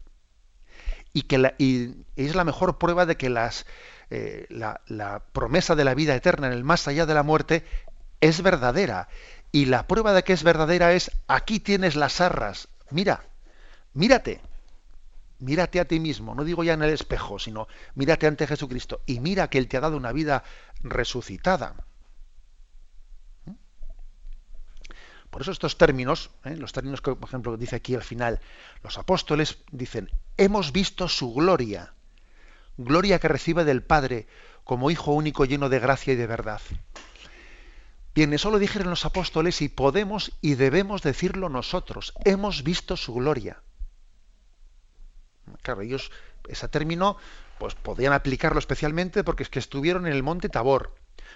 y 1.13 1.23
que 1.23 1.53
es 2.15 2.35
la 2.35 2.43
mejor 2.43 2.77
prueba 2.77 3.05
de 3.05 3.17
que 3.17 3.29
las, 3.29 3.65
eh, 4.09 4.45
la, 4.49 4.81
la, 4.87 5.19
promesa 5.19 5.75
de 5.75 5.83
la 5.83 5.93
vida 5.93 6.15
eterna 6.15 6.47
en 6.47 6.53
el 6.53 6.63
más 6.63 6.87
allá 6.87 7.05
de 7.05 7.13
la 7.13 7.23
muerte 7.23 7.65
es 8.21 8.41
verdadera. 8.41 9.09
Y 9.51 9.65
la 9.65 9.87
prueba 9.87 10.13
de 10.13 10.23
que 10.23 10.33
es 10.33 10.43
verdadera 10.43 10.93
es, 10.93 11.11
aquí 11.27 11.59
tienes 11.59 11.95
las 11.95 12.21
arras, 12.21 12.69
mira, 12.89 13.25
mírate, 13.93 14.41
mírate 15.39 15.79
a 15.79 15.85
ti 15.85 15.99
mismo, 15.99 16.35
no 16.35 16.43
digo 16.43 16.63
ya 16.63 16.73
en 16.73 16.83
el 16.83 16.91
espejo, 16.91 17.39
sino 17.39 17.67
mírate 17.95 18.27
ante 18.27 18.47
Jesucristo 18.47 19.01
y 19.05 19.19
mira 19.19 19.49
que 19.49 19.57
Él 19.57 19.67
te 19.67 19.77
ha 19.77 19.81
dado 19.81 19.97
una 19.97 20.13
vida 20.13 20.43
resucitada. 20.83 21.75
Por 25.31 25.41
eso 25.41 25.51
estos 25.51 25.77
términos, 25.77 26.29
¿eh? 26.43 26.55
los 26.57 26.73
términos 26.73 27.01
que, 27.01 27.15
por 27.15 27.27
ejemplo, 27.27 27.57
dice 27.57 27.77
aquí 27.77 27.95
al 27.95 28.03
final, 28.03 28.41
los 28.83 28.97
apóstoles 28.97 29.59
dicen, 29.71 30.11
hemos 30.37 30.73
visto 30.73 31.07
su 31.07 31.33
gloria, 31.33 31.93
gloria 32.77 33.17
que 33.17 33.29
recibe 33.29 33.63
del 33.63 33.81
Padre 33.81 34.27
como 34.65 34.91
Hijo 34.91 35.13
único 35.13 35.45
lleno 35.45 35.69
de 35.69 35.79
gracia 35.79 36.13
y 36.13 36.17
de 36.17 36.27
verdad. 36.27 36.61
Bien, 38.13 38.33
eso 38.33 38.51
lo 38.51 38.59
dijeron 38.59 38.89
los 38.89 39.05
apóstoles 39.05 39.61
y 39.61 39.69
podemos 39.69 40.33
y 40.41 40.55
debemos 40.55 41.01
decirlo 41.01 41.47
nosotros, 41.47 42.13
hemos 42.25 42.63
visto 42.63 42.97
su 42.97 43.13
gloria. 43.13 43.61
Claro, 45.61 45.81
ellos 45.81 46.11
ese 46.49 46.67
término 46.67 47.15
pues 47.57 47.75
podían 47.75 48.11
aplicarlo 48.11 48.59
especialmente 48.59 49.23
porque 49.23 49.43
es 49.43 49.49
que 49.49 49.59
estuvieron 49.59 50.07
en 50.07 50.13
el 50.13 50.23
monte 50.23 50.49
Tabor, 50.49 50.93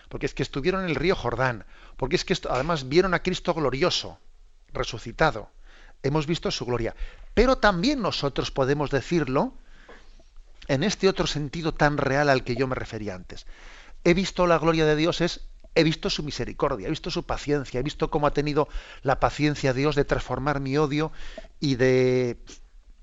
porque 0.10 0.26
es 0.26 0.34
que 0.34 0.44
estuvieron 0.44 0.84
en 0.84 0.90
el 0.90 0.96
río 0.96 1.16
Jordán, 1.16 1.66
porque 1.98 2.16
es 2.16 2.26
que 2.26 2.36
además 2.50 2.90
vieron 2.90 3.14
a 3.14 3.24
Cristo 3.24 3.54
glorioso, 3.54 4.20
resucitado. 4.74 5.50
Hemos 6.04 6.28
visto 6.28 6.52
su 6.52 6.66
gloria. 6.66 6.96
Pero 7.34 7.58
también 7.58 8.02
nosotros 8.02 8.52
podemos 8.52 8.92
decirlo 8.92 9.54
en 10.68 10.84
este 10.84 11.10
otro 11.10 11.28
sentido 11.28 11.74
tan 11.74 11.98
real 11.98 12.30
al 12.30 12.44
que 12.44 12.56
yo 12.56 12.68
me 12.68 12.76
refería 12.76 13.16
antes. 13.16 13.46
He 14.04 14.14
visto 14.14 14.48
la 14.48 14.60
gloria 14.60 14.86
de 14.86 14.96
Dios 14.96 15.22
es 15.22 15.48
he 15.76 15.84
visto 15.84 16.10
su 16.10 16.24
misericordia, 16.24 16.88
he 16.88 16.90
visto 16.90 17.12
su 17.12 17.26
paciencia, 17.26 17.80
he 17.80 17.84
visto 17.84 18.10
cómo 18.10 18.28
ha 18.28 18.32
tenido 18.32 18.70
la 19.02 19.20
paciencia 19.20 19.74
Dios 19.74 19.96
de 19.96 20.06
transformar 20.06 20.62
mi 20.62 20.78
odio 20.78 21.12
y 21.60 21.76
de 21.76 22.38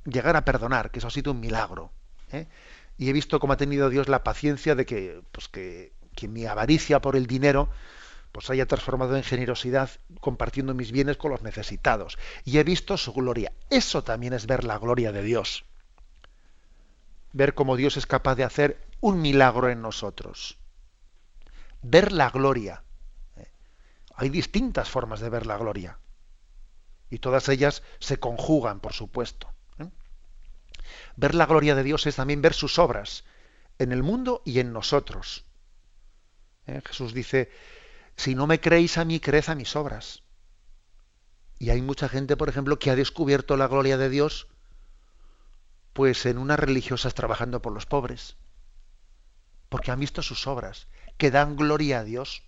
llegar 0.06 0.36
a 0.36 0.44
perdonar, 0.46 0.90
que 0.90 0.98
eso 0.98 1.08
ha 1.08 1.10
sido 1.10 1.32
un 1.32 1.40
milagro. 1.40 1.92
¿eh? 2.32 2.48
Y 2.96 3.10
he 3.10 3.12
visto 3.12 3.38
cómo 3.40 3.52
ha 3.52 3.58
tenido 3.58 3.90
Dios 3.90 4.08
la 4.08 4.24
paciencia 4.24 4.74
de 4.74 4.86
que, 4.86 5.20
pues 5.32 5.48
que 5.48 5.92
que 6.14 6.28
mi 6.28 6.46
avaricia 6.46 7.00
por 7.00 7.16
el 7.16 7.26
dinero 7.26 7.70
pues 8.32 8.48
haya 8.48 8.66
transformado 8.66 9.14
en 9.16 9.22
generosidad 9.22 9.90
compartiendo 10.20 10.74
mis 10.74 10.90
bienes 10.90 11.18
con 11.18 11.30
los 11.30 11.42
necesitados. 11.42 12.18
Y 12.44 12.58
he 12.58 12.64
visto 12.64 12.96
su 12.96 13.12
gloria. 13.12 13.52
Eso 13.68 14.02
también 14.02 14.32
es 14.32 14.46
ver 14.46 14.64
la 14.64 14.78
gloria 14.78 15.12
de 15.12 15.22
Dios. 15.22 15.66
Ver 17.32 17.54
cómo 17.54 17.76
Dios 17.76 17.98
es 17.98 18.06
capaz 18.06 18.34
de 18.34 18.44
hacer 18.44 18.88
un 19.00 19.20
milagro 19.20 19.68
en 19.68 19.82
nosotros. 19.82 20.58
Ver 21.82 22.10
la 22.10 22.30
gloria. 22.30 22.82
¿eh? 23.36 23.50
Hay 24.14 24.30
distintas 24.30 24.88
formas 24.88 25.20
de 25.20 25.28
ver 25.28 25.44
la 25.44 25.58
gloria. 25.58 25.98
Y 27.10 27.18
todas 27.18 27.50
ellas 27.50 27.82
se 27.98 28.18
conjugan, 28.18 28.80
por 28.80 28.94
supuesto. 28.94 29.52
¿eh? 29.78 29.90
Ver 31.16 31.34
la 31.34 31.44
gloria 31.44 31.74
de 31.74 31.82
Dios 31.82 32.06
es 32.06 32.16
también 32.16 32.40
ver 32.40 32.54
sus 32.54 32.78
obras 32.78 33.24
en 33.78 33.92
el 33.92 34.02
mundo 34.02 34.40
y 34.46 34.60
en 34.60 34.72
nosotros. 34.72 35.44
¿Eh? 36.66 36.80
Jesús 36.86 37.12
dice, 37.14 37.50
si 38.16 38.34
no 38.34 38.46
me 38.46 38.60
creéis 38.60 38.98
a 38.98 39.04
mí, 39.04 39.20
creed 39.20 39.48
a 39.48 39.54
mis 39.54 39.76
obras. 39.76 40.22
Y 41.58 41.70
hay 41.70 41.80
mucha 41.80 42.08
gente, 42.08 42.36
por 42.36 42.48
ejemplo, 42.48 42.78
que 42.78 42.90
ha 42.90 42.96
descubierto 42.96 43.56
la 43.56 43.68
gloria 43.68 43.96
de 43.96 44.08
Dios 44.08 44.48
pues 45.92 46.24
en 46.26 46.38
unas 46.38 46.58
religiosas 46.58 47.14
trabajando 47.14 47.60
por 47.60 47.72
los 47.72 47.86
pobres, 47.86 48.36
porque 49.68 49.90
han 49.90 50.00
visto 50.00 50.22
sus 50.22 50.46
obras, 50.46 50.88
que 51.18 51.30
dan 51.30 51.56
gloria 51.56 52.00
a 52.00 52.04
Dios. 52.04 52.42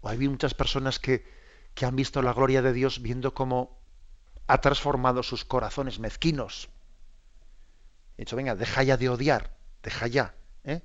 O 0.00 0.08
hay 0.08 0.28
muchas 0.28 0.54
personas 0.54 0.98
que, 0.98 1.26
que 1.74 1.84
han 1.84 1.96
visto 1.96 2.22
la 2.22 2.32
gloria 2.32 2.62
de 2.62 2.72
Dios 2.72 3.02
viendo 3.02 3.34
cómo 3.34 3.78
ha 4.46 4.60
transformado 4.60 5.22
sus 5.22 5.44
corazones 5.44 5.98
mezquinos. 5.98 6.68
He 8.16 8.22
dicho, 8.22 8.36
venga, 8.36 8.54
deja 8.54 8.82
ya 8.82 8.96
de 8.96 9.08
odiar, 9.08 9.56
deja 9.82 10.06
ya. 10.06 10.34
¿eh? 10.64 10.82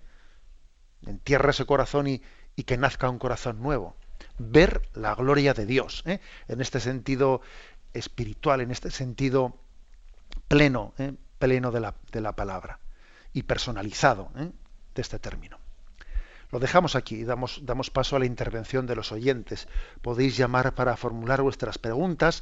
Entierra 1.07 1.51
ese 1.51 1.65
corazón 1.65 2.07
y, 2.07 2.21
que 2.65 2.77
nazca 2.77 3.09
un 3.09 3.19
corazón 3.19 3.61
nuevo. 3.61 3.95
ver 4.39 4.81
la 4.93 5.15
gloria 5.15 5.53
de 5.53 5.65
Dios, 5.65 6.03
¿eh? 6.05 6.19
en 6.47 6.61
este 6.61 6.79
sentido 6.79 7.41
espiritual, 7.93 8.61
en 8.61 8.71
este 8.71 8.91
sentido 8.91 9.57
pleno, 10.47 10.93
¿eh? 10.97 11.13
pleno 11.39 11.71
de 11.71 11.79
la, 11.79 11.95
de 12.11 12.21
la, 12.21 12.35
palabra 12.35 12.79
y 13.33 13.43
personalizado 13.43 14.31
¿eh? 14.37 14.51
de 14.95 15.01
este 15.01 15.19
término. 15.19 15.59
Lo 16.49 16.59
dejamos 16.59 16.95
aquí 16.95 17.15
y 17.15 17.23
damos, 17.25 17.61
damos 17.63 17.89
paso 17.89 18.15
a 18.15 18.19
la 18.19 18.25
intervención 18.25 18.87
de 18.87 18.95
los 18.95 19.11
oyentes. 19.11 19.67
Podéis 20.01 20.37
llamar 20.37 20.75
para 20.75 20.95
formular 20.95 21.41
vuestras 21.41 21.77
preguntas 21.77 22.41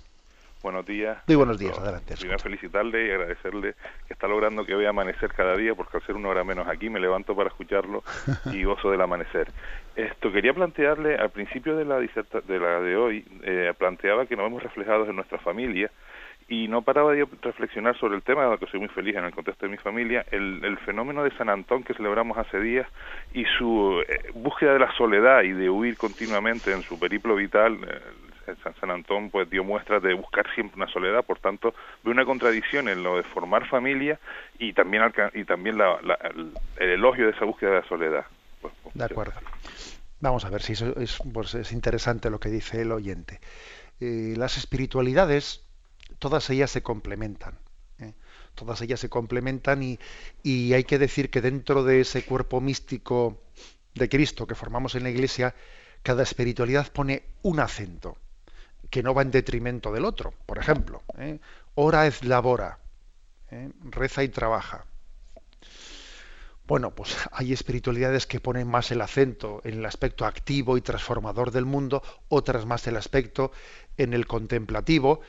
Buenos 0.63 0.85
días. 0.85 1.17
Muy 1.27 1.35
buenos 1.35 1.57
días, 1.57 1.77
adelante. 1.79 2.15
Primero 2.19 2.39
felicitarle 2.39 3.07
y 3.07 3.11
agradecerle 3.11 3.73
que 4.07 4.13
está 4.13 4.27
logrando 4.27 4.65
que 4.65 4.75
voy 4.75 4.85
a 4.85 4.89
amanecer 4.89 5.33
cada 5.33 5.55
día, 5.57 5.73
porque 5.73 5.97
al 5.97 6.03
ser 6.05 6.15
una 6.15 6.29
hora 6.29 6.43
menos 6.43 6.67
aquí 6.67 6.89
me 6.89 6.99
levanto 6.99 7.35
para 7.35 7.49
escucharlo 7.49 8.03
y 8.53 8.63
gozo 8.63 8.91
del 8.91 9.01
amanecer. 9.01 9.51
Esto 9.95 10.31
quería 10.31 10.53
plantearle 10.53 11.15
al 11.15 11.31
principio 11.31 11.75
de 11.75 11.85
la 11.85 11.99
de 11.99 12.59
la 12.59 12.79
de 12.79 12.95
hoy, 12.95 13.25
eh, 13.43 13.73
planteaba 13.77 14.25
que 14.25 14.35
nos 14.35 14.45
vemos 14.45 14.63
reflejados 14.63 15.09
en 15.09 15.15
nuestra 15.15 15.39
familia 15.39 15.91
y 16.47 16.67
no 16.67 16.81
paraba 16.81 17.13
de 17.13 17.25
reflexionar 17.41 17.97
sobre 17.97 18.15
el 18.15 18.23
tema, 18.23 18.43
de 18.43 18.49
lo 18.51 18.57
que 18.57 18.67
soy 18.67 18.81
muy 18.81 18.89
feliz 18.89 19.15
en 19.15 19.23
el 19.23 19.31
contexto 19.31 19.65
de 19.65 19.71
mi 19.71 19.77
familia, 19.77 20.25
el, 20.31 20.63
el 20.63 20.77
fenómeno 20.79 21.23
de 21.23 21.31
San 21.37 21.49
Antón 21.49 21.83
que 21.83 21.93
celebramos 21.93 22.37
hace 22.37 22.59
días 22.59 22.87
y 23.33 23.45
su 23.57 24.03
eh, 24.07 24.31
búsqueda 24.33 24.73
de 24.73 24.79
la 24.79 24.91
soledad 24.97 25.43
y 25.43 25.53
de 25.53 25.69
huir 25.69 25.97
continuamente 25.97 26.73
en 26.73 26.81
su 26.81 26.99
periplo 26.99 27.35
vital, 27.35 27.79
eh, 27.87 28.01
San 28.79 28.91
Antón 28.91 29.29
pues 29.29 29.49
dio 29.49 29.63
muestras 29.63 30.01
de 30.01 30.13
buscar 30.13 30.45
siempre 30.53 30.77
una 30.77 30.91
soledad, 30.91 31.23
por 31.23 31.39
tanto 31.39 31.73
ve 32.03 32.11
una 32.11 32.25
contradicción 32.25 32.87
en 32.87 33.03
lo 33.03 33.17
de 33.17 33.23
formar 33.23 33.67
familia 33.67 34.19
y 34.59 34.73
también 34.73 35.03
y 35.33 35.45
también 35.45 35.77
la, 35.77 35.99
el, 36.77 36.89
elogio 36.89 37.25
de 37.25 37.31
esa 37.31 37.45
búsqueda 37.45 37.71
de 37.71 37.81
la 37.81 37.87
soledad. 37.87 38.25
Pues, 38.61 38.73
pues, 38.83 38.95
de 38.95 39.03
acuerdo. 39.03 39.33
Vamos 40.19 40.45
a 40.45 40.49
ver 40.49 40.61
si 40.61 40.73
eso 40.73 40.95
es, 40.99 41.17
pues 41.33 41.55
es 41.55 41.71
interesante 41.71 42.29
lo 42.29 42.39
que 42.39 42.49
dice 42.49 42.81
el 42.81 42.91
oyente. 42.91 43.39
Eh, 43.99 44.35
las 44.37 44.57
espiritualidades, 44.57 45.65
todas 46.19 46.49
ellas 46.49 46.69
se 46.69 46.83
complementan. 46.83 47.57
¿eh? 47.99 48.13
Todas 48.53 48.81
ellas 48.81 48.99
se 48.99 49.09
complementan 49.09 49.81
y, 49.81 49.99
y 50.43 50.73
hay 50.73 50.83
que 50.83 50.99
decir 50.99 51.29
que 51.29 51.41
dentro 51.41 51.83
de 51.83 52.01
ese 52.01 52.23
cuerpo 52.23 52.61
místico 52.61 53.41
de 53.95 54.09
Cristo 54.09 54.45
que 54.45 54.55
formamos 54.55 54.95
en 54.95 55.03
la 55.03 55.09
Iglesia, 55.09 55.55
cada 56.03 56.23
espiritualidad 56.23 56.91
pone 56.91 57.23
un 57.41 57.59
acento 57.59 58.17
que 58.91 59.01
no 59.01 59.15
va 59.15 59.23
en 59.23 59.31
detrimento 59.31 59.91
del 59.91 60.05
otro. 60.05 60.33
Por 60.45 60.59
ejemplo, 60.59 61.01
¿eh? 61.17 61.39
ora 61.73 62.05
es 62.05 62.23
labora, 62.23 62.77
¿eh? 63.49 63.71
reza 63.89 64.21
y 64.23 64.29
trabaja. 64.29 64.85
Bueno, 66.67 66.93
pues 66.93 67.15
hay 67.31 67.53
espiritualidades 67.53 68.27
que 68.27 68.39
ponen 68.39 68.67
más 68.67 68.91
el 68.91 69.01
acento 69.01 69.61
en 69.63 69.79
el 69.79 69.85
aspecto 69.85 70.25
activo 70.25 70.77
y 70.77 70.81
transformador 70.81 71.51
del 71.51 71.65
mundo, 71.65 72.03
otras 72.27 72.65
más 72.65 72.85
el 72.85 72.97
aspecto 72.97 73.51
en 73.97 74.13
el 74.13 74.27
contemplativo. 74.27 75.21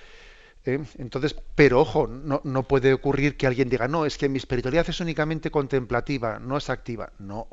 ¿eh? 0.65 0.81
Entonces, 0.99 1.37
pero 1.55 1.81
ojo, 1.81 2.09
no, 2.09 2.41
no, 2.43 2.65
puede 2.65 2.93
ocurrir 2.93 3.37
que 3.37 3.47
alguien 3.47 3.69
diga, 3.69 3.87
no, 3.87 4.07
es 4.07 4.19
que 4.19 4.29
mi 4.29 4.39
espiritualidad 4.39 4.91
es 4.91 4.99
únicamente 4.99 5.53
contemplativa, 5.53 6.41
no 6.41 6.57
es 6.57 6.69
activa. 6.69 7.13
No, 7.21 7.47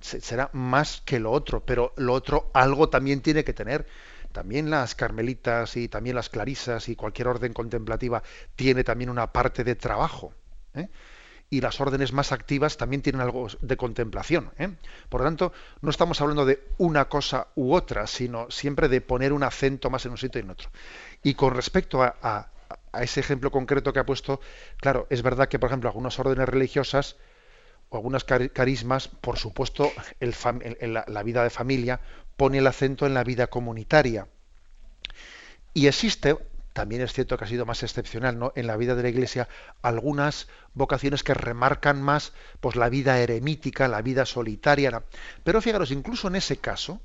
será 0.00 0.50
más 0.52 1.00
que 1.04 1.20
lo 1.20 1.30
otro, 1.30 1.64
pero 1.64 1.92
lo 1.96 2.12
otro 2.12 2.50
algo 2.54 2.88
también 2.88 3.20
tiene 3.20 3.44
que 3.44 3.52
tener 3.52 3.86
también 4.34 4.68
las 4.68 4.96
carmelitas 4.96 5.76
y 5.76 5.88
también 5.88 6.16
las 6.16 6.28
clarisas 6.28 6.88
y 6.88 6.96
cualquier 6.96 7.28
orden 7.28 7.52
contemplativa 7.52 8.22
tiene 8.56 8.82
también 8.82 9.08
una 9.08 9.32
parte 9.32 9.62
de 9.62 9.76
trabajo. 9.76 10.34
¿eh? 10.74 10.88
Y 11.50 11.60
las 11.60 11.80
órdenes 11.80 12.12
más 12.12 12.32
activas 12.32 12.76
también 12.76 13.00
tienen 13.00 13.20
algo 13.20 13.46
de 13.60 13.76
contemplación. 13.76 14.50
¿eh? 14.58 14.70
Por 15.08 15.20
lo 15.20 15.26
tanto, 15.26 15.52
no 15.82 15.88
estamos 15.88 16.20
hablando 16.20 16.44
de 16.44 16.64
una 16.78 17.08
cosa 17.08 17.46
u 17.54 17.74
otra, 17.74 18.08
sino 18.08 18.50
siempre 18.50 18.88
de 18.88 19.00
poner 19.00 19.32
un 19.32 19.44
acento 19.44 19.88
más 19.88 20.04
en 20.04 20.10
un 20.10 20.18
sitio 20.18 20.40
y 20.40 20.44
en 20.44 20.50
otro. 20.50 20.68
Y 21.22 21.34
con 21.34 21.54
respecto 21.54 22.02
a, 22.02 22.50
ese 23.00 23.20
ejemplo 23.20 23.52
concreto 23.52 23.92
que 23.92 24.00
ha 24.00 24.06
puesto, 24.06 24.40
claro, 24.78 25.06
es 25.10 25.22
verdad 25.22 25.48
que, 25.48 25.60
por 25.60 25.68
ejemplo, 25.68 25.88
algunas 25.88 26.18
órdenes 26.18 26.48
religiosas 26.48 27.16
o 27.88 27.96
algunas 27.96 28.24
carismas, 28.24 29.06
por 29.06 29.38
supuesto, 29.38 29.92
el, 30.18 30.34
la 30.92 31.22
vida 31.22 31.44
de 31.44 31.50
familia 31.50 32.00
pone 32.36 32.58
el 32.58 32.66
acento 32.66 33.06
en 33.06 33.14
la 33.14 33.24
vida 33.24 33.46
comunitaria. 33.48 34.28
Y 35.72 35.86
existe, 35.86 36.36
también 36.72 37.02
es 37.02 37.12
cierto 37.12 37.36
que 37.36 37.44
ha 37.44 37.48
sido 37.48 37.66
más 37.66 37.82
excepcional, 37.82 38.38
¿no? 38.38 38.52
En 38.56 38.66
la 38.66 38.76
vida 38.76 38.94
de 38.94 39.02
la 39.02 39.08
Iglesia, 39.08 39.48
algunas 39.82 40.48
vocaciones 40.72 41.22
que 41.22 41.34
remarcan 41.34 42.02
más 42.02 42.32
pues, 42.60 42.76
la 42.76 42.88
vida 42.88 43.18
eremítica, 43.18 43.88
la 43.88 44.02
vida 44.02 44.26
solitaria. 44.26 45.02
Pero 45.42 45.60
fijaros, 45.60 45.90
incluso 45.90 46.28
en 46.28 46.36
ese 46.36 46.58
caso, 46.58 47.00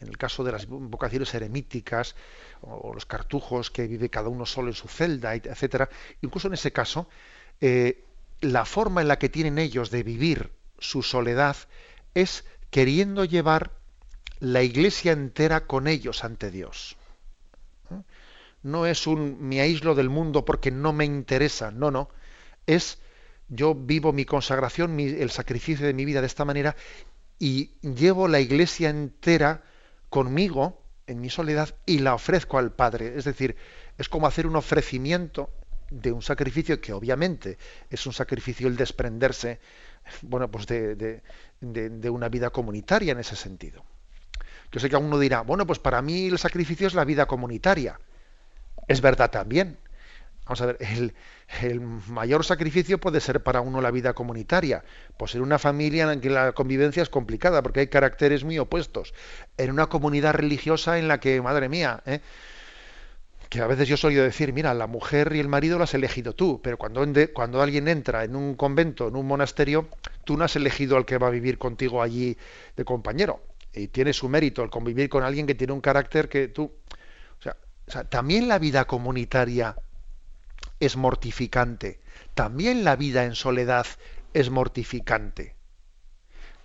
en 0.00 0.08
el 0.08 0.16
caso 0.16 0.44
de 0.44 0.52
las 0.52 0.66
vocaciones 0.66 1.32
eremíticas 1.34 2.16
o 2.62 2.92
los 2.94 3.06
cartujos 3.06 3.70
que 3.70 3.86
vive 3.86 4.08
cada 4.08 4.28
uno 4.28 4.46
solo 4.46 4.68
en 4.68 4.74
su 4.74 4.88
celda, 4.88 5.34
etcétera, 5.34 5.88
incluso 6.22 6.48
en 6.48 6.54
ese 6.54 6.72
caso, 6.72 7.08
eh, 7.60 8.04
la 8.40 8.64
forma 8.64 9.02
en 9.02 9.08
la 9.08 9.18
que 9.18 9.28
tienen 9.28 9.58
ellos 9.58 9.90
de 9.90 10.02
vivir 10.02 10.52
su 10.78 11.02
soledad 11.02 11.56
es 12.14 12.44
queriendo 12.70 13.24
llevar 13.24 13.72
la 14.40 14.62
iglesia 14.62 15.12
entera 15.12 15.66
con 15.66 15.86
ellos 15.86 16.24
ante 16.24 16.50
Dios. 16.50 16.96
¿Eh? 17.90 18.02
No 18.62 18.86
es 18.86 19.06
un 19.06 19.40
me 19.40 19.60
aíslo 19.60 19.94
del 19.94 20.10
mundo 20.10 20.44
porque 20.44 20.70
no 20.70 20.92
me 20.92 21.04
interesa, 21.04 21.70
no, 21.70 21.90
no. 21.90 22.08
Es 22.66 22.98
yo 23.48 23.74
vivo 23.74 24.12
mi 24.12 24.24
consagración, 24.24 24.98
el 25.00 25.30
sacrificio 25.30 25.86
de 25.86 25.94
mi 25.94 26.04
vida 26.04 26.20
de 26.20 26.26
esta 26.26 26.44
manera 26.44 26.76
y 27.38 27.72
llevo 27.80 28.28
la 28.28 28.40
iglesia 28.40 28.90
entera 28.90 29.64
conmigo 30.08 30.82
en 31.06 31.20
mi 31.20 31.30
soledad 31.30 31.74
y 31.84 31.98
la 31.98 32.14
ofrezco 32.14 32.58
al 32.58 32.72
Padre. 32.72 33.14
Es 33.16 33.24
decir, 33.24 33.56
es 33.98 34.08
como 34.08 34.26
hacer 34.26 34.46
un 34.46 34.56
ofrecimiento 34.56 35.50
de 35.90 36.12
un 36.12 36.22
sacrificio 36.22 36.80
que 36.80 36.92
obviamente 36.92 37.58
es 37.90 38.06
un 38.06 38.12
sacrificio 38.12 38.68
el 38.68 38.76
desprenderse 38.76 39.58
bueno, 40.22 40.50
pues 40.50 40.66
de, 40.66 41.22
de 41.60 42.10
una 42.10 42.28
vida 42.28 42.50
comunitaria 42.50 43.12
en 43.12 43.18
ese 43.18 43.36
sentido. 43.36 43.84
Yo 44.72 44.80
sé 44.80 44.88
que 44.88 44.96
uno 44.96 45.18
dirá, 45.18 45.40
bueno, 45.40 45.66
pues 45.66 45.78
para 45.78 46.00
mí 46.02 46.26
el 46.26 46.38
sacrificio 46.38 46.86
es 46.86 46.94
la 46.94 47.04
vida 47.04 47.26
comunitaria. 47.26 47.98
Es 48.86 49.00
verdad 49.00 49.30
también. 49.30 49.78
Vamos 50.44 50.62
a 50.62 50.66
ver, 50.66 50.78
el, 51.62 51.80
mayor 52.08 52.44
sacrificio 52.44 52.98
puede 52.98 53.20
ser 53.20 53.42
para 53.42 53.60
uno 53.60 53.80
la 53.80 53.90
vida 53.90 54.14
comunitaria. 54.14 54.82
Pues 55.16 55.34
en 55.34 55.42
una 55.42 55.58
familia 55.58 56.02
en 56.02 56.08
la 56.08 56.20
que 56.20 56.30
la 56.30 56.52
convivencia 56.52 57.02
es 57.02 57.08
complicada 57.08 57.62
porque 57.62 57.80
hay 57.80 57.86
caracteres 57.88 58.44
muy 58.44 58.58
opuestos. 58.58 59.14
En 59.56 59.70
una 59.70 59.86
comunidad 59.86 60.34
religiosa 60.34 60.98
en 60.98 61.08
la 61.08 61.20
que, 61.20 61.40
madre 61.40 61.68
mía, 61.68 62.02
¿eh? 62.06 62.20
que 63.48 63.60
a 63.60 63.66
veces 63.66 63.88
yo 63.88 63.96
solía 63.96 64.22
decir, 64.22 64.52
mira, 64.52 64.72
la 64.74 64.86
mujer 64.86 65.32
y 65.34 65.40
el 65.40 65.48
marido 65.48 65.76
lo 65.78 65.84
has 65.84 65.94
elegido 65.94 66.34
tú, 66.34 66.60
pero 66.62 66.78
cuando, 66.78 67.04
cuando 67.32 67.60
alguien 67.60 67.88
entra 67.88 68.22
en 68.22 68.36
un 68.36 68.54
convento, 68.54 69.08
en 69.08 69.16
un 69.16 69.26
monasterio, 69.26 69.88
tú 70.24 70.36
no 70.36 70.44
has 70.44 70.54
elegido 70.54 70.96
al 70.96 71.04
que 71.04 71.18
va 71.18 71.26
a 71.26 71.30
vivir 71.30 71.58
contigo 71.58 72.00
allí 72.00 72.36
de 72.76 72.84
compañero. 72.84 73.40
Y 73.72 73.88
tiene 73.88 74.12
su 74.12 74.28
mérito 74.28 74.62
el 74.62 74.70
convivir 74.70 75.08
con 75.08 75.22
alguien 75.22 75.46
que 75.46 75.54
tiene 75.54 75.72
un 75.72 75.80
carácter 75.80 76.28
que 76.28 76.48
tú... 76.48 76.72
O 77.86 77.92
sea, 77.92 78.04
también 78.04 78.46
la 78.46 78.58
vida 78.58 78.86
comunitaria 78.86 79.76
es 80.78 80.96
mortificante. 80.96 82.00
También 82.34 82.84
la 82.84 82.96
vida 82.96 83.24
en 83.24 83.34
soledad 83.34 83.86
es 84.32 84.50
mortificante. 84.50 85.54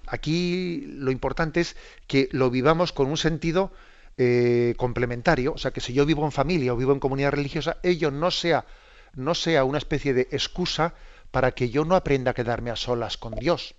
Aquí 0.07 0.83
lo 0.87 1.11
importante 1.11 1.61
es 1.61 1.75
que 2.07 2.29
lo 2.31 2.49
vivamos 2.49 2.93
con 2.93 3.07
un 3.07 3.17
sentido 3.17 3.71
eh, 4.17 4.75
complementario, 4.77 5.53
o 5.53 5.57
sea, 5.57 5.71
que 5.71 5.81
si 5.81 5.93
yo 5.93 6.05
vivo 6.05 6.23
en 6.23 6.31
familia 6.31 6.73
o 6.73 6.77
vivo 6.77 6.93
en 6.93 6.99
comunidad 6.99 7.31
religiosa, 7.31 7.77
ello 7.83 8.11
no 8.11 8.31
sea, 8.31 8.65
no 9.13 9.33
sea 9.33 9.63
una 9.63 9.77
especie 9.77 10.13
de 10.13 10.27
excusa 10.31 10.93
para 11.31 11.51
que 11.51 11.69
yo 11.69 11.85
no 11.85 11.95
aprenda 11.95 12.31
a 12.31 12.33
quedarme 12.33 12.71
a 12.71 12.75
solas 12.75 13.17
con 13.17 13.33
Dios. 13.35 13.75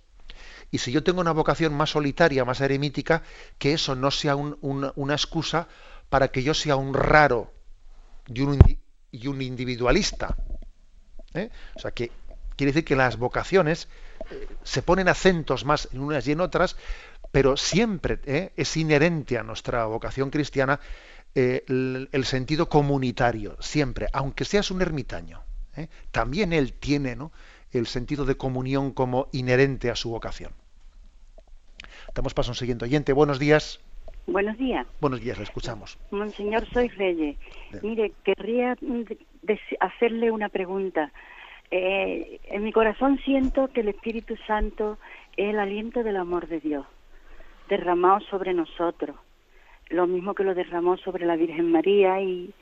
Y 0.71 0.79
si 0.79 0.91
yo 0.91 1.03
tengo 1.03 1.21
una 1.21 1.31
vocación 1.31 1.73
más 1.73 1.91
solitaria, 1.91 2.45
más 2.45 2.61
eremítica, 2.61 3.23
que 3.57 3.73
eso 3.73 3.95
no 3.95 4.11
sea 4.11 4.35
una 4.35 5.13
excusa 5.13 5.67
para 6.09 6.29
que 6.29 6.43
yo 6.43 6.53
sea 6.53 6.75
un 6.75 6.93
raro 6.93 7.51
y 8.27 8.41
un, 9.27 9.41
individualista. 9.41 10.35
¿eh? 11.33 11.49
O 11.75 11.79
sea, 11.79 11.91
que 11.91 12.11
quiere 12.55 12.73
decir 12.73 12.85
que 12.85 12.95
las 12.95 13.17
vocaciones 13.17 13.87
eh, 14.31 14.47
se 14.63 14.81
ponen 14.81 15.07
acentos 15.07 15.63
más 15.63 15.87
en 15.93 16.01
unas 16.01 16.27
y 16.27 16.33
en 16.33 16.41
otras, 16.41 16.75
pero 17.31 17.55
siempre 17.55 18.19
¿eh? 18.25 18.51
es 18.57 18.75
inherente 18.77 19.37
a 19.37 19.43
nuestra 19.43 19.85
vocación 19.85 20.29
cristiana 20.29 20.79
eh, 21.35 21.63
el, 21.67 22.25
sentido 22.25 22.67
comunitario, 22.67 23.57
siempre, 23.59 24.07
aunque 24.11 24.43
seas 24.43 24.71
un 24.71 24.81
ermitaño. 24.81 25.43
También 26.09 26.53
él 26.53 26.73
tiene 26.73 27.15
el 27.71 27.87
sentido 27.87 28.25
de 28.25 28.35
comunión 28.35 28.91
como 28.91 29.27
inherente 29.31 29.89
a 29.89 29.95
su 29.95 30.09
vocación. 30.09 30.51
Damos 32.15 32.33
paso 32.33 32.51
a 32.51 32.53
un 32.53 32.55
siguiente 32.55 32.85
oyente. 32.85 33.13
Buenos 33.13 33.39
días. 33.39 33.79
Buenos 34.25 34.57
días. 34.57 34.85
Buenos 34.99 35.21
días, 35.21 35.37
le 35.37 35.43
escuchamos. 35.43 35.97
Monseñor, 36.11 36.67
soy 36.73 36.89
Reyes. 36.89 37.37
Mire, 37.81 38.11
querría 38.23 38.75
hacerle 39.79 40.31
una 40.31 40.49
pregunta. 40.49 41.11
en 41.71 42.63
mi 42.63 42.71
corazón 42.71 43.19
siento 43.23 43.69
que 43.69 43.81
el 43.81 43.89
Espíritu 43.89 44.35
Santo 44.47 44.97
es 45.37 45.49
el 45.49 45.59
aliento 45.59 46.03
del 46.03 46.17
amor 46.17 46.47
de 46.47 46.59
Dios 46.59 46.85
derramado 47.69 48.19
sobre 48.21 48.53
nosotros, 48.53 49.15
lo 49.89 50.07
mismo 50.07 50.33
que 50.33 50.43
lo 50.43 50.53
derramó 50.53 50.97
sobre 50.97 51.25
la 51.25 51.35
Virgen 51.35 51.71
María 51.71 52.21
y, 52.21 52.53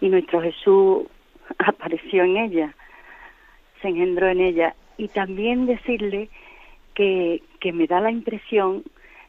y 0.00 0.08
nuestro 0.08 0.40
Jesús 0.40 1.06
apareció 1.58 2.24
en 2.24 2.36
ella, 2.36 2.74
se 3.84 3.90
engendró 3.90 4.28
en 4.28 4.40
ella. 4.40 4.74
Y 4.96 5.08
también 5.08 5.66
decirle 5.66 6.30
que, 6.94 7.42
que 7.60 7.72
me 7.72 7.86
da 7.86 8.00
la 8.00 8.10
impresión 8.10 8.82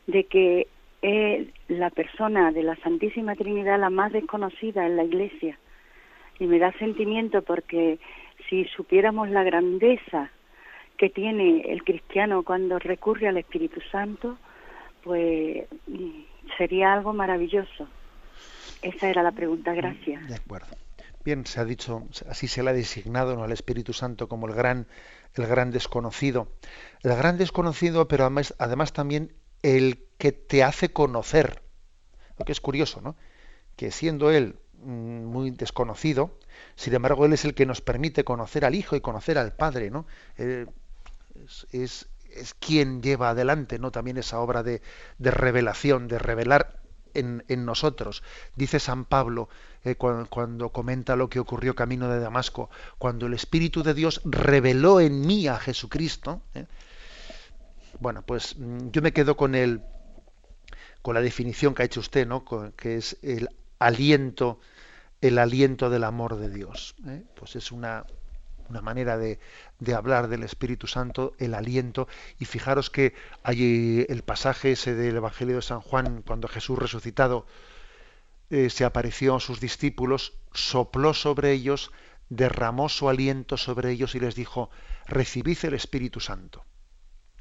de 0.07 0.23
que 0.23 0.67
es 1.01 1.47
la 1.67 1.89
persona 1.89 2.51
de 2.51 2.63
la 2.63 2.77
Santísima 2.77 3.35
Trinidad 3.35 3.79
la 3.79 3.89
más 3.89 4.13
desconocida 4.13 4.85
en 4.85 4.95
la 4.95 5.03
Iglesia. 5.03 5.59
Y 6.39 6.47
me 6.47 6.57
da 6.57 6.71
sentimiento 6.73 7.41
porque 7.41 7.99
si 8.47 8.63
supiéramos 8.65 9.29
la 9.29 9.43
grandeza 9.43 10.29
que 10.97 11.09
tiene 11.09 11.61
el 11.67 11.83
cristiano 11.83 12.43
cuando 12.43 12.79
recurre 12.79 13.27
al 13.27 13.37
Espíritu 13.37 13.81
Santo, 13.91 14.37
pues 15.03 15.67
sería 16.57 16.93
algo 16.93 17.13
maravilloso. 17.13 17.89
Esa 18.81 19.09
era 19.09 19.21
la 19.21 19.31
pregunta, 19.31 19.73
gracias. 19.73 20.25
De 20.27 20.35
acuerdo. 20.35 20.84
Bien, 21.25 21.43
se 21.47 21.59
ha 21.59 21.65
dicho, 21.65 22.07
así 22.29 22.47
se 22.47 22.61
le 22.61 22.69
ha 22.69 22.73
designado 22.73 23.43
al 23.43 23.51
Espíritu 23.51 23.93
Santo 23.93 24.29
como 24.29 24.47
el 24.47 24.53
gran, 24.53 24.87
el 25.33 25.47
gran 25.47 25.71
desconocido. 25.71 26.51
El 27.01 27.15
gran 27.15 27.39
desconocido, 27.39 28.07
pero 28.07 28.25
además, 28.25 28.93
también 28.93 29.33
el 29.63 30.05
que 30.19 30.31
te 30.31 30.63
hace 30.63 30.93
conocer. 30.93 31.63
Lo 32.37 32.45
que 32.45 32.51
es 32.51 32.61
curioso, 32.61 33.01
¿no? 33.01 33.15
Que 33.75 33.89
siendo 33.89 34.29
él 34.29 34.59
mm, 34.73 35.23
muy 35.23 35.49
desconocido, 35.49 36.37
sin 36.75 36.93
embargo, 36.93 37.25
él 37.25 37.33
es 37.33 37.43
el 37.43 37.55
que 37.55 37.65
nos 37.65 37.81
permite 37.81 38.23
conocer 38.23 38.63
al 38.63 38.75
Hijo 38.75 38.95
y 38.95 39.01
conocer 39.01 39.39
al 39.39 39.55
Padre, 39.55 39.89
¿no? 39.89 40.05
Eh, 40.37 40.67
es, 41.71 42.07
es 42.35 42.53
quien 42.53 43.01
lleva 43.01 43.29
adelante 43.29 43.79
no 43.79 43.91
también 43.91 44.17
esa 44.17 44.39
obra 44.39 44.61
de, 44.61 44.81
revelación, 45.17 46.07
de 46.07 46.19
revelar 46.19 46.84
en, 47.15 47.65
nosotros. 47.65 48.23
Dice 48.55 48.79
San 48.79 49.05
Pablo 49.05 49.49
eh, 49.83 49.95
cuando, 49.95 50.69
comenta 50.69 51.15
lo 51.15 51.29
que 51.29 51.39
ocurrió 51.39 51.75
camino 51.75 52.09
de 52.09 52.19
Damasco, 52.19 52.69
cuando 52.97 53.27
el 53.27 53.33
Espíritu 53.33 53.83
de 53.83 53.93
Dios 53.93 54.21
reveló 54.25 54.99
en 54.99 55.21
mí 55.21 55.47
a 55.47 55.57
Jesucristo. 55.57 56.41
Eh, 56.53 56.65
bueno, 57.99 58.21
pues 58.21 58.57
mm, 58.57 58.89
yo 58.91 59.01
me 59.01 59.13
quedo 59.13 59.37
con 59.37 59.55
el 59.55 59.81
con 61.05 61.13
la 61.13 61.21
definición 61.21 61.75
que 61.75 61.83
ha 61.83 61.85
hecho 61.85 61.99
usted, 61.99 62.25
¿no? 62.25 62.43
que 62.75 62.95
es 62.95 63.17
el 63.21 63.49
aliento, 63.77 64.59
el 65.21 65.37
aliento 65.37 65.91
del 65.91 66.03
amor 66.03 66.35
de 66.35 66.49
Dios. 66.49 66.95
¿eh? 67.05 67.21
Pues 67.35 67.55
es 67.55 67.71
una, 67.71 68.07
una 68.69 68.81
manera 68.81 69.17
de, 69.17 69.39
hablar 69.95 70.27
del 70.27 70.43
Espíritu 70.43 70.87
Santo, 70.87 71.33
el 71.37 71.53
aliento, 71.53 72.07
y 72.39 72.45
fijaros 72.45 72.89
que 72.89 73.13
hay 73.43 74.05
el 74.09 74.23
pasaje 74.23 74.71
ese 74.71 74.95
del 74.95 75.17
Evangelio 75.17 75.57
de 75.57 75.61
San 75.61 75.81
Juan, 75.81 76.23
cuando 76.25 76.47
Jesús 76.47 76.77
resucitado 76.77 77.45
eh, 78.49 78.69
se 78.69 78.85
apareció 78.85 79.35
a 79.35 79.39
sus 79.39 79.59
discípulos, 79.59 80.33
sopló 80.53 81.13
sobre 81.13 81.51
ellos, 81.51 81.91
derramó 82.29 82.89
su 82.89 83.09
aliento 83.09 83.57
sobre 83.57 83.91
ellos 83.91 84.15
y 84.15 84.19
les 84.19 84.35
dijo, 84.35 84.69
recibid 85.07 85.57
el 85.63 85.73
Espíritu 85.73 86.19
Santo. 86.19 86.65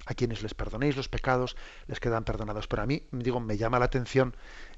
A 0.07 0.15
quienes 0.15 0.43
les 0.43 0.53
perdonéis 0.53 0.97
los 0.97 1.09
pecados, 1.09 1.57
les 1.87 1.99
quedan 1.99 2.25
perdonados. 2.25 2.67
Pero 2.69 2.83
a 2.83 2.87
mí, 2.87 3.07
digo, 3.11 3.41
me 3.41 3.57
llama 3.57 3.79
la 3.79 3.87
atención 3.87 4.37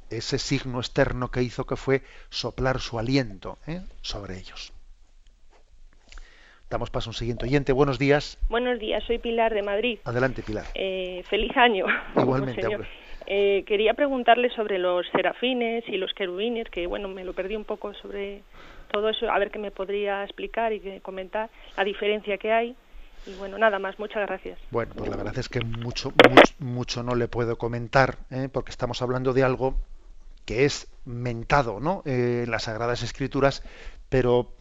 ese 0.08 0.38
signo 0.38 0.78
externo 0.78 1.32
que 1.32 1.42
hizo 1.42 1.66
que 1.66 1.76
fue 1.76 2.04
soplar 2.30 2.80
su 2.80 2.98
aliento 2.98 3.58
¿eh? 3.66 3.82
sobre 4.02 4.38
ellos. 4.38 4.72
Damos 6.68 6.90
paso 6.90 7.10
a 7.10 7.12
un 7.12 7.14
siguiente 7.14 7.46
oyente. 7.46 7.72
Buenos 7.72 7.96
días. 7.96 8.38
Buenos 8.48 8.80
días, 8.80 9.04
soy 9.04 9.18
Pilar 9.18 9.54
de 9.54 9.62
Madrid. 9.62 10.00
Adelante, 10.04 10.42
Pilar. 10.42 10.64
Eh, 10.74 11.22
feliz 11.30 11.56
año. 11.56 11.86
Igualmente. 12.16 12.66
Eh, 13.28 13.64
quería 13.66 13.94
preguntarle 13.94 14.50
sobre 14.50 14.78
los 14.78 15.06
serafines 15.12 15.84
y 15.88 15.96
los 15.96 16.12
querubines, 16.12 16.68
que 16.68 16.88
bueno, 16.88 17.06
me 17.08 17.24
lo 17.24 17.34
perdí 17.34 17.54
un 17.54 17.64
poco 17.64 17.94
sobre 17.94 18.42
todo 18.90 19.08
eso, 19.08 19.30
a 19.30 19.38
ver 19.38 19.50
qué 19.52 19.58
me 19.60 19.70
podría 19.70 20.24
explicar 20.24 20.72
y 20.72 21.00
comentar 21.00 21.50
la 21.76 21.84
diferencia 21.84 22.36
que 22.36 22.52
hay. 22.52 22.76
Y 23.26 23.34
bueno, 23.34 23.58
nada 23.58 23.78
más, 23.78 23.98
muchas 23.98 24.26
gracias. 24.26 24.58
Bueno, 24.70 24.92
pues 24.96 25.08
la 25.08 25.16
verdad 25.16 25.38
es 25.38 25.48
que 25.48 25.60
mucho, 25.60 26.12
mucho, 26.58 27.02
no 27.02 27.14
le 27.14 27.28
puedo 27.28 27.58
comentar, 27.58 28.18
¿eh? 28.30 28.48
porque 28.52 28.70
estamos 28.70 29.02
hablando 29.02 29.32
de 29.32 29.42
algo 29.42 29.76
que 30.44 30.64
es 30.64 30.88
mentado 31.04 31.80
¿no? 31.80 32.02
en 32.06 32.50
las 32.50 32.64
Sagradas 32.64 33.02
Escrituras, 33.02 33.64
pero 34.08 34.55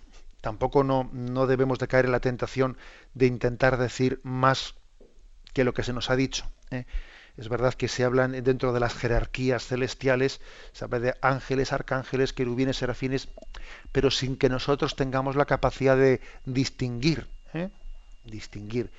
tampoco 0.46 0.84
no, 0.84 1.10
no 1.12 1.48
debemos 1.48 1.80
de 1.80 1.88
caer 1.88 2.06
en 2.06 2.12
la 2.12 2.20
tentación 2.20 2.78
de 3.16 3.26
intentar 3.26 3.80
decir 3.80 4.20
más 4.22 4.76
que 5.54 5.64
lo 5.64 5.74
que 5.74 5.82
se 5.82 5.92
nos 5.92 6.12
ha 6.12 6.16
dicho. 6.16 6.46
¿eh? 6.70 6.86
Es 7.36 7.50
verdad 7.50 7.74
que 7.74 7.88
se 7.88 8.04
hablan 8.04 8.44
dentro 8.44 8.72
de 8.72 8.80
las 8.80 8.94
jerarquías 8.94 9.66
celestiales, 9.66 10.42
se 10.72 10.86
habla 10.86 11.00
de 11.00 11.16
ángeles, 11.22 11.74
arcángeles, 11.74 12.32
querubines, 12.32 12.78
serafines, 12.78 13.28
pero 13.92 14.12
sin 14.12 14.38
que 14.38 14.48
nosotros 14.48 14.96
tengamos 14.96 15.36
la 15.36 15.46
capacidad 15.46 15.98
de 15.98 16.22
distinguir. 16.46 17.26
¿eh? 17.56 17.70
Distinguir. 18.24 18.92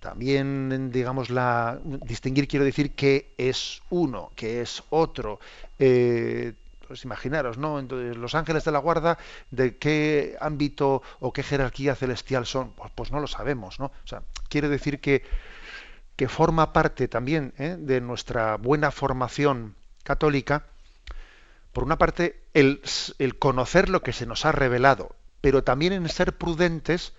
También, 0.00 0.90
digamos, 0.90 1.28
la 1.28 1.78
distinguir 1.84 2.48
quiero 2.48 2.64
decir 2.64 2.94
que 2.94 3.34
es 3.36 3.82
uno, 3.90 4.30
que 4.34 4.62
es 4.62 4.82
otro. 4.88 5.40
Eh, 5.78 6.54
pues 6.86 7.04
imaginaros, 7.04 7.58
¿no? 7.58 7.78
Entonces, 7.78 8.16
los 8.16 8.34
ángeles 8.34 8.64
de 8.64 8.72
la 8.72 8.78
guarda, 8.78 9.18
¿de 9.50 9.76
qué 9.76 10.36
ámbito 10.40 11.02
o 11.20 11.32
qué 11.32 11.42
jerarquía 11.42 11.94
celestial 11.94 12.46
son? 12.46 12.72
Pues, 12.72 12.92
pues 12.94 13.12
no 13.12 13.20
lo 13.20 13.26
sabemos, 13.26 13.78
¿no? 13.78 13.86
O 13.86 14.06
sea, 14.06 14.22
quiere 14.48 14.68
decir 14.68 15.00
que, 15.00 15.24
que 16.16 16.28
forma 16.28 16.72
parte 16.72 17.08
también 17.08 17.52
¿eh? 17.58 17.76
de 17.78 18.00
nuestra 18.00 18.56
buena 18.56 18.90
formación 18.90 19.74
católica, 20.02 20.64
por 21.72 21.84
una 21.84 21.98
parte, 21.98 22.40
el, 22.54 22.80
el 23.18 23.38
conocer 23.38 23.90
lo 23.90 24.02
que 24.02 24.12
se 24.12 24.24
nos 24.24 24.46
ha 24.46 24.52
revelado, 24.52 25.14
pero 25.42 25.62
también 25.62 25.92
en 25.92 26.08
ser 26.08 26.32
prudentes 26.38 27.12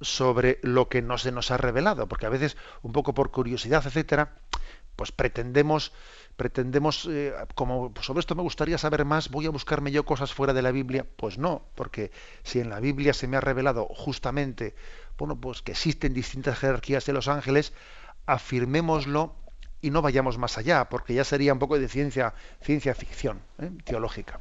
sobre 0.00 0.58
lo 0.62 0.88
que 0.88 1.02
no 1.02 1.18
se 1.18 1.32
nos 1.32 1.50
ha 1.50 1.56
revelado, 1.56 2.06
porque 2.06 2.26
a 2.26 2.30
veces, 2.30 2.56
un 2.82 2.92
poco 2.92 3.12
por 3.14 3.30
curiosidad, 3.30 3.84
etcétera, 3.84 4.36
pues 4.94 5.12
pretendemos 5.12 5.92
pretendemos, 6.36 7.08
eh, 7.10 7.32
como 7.54 7.92
sobre 8.00 8.20
esto 8.20 8.34
me 8.34 8.42
gustaría 8.42 8.78
saber 8.78 9.04
más, 9.04 9.30
voy 9.30 9.46
a 9.46 9.50
buscarme 9.50 9.90
yo 9.90 10.04
cosas 10.04 10.32
fuera 10.32 10.52
de 10.52 10.62
la 10.62 10.70
Biblia. 10.70 11.06
Pues 11.16 11.38
no, 11.38 11.62
porque 11.74 12.10
si 12.42 12.60
en 12.60 12.70
la 12.70 12.80
Biblia 12.80 13.12
se 13.12 13.26
me 13.26 13.36
ha 13.36 13.40
revelado 13.40 13.86
justamente, 13.86 14.74
bueno, 15.18 15.36
pues 15.40 15.62
que 15.62 15.72
existen 15.72 16.12
distintas 16.12 16.58
jerarquías 16.58 17.06
de 17.06 17.12
los 17.12 17.28
ángeles, 17.28 17.72
afirmémoslo 18.26 19.34
y 19.80 19.90
no 19.90 20.02
vayamos 20.02 20.38
más 20.38 20.58
allá, 20.58 20.88
porque 20.88 21.14
ya 21.14 21.24
sería 21.24 21.52
un 21.52 21.58
poco 21.58 21.78
de 21.78 21.88
ciencia, 21.88 22.34
ciencia 22.60 22.94
ficción 22.94 23.40
¿eh? 23.58 23.70
teológica. 23.84 24.40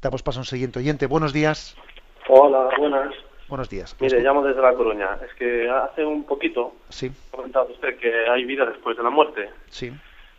Damos 0.00 0.22
paso 0.22 0.40
a 0.40 0.42
un 0.42 0.46
siguiente 0.46 0.78
oyente. 0.78 1.06
Buenos 1.06 1.32
días. 1.32 1.76
Hola, 2.28 2.68
buenas. 2.78 3.14
Buenos 3.48 3.68
días. 3.68 3.96
Mire, 4.00 4.20
llamo 4.20 4.42
desde 4.42 4.62
La 4.62 4.74
Coruña. 4.74 5.18
Es 5.24 5.34
que 5.34 5.68
hace 5.68 6.04
un 6.04 6.24
poquito 6.24 6.72
sí. 6.88 7.10
ha 7.32 7.36
comentado 7.36 7.68
usted 7.70 7.96
que 7.98 8.28
hay 8.28 8.44
vida 8.44 8.64
después 8.64 8.96
de 8.96 9.02
la 9.02 9.10
muerte. 9.10 9.50
Sí. 9.68 9.92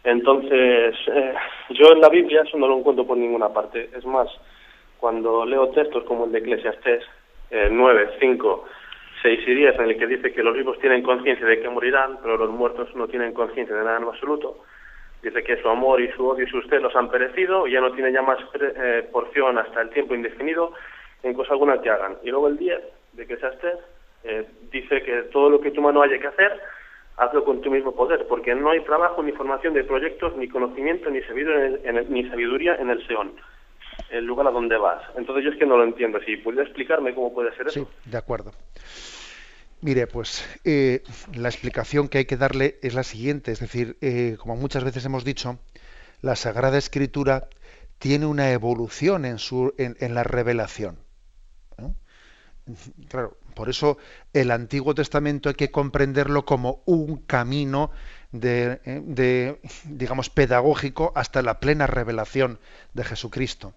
Entonces, 0.04 0.96
eh, 1.08 1.34
yo 1.70 1.92
en 1.92 2.02
la 2.02 2.10
Biblia 2.10 2.44
eso 2.44 2.58
no 2.58 2.68
lo 2.68 2.78
encuentro 2.78 3.06
por 3.06 3.18
ninguna 3.18 3.50
parte. 3.50 3.90
Es 3.96 4.06
más, 4.06 4.28
cuando 5.00 5.46
leo 5.46 5.70
textos 5.70 6.04
como 6.06 6.26
el 6.26 6.32
de 6.32 6.40
Eclesiastés 6.40 7.04
eh, 7.52 7.70
9, 7.72 8.18
5, 8.20 8.66
6 9.22 9.40
y 9.48 9.54
10, 9.54 9.76
en 9.76 9.86
el 9.86 9.98
que 9.98 10.08
dice 10.08 10.34
que 10.34 10.44
los 10.44 10.56
vivos 10.56 10.80
tienen 10.80 11.04
conciencia 11.04 11.46
de 11.46 11.60
que 11.60 11.70
morirán, 11.70 12.18
pero 12.22 12.38
los 12.38 12.50
muertos 12.50 12.94
no 12.96 13.08
tienen 13.08 13.34
conciencia 13.34 13.76
de 13.76 13.84
nada 13.84 13.98
en 13.98 14.04
absoluto, 14.04 14.64
dice 15.22 15.44
que 15.44 15.62
su 15.62 15.70
amor 15.70 16.02
y 16.02 16.12
su 16.14 16.28
odio 16.28 16.46
y 16.46 16.50
sus 16.50 16.68
celos 16.68 16.96
han 16.96 17.10
perecido 17.10 17.68
y 17.68 17.74
ya 17.74 17.82
no 17.82 17.92
tienen 17.92 18.14
ya 18.14 18.22
más 18.22 18.38
eh, 18.60 19.08
porción 19.12 19.58
hasta 19.58 19.82
el 19.82 19.90
tiempo 19.90 20.16
indefinido 20.16 20.74
en 21.24 21.34
cosa 21.34 21.54
alguna 21.54 21.82
que 21.82 21.90
hagan. 21.90 22.18
Y 22.24 22.30
luego 22.30 22.48
el 22.48 22.58
10 22.58 22.80
de 23.16 23.26
que 23.26 23.38
seas 23.38 23.56
eh, 24.24 24.48
dice 24.72 25.02
que 25.04 25.24
todo 25.32 25.50
lo 25.50 25.62
que 25.62 25.72
tu 25.72 25.82
mano 25.82 26.02
haya 26.02 26.20
que 26.20 26.28
hacer, 26.28 26.60
hazlo 27.18 27.46
con 27.46 27.62
tu 27.62 27.72
mismo 27.72 27.96
poder, 27.96 28.26
porque 28.28 28.56
no 28.56 28.72
hay 28.72 28.82
trabajo, 28.82 29.22
ni 29.22 29.32
formación 29.32 29.74
de 29.74 29.84
proyectos, 29.84 30.36
ni 30.36 30.48
conocimiento, 30.48 31.10
ni 31.10 31.22
sabiduría 31.22 31.80
en 31.84 31.98
el, 31.98 32.12
ni 32.12 32.28
sabiduría 32.28 32.76
en 32.76 32.90
el 32.90 33.06
Seón, 33.08 33.34
el 34.10 34.26
lugar 34.26 34.48
a 34.48 34.52
donde 34.52 34.78
vas. 34.78 35.04
Entonces 35.16 35.46
yo 35.46 35.52
es 35.52 35.58
que 35.58 35.66
no 35.66 35.78
lo 35.78 35.84
entiendo. 35.84 36.20
Si 36.26 36.38
pudiera 36.38 36.64
explicarme 36.64 37.14
cómo 37.14 37.34
puede 37.34 37.56
ser 37.56 37.68
eso. 37.68 37.86
Sí, 37.86 38.10
de 38.10 38.18
acuerdo. 38.18 38.52
Mire, 39.82 40.08
pues 40.08 40.44
eh, 40.66 41.04
la 41.36 41.50
explicación 41.50 42.10
que 42.10 42.18
hay 42.20 42.26
que 42.26 42.38
darle 42.38 42.80
es 42.82 42.96
la 42.96 43.04
siguiente, 43.04 43.52
es 43.52 43.60
decir, 43.60 43.98
eh, 44.02 44.38
como 44.40 44.56
muchas 44.56 44.84
veces 44.84 45.06
hemos 45.06 45.24
dicho, 45.24 45.60
la 46.22 46.36
Sagrada 46.36 46.78
Escritura 46.78 47.48
tiene 48.00 48.26
una 48.26 48.52
evolución 48.52 49.26
en, 49.26 49.38
su, 49.38 49.74
en 49.78 50.16
la 50.16 50.24
revelación. 50.24 50.98
Claro, 53.10 53.38
por 53.54 53.70
eso 53.70 53.98
el 54.34 54.52
Antiguo 54.52 54.96
Testamento 54.96 55.50
hay 55.50 55.56
que 55.56 55.72
comprenderlo 55.72 56.46
como 56.46 56.82
un 56.86 57.18
camino 57.18 57.92
de, 58.32 58.82
eh, 58.86 59.56
digamos, 59.86 60.30
pedagógico 60.30 61.12
hasta 61.16 61.42
la 61.42 61.60
plena 61.60 61.88
revelación 61.88 62.60
de 62.94 63.04
Jesucristo. 63.04 63.74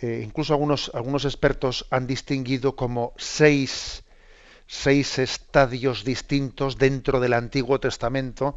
Eh, 0.00 0.22
incluso 0.24 0.52
algunos, 0.54 0.90
algunos 0.94 1.24
expertos 1.24 1.86
han 1.90 2.06
distinguido 2.06 2.74
como 2.74 3.12
seis, 3.16 4.02
seis 4.66 5.18
estadios 5.18 6.04
distintos 6.04 6.78
dentro 6.78 7.20
del 7.20 7.34
Antiguo 7.34 7.78
Testamento 7.78 8.56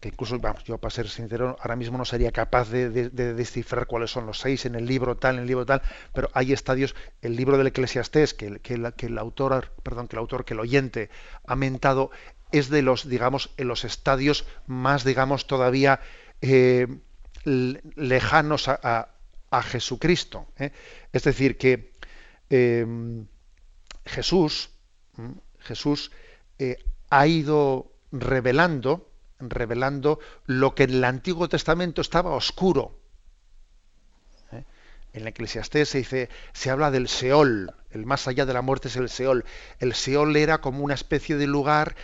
que 0.00 0.08
incluso, 0.08 0.38
vamos, 0.38 0.64
yo 0.64 0.78
para 0.78 0.90
ser 0.90 1.08
sincero, 1.08 1.56
ahora 1.60 1.76
mismo 1.76 1.96
no 1.96 2.04
sería 2.04 2.30
capaz 2.32 2.68
de, 2.68 2.90
descifrar 3.10 3.86
cuáles 3.86 4.10
son 4.10 4.26
los 4.26 4.40
seis 4.40 4.66
en 4.66 4.74
el 4.74 4.86
libro 4.86 5.16
tal, 5.16 5.36
en 5.36 5.42
el 5.42 5.46
libro 5.46 5.64
tal, 5.64 5.82
pero 6.12 6.28
hay 6.34 6.52
estadios, 6.52 6.94
el 7.22 7.36
libro 7.36 7.56
del 7.56 7.68
Eclesiastés, 7.68 8.34
que, 8.34 8.60
que, 8.60 8.74
el 8.74 9.18
autor, 9.18 9.72
perdón, 9.82 10.08
que 10.08 10.16
el 10.16 10.20
autor, 10.20 10.44
que 10.44 10.54
el 10.54 10.60
oyente 10.60 11.10
ha 11.46 11.56
mentado, 11.56 12.10
es 12.52 12.68
de 12.68 12.82
los, 12.82 13.08
digamos, 13.08 13.50
en 13.56 13.68
los 13.68 13.84
estadios 13.84 14.46
más, 14.66 15.04
digamos, 15.04 15.46
todavía 15.46 16.00
eh, 16.40 16.86
lejanos 17.44 18.68
a, 18.68 19.12
Jesucristo. 19.62 20.48
¿eh? 20.58 20.70
Es 21.14 21.22
decir, 21.22 21.56
que 21.56 21.94
em, 22.50 23.26
Jesús, 24.04 24.68
Jesús 25.60 26.10
eh, 26.58 26.76
ha 27.08 27.26
ido 27.26 27.90
revelando, 28.12 29.10
revelando 29.38 30.18
lo 30.46 30.74
que 30.74 30.84
en 30.84 30.90
el 30.90 31.04
Antiguo 31.04 31.48
Testamento 31.48 32.00
estaba 32.00 32.30
oscuro. 32.30 32.98
¿Eh? 34.52 34.64
En 35.12 35.24
la 35.24 35.30
Eclesiastés 35.30 35.88
se 35.88 35.98
dice, 35.98 36.28
se 36.52 36.70
habla 36.70 36.90
del 36.90 37.08
Seol, 37.08 37.74
el 37.90 38.06
más 38.06 38.28
allá 38.28 38.46
de 38.46 38.52
la 38.52 38.62
muerte 38.62 38.88
es 38.88 38.96
el 38.96 39.08
Seol. 39.08 39.44
El 39.78 39.94
Seol 39.94 40.36
era 40.36 40.60
como 40.60 40.84
una 40.84 40.94
especie 40.94 41.36
de 41.36 41.46
lugar 41.46 41.96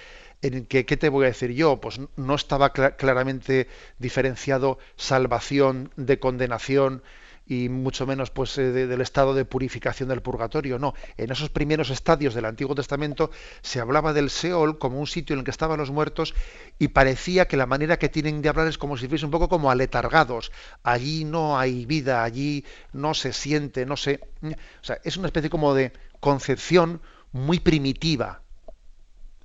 en 0.42 0.54
el 0.54 0.66
que, 0.66 0.84
¿qué 0.86 0.96
te 0.96 1.08
voy 1.08 1.24
a 1.24 1.28
decir 1.28 1.52
yo? 1.52 1.80
Pues 1.80 2.00
no 2.16 2.34
estaba 2.34 2.72
claramente 2.72 3.68
diferenciado 3.98 4.78
salvación 4.96 5.92
de 5.96 6.18
condenación, 6.18 7.02
y 7.46 7.68
mucho 7.68 8.06
menos 8.06 8.30
pues 8.30 8.56
eh, 8.58 8.70
del 8.72 9.00
estado 9.00 9.34
de 9.34 9.44
purificación 9.44 10.08
del 10.08 10.22
purgatorio. 10.22 10.78
No, 10.78 10.94
en 11.16 11.30
esos 11.30 11.50
primeros 11.50 11.90
estadios 11.90 12.34
del 12.34 12.44
Antiguo 12.44 12.74
Testamento 12.74 13.30
se 13.62 13.80
hablaba 13.80 14.12
del 14.12 14.30
Seol 14.30 14.78
como 14.78 15.00
un 15.00 15.06
sitio 15.06 15.34
en 15.34 15.40
el 15.40 15.44
que 15.44 15.50
estaban 15.50 15.78
los 15.78 15.90
muertos 15.90 16.34
y 16.78 16.88
parecía 16.88 17.46
que 17.46 17.56
la 17.56 17.66
manera 17.66 17.98
que 17.98 18.08
tienen 18.08 18.42
de 18.42 18.48
hablar 18.48 18.68
es 18.68 18.78
como 18.78 18.96
si 18.96 19.08
fuese 19.08 19.24
un 19.24 19.30
poco 19.30 19.48
como 19.48 19.70
aletargados. 19.70 20.52
Allí 20.82 21.24
no 21.24 21.58
hay 21.58 21.86
vida, 21.86 22.22
allí 22.22 22.64
no 22.92 23.14
se 23.14 23.32
siente, 23.32 23.86
no 23.86 23.96
se... 23.96 24.20
O 24.42 24.84
sea, 24.84 24.98
es 25.04 25.16
una 25.16 25.26
especie 25.26 25.50
como 25.50 25.74
de 25.74 25.92
concepción 26.20 27.00
muy 27.32 27.60
primitiva, 27.60 28.42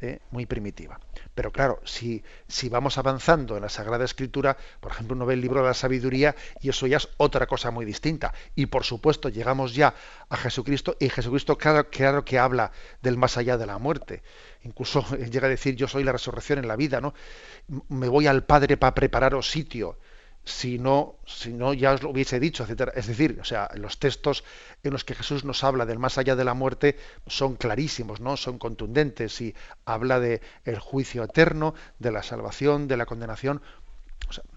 ¿eh? 0.02 0.20
muy 0.32 0.46
primitiva. 0.46 1.00
Pero 1.38 1.52
claro, 1.52 1.80
si, 1.86 2.24
si 2.48 2.68
vamos 2.68 2.98
avanzando 2.98 3.58
en 3.58 3.62
la 3.62 3.70
Sagrada 3.70 4.04
Escritura, 4.04 4.58
por 4.80 4.92
ejemplo, 4.92 5.16
uno 5.16 5.28
ve 5.28 5.36
el 5.36 5.42
libro 5.42 5.62
de 5.62 5.68
la 5.68 5.76
sabiduría 5.76 6.36
y 6.62 6.70
eso 6.70 6.88
ya 6.88 6.98
es 6.98 7.10
otra 7.18 7.46
cosa 7.46 7.70
muy 7.70 7.86
distinta. 7.86 8.34
Y 8.56 8.66
por 8.66 8.86
supuesto, 8.86 9.30
llegamos 9.30 9.76
ya 9.76 9.94
a 10.30 10.36
Jesucristo 10.36 10.98
y 11.00 11.10
Jesucristo 11.10 11.56
claro, 11.56 11.92
claro 11.92 12.26
que 12.26 12.40
habla 12.40 12.72
del 13.04 13.18
más 13.18 13.38
allá 13.38 13.56
de 13.56 13.68
la 13.68 13.78
muerte. 13.78 14.24
Incluso 14.64 15.06
llega 15.32 15.46
a 15.46 15.52
decir, 15.52 15.76
yo 15.76 15.88
soy 15.88 16.04
la 16.04 16.12
resurrección 16.12 16.58
en 16.58 16.68
la 16.68 16.76
vida, 16.76 17.02
¿no? 17.02 17.14
Me 17.88 18.08
voy 18.08 18.26
al 18.26 18.44
Padre 18.44 18.76
para 18.76 18.96
prepararos 18.96 19.52
sitio 19.52 20.00
si 20.48 20.80
no, 20.80 21.16
si 21.26 21.52
no 21.52 21.74
ya 21.74 21.92
os 21.92 22.02
lo 22.02 22.10
hubiese 22.10 22.40
dicho, 22.40 22.64
etcétera. 22.64 22.94
Es 22.96 23.08
decir, 23.08 23.38
o 23.42 23.44
sea, 23.44 23.70
los 23.76 24.00
textos 24.00 24.46
en 24.82 24.94
los 24.94 25.04
que 25.04 25.14
Jesús 25.14 25.44
nos 25.44 25.64
habla 25.66 25.86
del 25.86 26.00
más 26.00 26.18
allá 26.18 26.38
de 26.38 26.46
la 26.46 26.54
muerte 26.54 26.98
son 27.28 27.56
clarísimos, 27.56 28.22
¿no? 28.22 28.38
Son 28.38 28.58
contundentes 28.58 29.42
y 29.42 29.54
habla 29.86 30.22
de 30.22 30.42
el 30.64 30.80
juicio 30.80 31.26
eterno, 31.26 31.76
de 32.00 32.12
la 32.12 32.24
salvación, 32.24 32.88
de 32.88 32.96
la 32.96 33.06
condenación. 33.06 33.62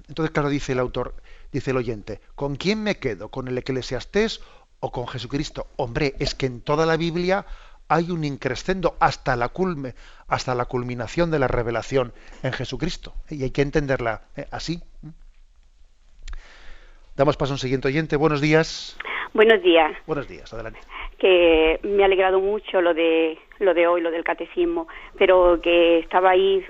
entonces, 0.09 0.33
claro, 0.33 0.49
dice 0.49 0.73
el 0.73 0.79
autor, 0.79 1.15
dice 1.53 1.73
el 1.73 1.77
oyente, 1.77 2.21
¿con 2.37 2.55
quién 2.55 2.83
me 2.83 2.99
quedo? 2.99 3.29
¿Con 3.31 3.49
el 3.49 3.59
Eclesiastés 3.59 4.41
o 4.79 4.93
con 4.93 5.09
Jesucristo? 5.09 5.67
Hombre, 5.75 6.15
es 6.21 6.37
que 6.37 6.47
en 6.47 6.61
toda 6.61 6.87
la 6.87 6.97
Biblia 6.97 7.47
hay 7.89 8.13
un 8.13 8.23
increscendo 8.23 8.97
hasta 9.01 9.35
la 9.35 9.49
culme, 9.49 9.97
hasta 10.29 10.55
la 10.55 10.67
culminación 10.67 11.33
de 11.33 11.41
la 11.41 11.49
revelación 11.49 12.13
en 12.45 12.53
Jesucristo. 12.53 13.13
Y 13.29 13.43
hay 13.43 13.51
que 13.51 13.63
entenderla 13.63 14.23
eh, 14.37 14.47
así. 14.53 14.81
Damos 17.21 17.37
paso 17.37 17.53
a 17.53 17.57
un 17.57 17.59
siguiente 17.59 17.87
oyente. 17.87 18.17
Buenos 18.17 18.41
días. 18.41 18.97
Buenos 19.35 19.63
días. 19.63 19.93
Buenos 20.07 20.27
días, 20.27 20.51
adelante. 20.55 20.81
Que 21.19 21.79
me 21.83 22.03
ha 22.03 22.07
alegrado 22.07 22.41
mucho 22.41 22.81
lo 22.81 22.95
de 22.95 23.37
lo 23.59 23.75
de 23.75 23.87
hoy, 23.87 24.01
lo 24.01 24.11
del 24.11 24.25
catecismo, 24.25 24.89
pero 25.19 25.61
que 25.61 25.99
estaba 25.99 26.31
ahí 26.31 26.65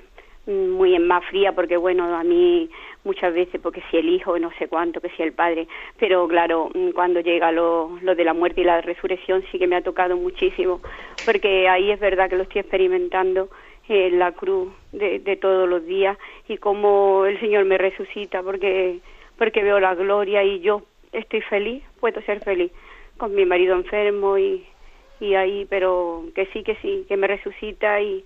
muy 0.47 0.93
en 0.93 1.07
más 1.07 1.23
fría 1.27 1.53
porque 1.53 1.77
bueno, 1.77 2.03
a 2.13 2.25
mí 2.25 2.69
muchas 3.05 3.33
veces 3.33 3.61
porque 3.63 3.81
si 3.89 3.95
el 3.95 4.09
hijo, 4.09 4.37
no 4.39 4.51
sé 4.59 4.67
cuánto, 4.67 4.99
que 4.99 5.09
si 5.11 5.23
el 5.23 5.31
padre, 5.31 5.69
pero 5.97 6.27
claro, 6.27 6.69
cuando 6.93 7.21
llega 7.21 7.53
lo, 7.53 7.97
lo 8.01 8.13
de 8.13 8.25
la 8.25 8.33
muerte 8.33 8.59
y 8.59 8.65
la 8.65 8.81
resurrección 8.81 9.45
sí 9.53 9.57
que 9.57 9.67
me 9.67 9.77
ha 9.77 9.81
tocado 9.81 10.17
muchísimo, 10.17 10.81
porque 11.25 11.69
ahí 11.69 11.91
es 11.91 11.99
verdad 12.01 12.29
que 12.29 12.35
lo 12.35 12.43
estoy 12.43 12.59
experimentando 12.59 13.47
en 13.87 14.19
la 14.19 14.33
cruz 14.33 14.67
de, 14.91 15.19
de 15.19 15.37
todos 15.37 15.69
los 15.69 15.85
días 15.85 16.17
y 16.49 16.57
cómo 16.57 17.25
el 17.25 17.39
Señor 17.39 17.63
me 17.63 17.77
resucita, 17.77 18.43
porque 18.43 18.99
porque 19.41 19.63
veo 19.63 19.79
la 19.79 19.95
gloria 19.95 20.43
y 20.43 20.59
yo 20.59 20.83
estoy 21.11 21.41
feliz, 21.41 21.83
puedo 21.99 22.21
ser 22.21 22.41
feliz 22.41 22.71
con 23.17 23.33
mi 23.33 23.43
marido 23.43 23.73
enfermo 23.73 24.37
y, 24.37 24.63
y 25.19 25.33
ahí, 25.33 25.65
pero 25.67 26.25
que 26.35 26.45
sí, 26.53 26.61
que 26.61 26.75
sí, 26.75 27.07
que 27.07 27.17
me 27.17 27.25
resucita 27.25 27.99
y, 28.01 28.23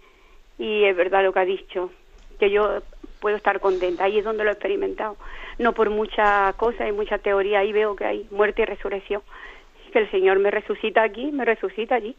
y 0.58 0.84
es 0.84 0.94
verdad 0.94 1.24
lo 1.24 1.32
que 1.32 1.40
ha 1.40 1.46
dicho, 1.46 1.90
que 2.38 2.50
yo 2.50 2.82
puedo 3.22 3.38
estar 3.38 3.62
contenta, 3.62 4.04
ahí 4.04 4.18
es 4.18 4.26
donde 4.26 4.44
lo 4.44 4.50
he 4.50 4.54
experimentado, 4.56 5.16
no 5.58 5.72
por 5.72 5.90
muchas 5.90 6.54
cosas 6.56 6.90
y 6.90 6.92
mucha 6.92 7.18
teoría, 7.18 7.60
ahí 7.60 7.72
veo 7.72 7.96
que 7.96 8.04
hay 8.04 8.28
muerte 8.30 8.64
y 8.64 8.66
resurrección, 8.66 9.22
que 9.94 10.00
el 10.00 10.12
Señor 10.12 10.40
me 10.40 10.52
resucita 10.52 11.02
aquí, 11.02 11.32
me 11.32 11.46
resucita 11.46 11.96
allí, 11.96 12.14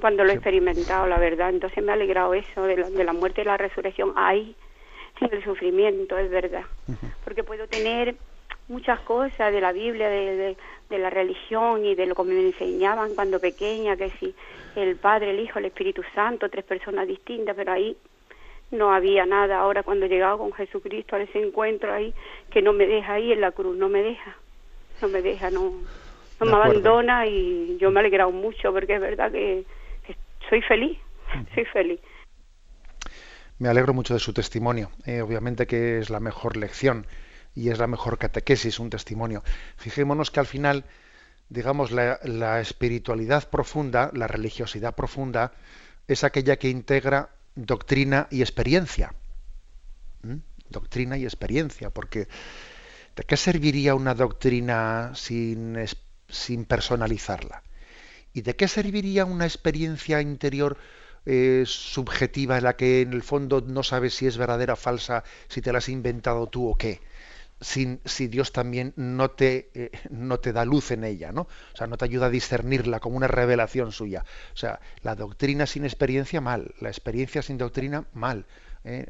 cuando 0.00 0.24
lo 0.24 0.32
he 0.32 0.34
experimentado, 0.34 1.06
la 1.06 1.20
verdad, 1.20 1.50
entonces 1.50 1.84
me 1.84 1.92
ha 1.92 1.94
alegrado 1.94 2.34
eso 2.34 2.64
de 2.64 2.78
la, 2.78 2.90
de 2.90 3.04
la 3.04 3.12
muerte 3.12 3.42
y 3.42 3.44
la 3.44 3.56
resurrección. 3.56 4.12
Ahí, 4.16 4.56
sin 5.18 5.32
el 5.32 5.42
sufrimiento, 5.44 6.18
es 6.18 6.30
verdad. 6.30 6.64
Porque 7.24 7.42
puedo 7.44 7.66
tener 7.66 8.16
muchas 8.68 9.00
cosas 9.00 9.52
de 9.52 9.60
la 9.60 9.72
Biblia, 9.72 10.08
de, 10.08 10.56
de, 10.90 10.98
la 10.98 11.10
religión 11.10 11.84
y 11.84 11.94
de 11.94 12.06
lo 12.06 12.14
que 12.14 12.22
me 12.24 12.40
enseñaban 12.40 13.14
cuando 13.14 13.40
pequeña, 13.40 13.96
que 13.96 14.10
si 14.18 14.34
el 14.74 14.96
Padre, 14.96 15.30
el 15.30 15.40
Hijo, 15.40 15.58
el 15.58 15.66
Espíritu 15.66 16.02
Santo, 16.14 16.48
tres 16.48 16.64
personas 16.64 17.06
distintas, 17.06 17.54
pero 17.56 17.72
ahí 17.72 17.96
no 18.70 18.92
había 18.92 19.26
nada. 19.26 19.58
Ahora 19.58 19.82
cuando 19.82 20.06
he 20.06 20.08
llegado 20.08 20.38
con 20.38 20.52
Jesucristo 20.52 21.16
a 21.16 21.22
ese 21.22 21.40
encuentro 21.40 21.92
ahí, 21.92 22.12
que 22.50 22.62
no 22.62 22.72
me 22.72 22.86
deja 22.86 23.14
ahí 23.14 23.32
en 23.32 23.40
la 23.40 23.52
cruz, 23.52 23.76
no 23.76 23.88
me 23.88 24.02
deja, 24.02 24.36
no 25.00 25.08
me 25.08 25.22
deja, 25.22 25.50
no, 25.50 25.72
no 26.40 26.46
me 26.46 26.52
abandona 26.52 27.26
y 27.26 27.76
yo 27.78 27.90
me 27.90 28.00
he 28.00 28.00
alegrado 28.00 28.32
mucho 28.32 28.72
porque 28.72 28.96
es 28.96 29.00
verdad 29.00 29.30
que, 29.30 29.64
que 30.06 30.16
soy 30.48 30.62
feliz, 30.62 30.98
soy 31.54 31.64
feliz. 31.66 32.00
Me 33.58 33.68
alegro 33.68 33.94
mucho 33.94 34.14
de 34.14 34.20
su 34.20 34.32
testimonio. 34.32 34.90
Eh, 35.04 35.22
obviamente 35.22 35.66
que 35.66 35.98
es 35.98 36.10
la 36.10 36.20
mejor 36.20 36.56
lección 36.56 37.06
y 37.54 37.70
es 37.70 37.78
la 37.78 37.86
mejor 37.86 38.18
catequesis, 38.18 38.78
un 38.78 38.90
testimonio. 38.90 39.42
Fijémonos 39.76 40.30
que 40.30 40.40
al 40.40 40.46
final, 40.46 40.84
digamos, 41.48 41.90
la, 41.90 42.60
espiritualidad 42.60 43.48
profunda, 43.48 44.10
la 44.12 44.26
religiosidad 44.26 44.94
profunda, 44.94 45.52
es 46.06 46.22
aquella 46.22 46.56
que 46.56 46.68
integra 46.68 47.30
doctrina 47.54 48.28
y 48.30 48.42
experiencia. 48.42 49.14
¿Mm? 50.22 50.36
Doctrina 50.68 51.16
y 51.16 51.24
experiencia, 51.24 51.88
porque 51.88 52.28
¿de 53.16 53.22
qué 53.22 53.38
serviría 53.38 53.94
una 53.94 54.14
doctrina 54.14 55.12
sin, 55.14 55.78
sin 56.28 56.66
personalizarla? 56.66 57.62
¿Y 58.34 58.42
de 58.42 58.54
qué 58.54 58.68
serviría 58.68 59.24
una 59.24 59.46
experiencia 59.46 60.20
interior 60.20 60.76
eh, 61.28 61.64
subjetiva 61.66 62.56
en 62.56 62.62
la 62.62 62.76
que 62.76 63.00
en 63.00 63.12
el 63.12 63.24
fondo 63.24 63.60
no 63.60 63.82
sabes 63.82 64.14
si 64.14 64.28
es 64.28 64.38
verdadera 64.38 64.74
o 64.74 64.76
falsa, 64.76 65.24
si 65.48 65.60
te 65.60 65.72
la 65.72 65.78
has 65.78 65.88
inventado 65.88 66.46
tú 66.46 66.68
o 66.70 66.76
qué? 66.76 67.00
Si, 67.60 67.98
si 68.04 68.28
Dios 68.28 68.52
también 68.52 68.92
no 68.94 69.32
te, 69.32 69.70
eh, 69.74 69.90
no 70.10 70.38
te 70.38 70.52
da 70.52 70.64
luz 70.64 70.92
en 70.92 71.02
ella, 71.02 71.32
¿no? 71.32 71.42
O 71.42 71.76
sea, 71.76 71.88
no 71.88 71.96
te 71.96 72.04
ayuda 72.04 72.26
a 72.26 72.30
discernirla 72.30 73.00
como 73.00 73.16
una 73.16 73.26
revelación 73.26 73.90
suya. 73.90 74.24
O 74.54 74.56
sea, 74.56 74.78
la 75.02 75.16
doctrina 75.16 75.66
sin 75.66 75.84
experiencia, 75.84 76.40
mal. 76.40 76.74
La 76.80 76.90
experiencia 76.90 77.42
sin 77.42 77.58
doctrina, 77.58 78.06
mal. 78.12 78.46
¿eh? 78.84 79.06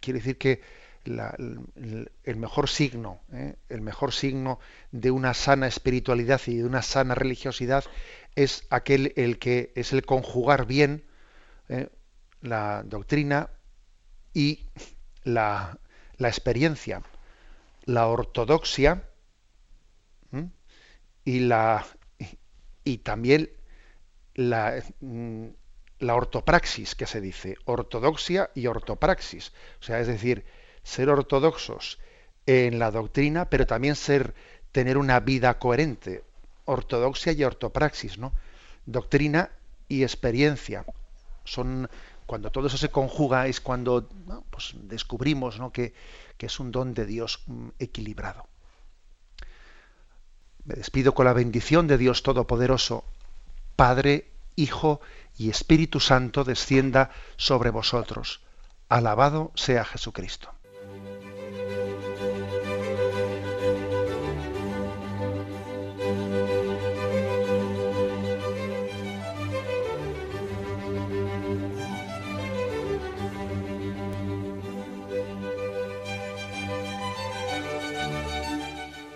Quiere 0.00 0.20
decir 0.20 0.38
que 0.38 0.62
el, 1.04 2.36
mejor 2.36 2.70
signo, 2.70 3.20
el 3.68 3.80
mejor 3.82 4.12
signo 4.12 4.60
de 4.92 5.10
una 5.10 5.34
sana 5.34 5.66
espiritualidad 5.66 6.40
y 6.46 6.56
de 6.56 6.64
una 6.64 6.80
sana 6.80 7.14
religiosidad 7.14 7.84
es 8.34 8.64
aquel 8.70 9.12
el 9.16 9.38
que 9.38 9.72
es 9.74 9.92
el 9.92 10.06
conjugar 10.06 10.64
bien 10.66 11.04
eh, 11.70 11.88
la 12.42 12.82
doctrina 12.84 13.48
y 14.34 14.66
la, 15.24 15.78
experiencia, 16.18 17.02
la 17.84 18.08
ortodoxia 18.08 19.04
y 21.24 21.40
la 21.40 21.86
y 22.82 22.98
también 22.98 23.50
la, 24.34 24.82
mm, 25.00 25.46
la 26.00 26.14
ortopraxis 26.14 26.94
que 26.94 27.06
se 27.06 27.20
dice, 27.20 27.56
ortodoxia 27.66 28.50
y 28.54 28.66
ortopraxis, 28.66 29.52
o 29.80 29.82
sea, 29.84 30.00
es 30.00 30.06
decir, 30.06 30.44
ser 30.82 31.08
ortodoxos 31.08 31.98
en 32.46 32.78
la 32.78 32.90
doctrina, 32.90 33.48
pero 33.48 33.66
también 33.66 33.94
ser 33.96 34.34
tener 34.72 34.98
una 34.98 35.20
vida 35.20 35.58
coherente, 35.58 36.24
ortodoxia 36.64 37.32
y 37.32 37.44
ortopraxis, 37.44 38.18
¿no? 38.18 38.32
Doctrina 38.86 39.50
y 39.88 40.02
experiencia. 40.02 40.84
Son 41.50 41.88
cuando 42.26 42.52
todo 42.52 42.68
eso 42.68 42.76
se 42.76 42.90
conjuga 42.90 43.48
es 43.48 43.60
cuando 43.60 44.08
pues 44.50 44.74
descubrimos 44.74 45.58
¿no? 45.58 45.72
que, 45.72 45.94
que 46.36 46.46
es 46.46 46.60
un 46.60 46.70
don 46.70 46.94
de 46.94 47.04
Dios 47.04 47.42
mm, 47.46 47.70
equilibrado. 47.80 48.46
Me 50.64 50.74
despido 50.74 51.12
con 51.12 51.26
la 51.26 51.32
bendición 51.32 51.88
de 51.88 51.98
Dios 51.98 52.22
Todopoderoso, 52.22 53.02
Padre, 53.74 54.30
Hijo 54.54 55.00
y 55.36 55.50
Espíritu 55.50 55.98
Santo 55.98 56.44
descienda 56.44 57.10
sobre 57.36 57.70
vosotros. 57.70 58.42
Alabado 58.88 59.50
sea 59.56 59.84
Jesucristo. 59.84 60.50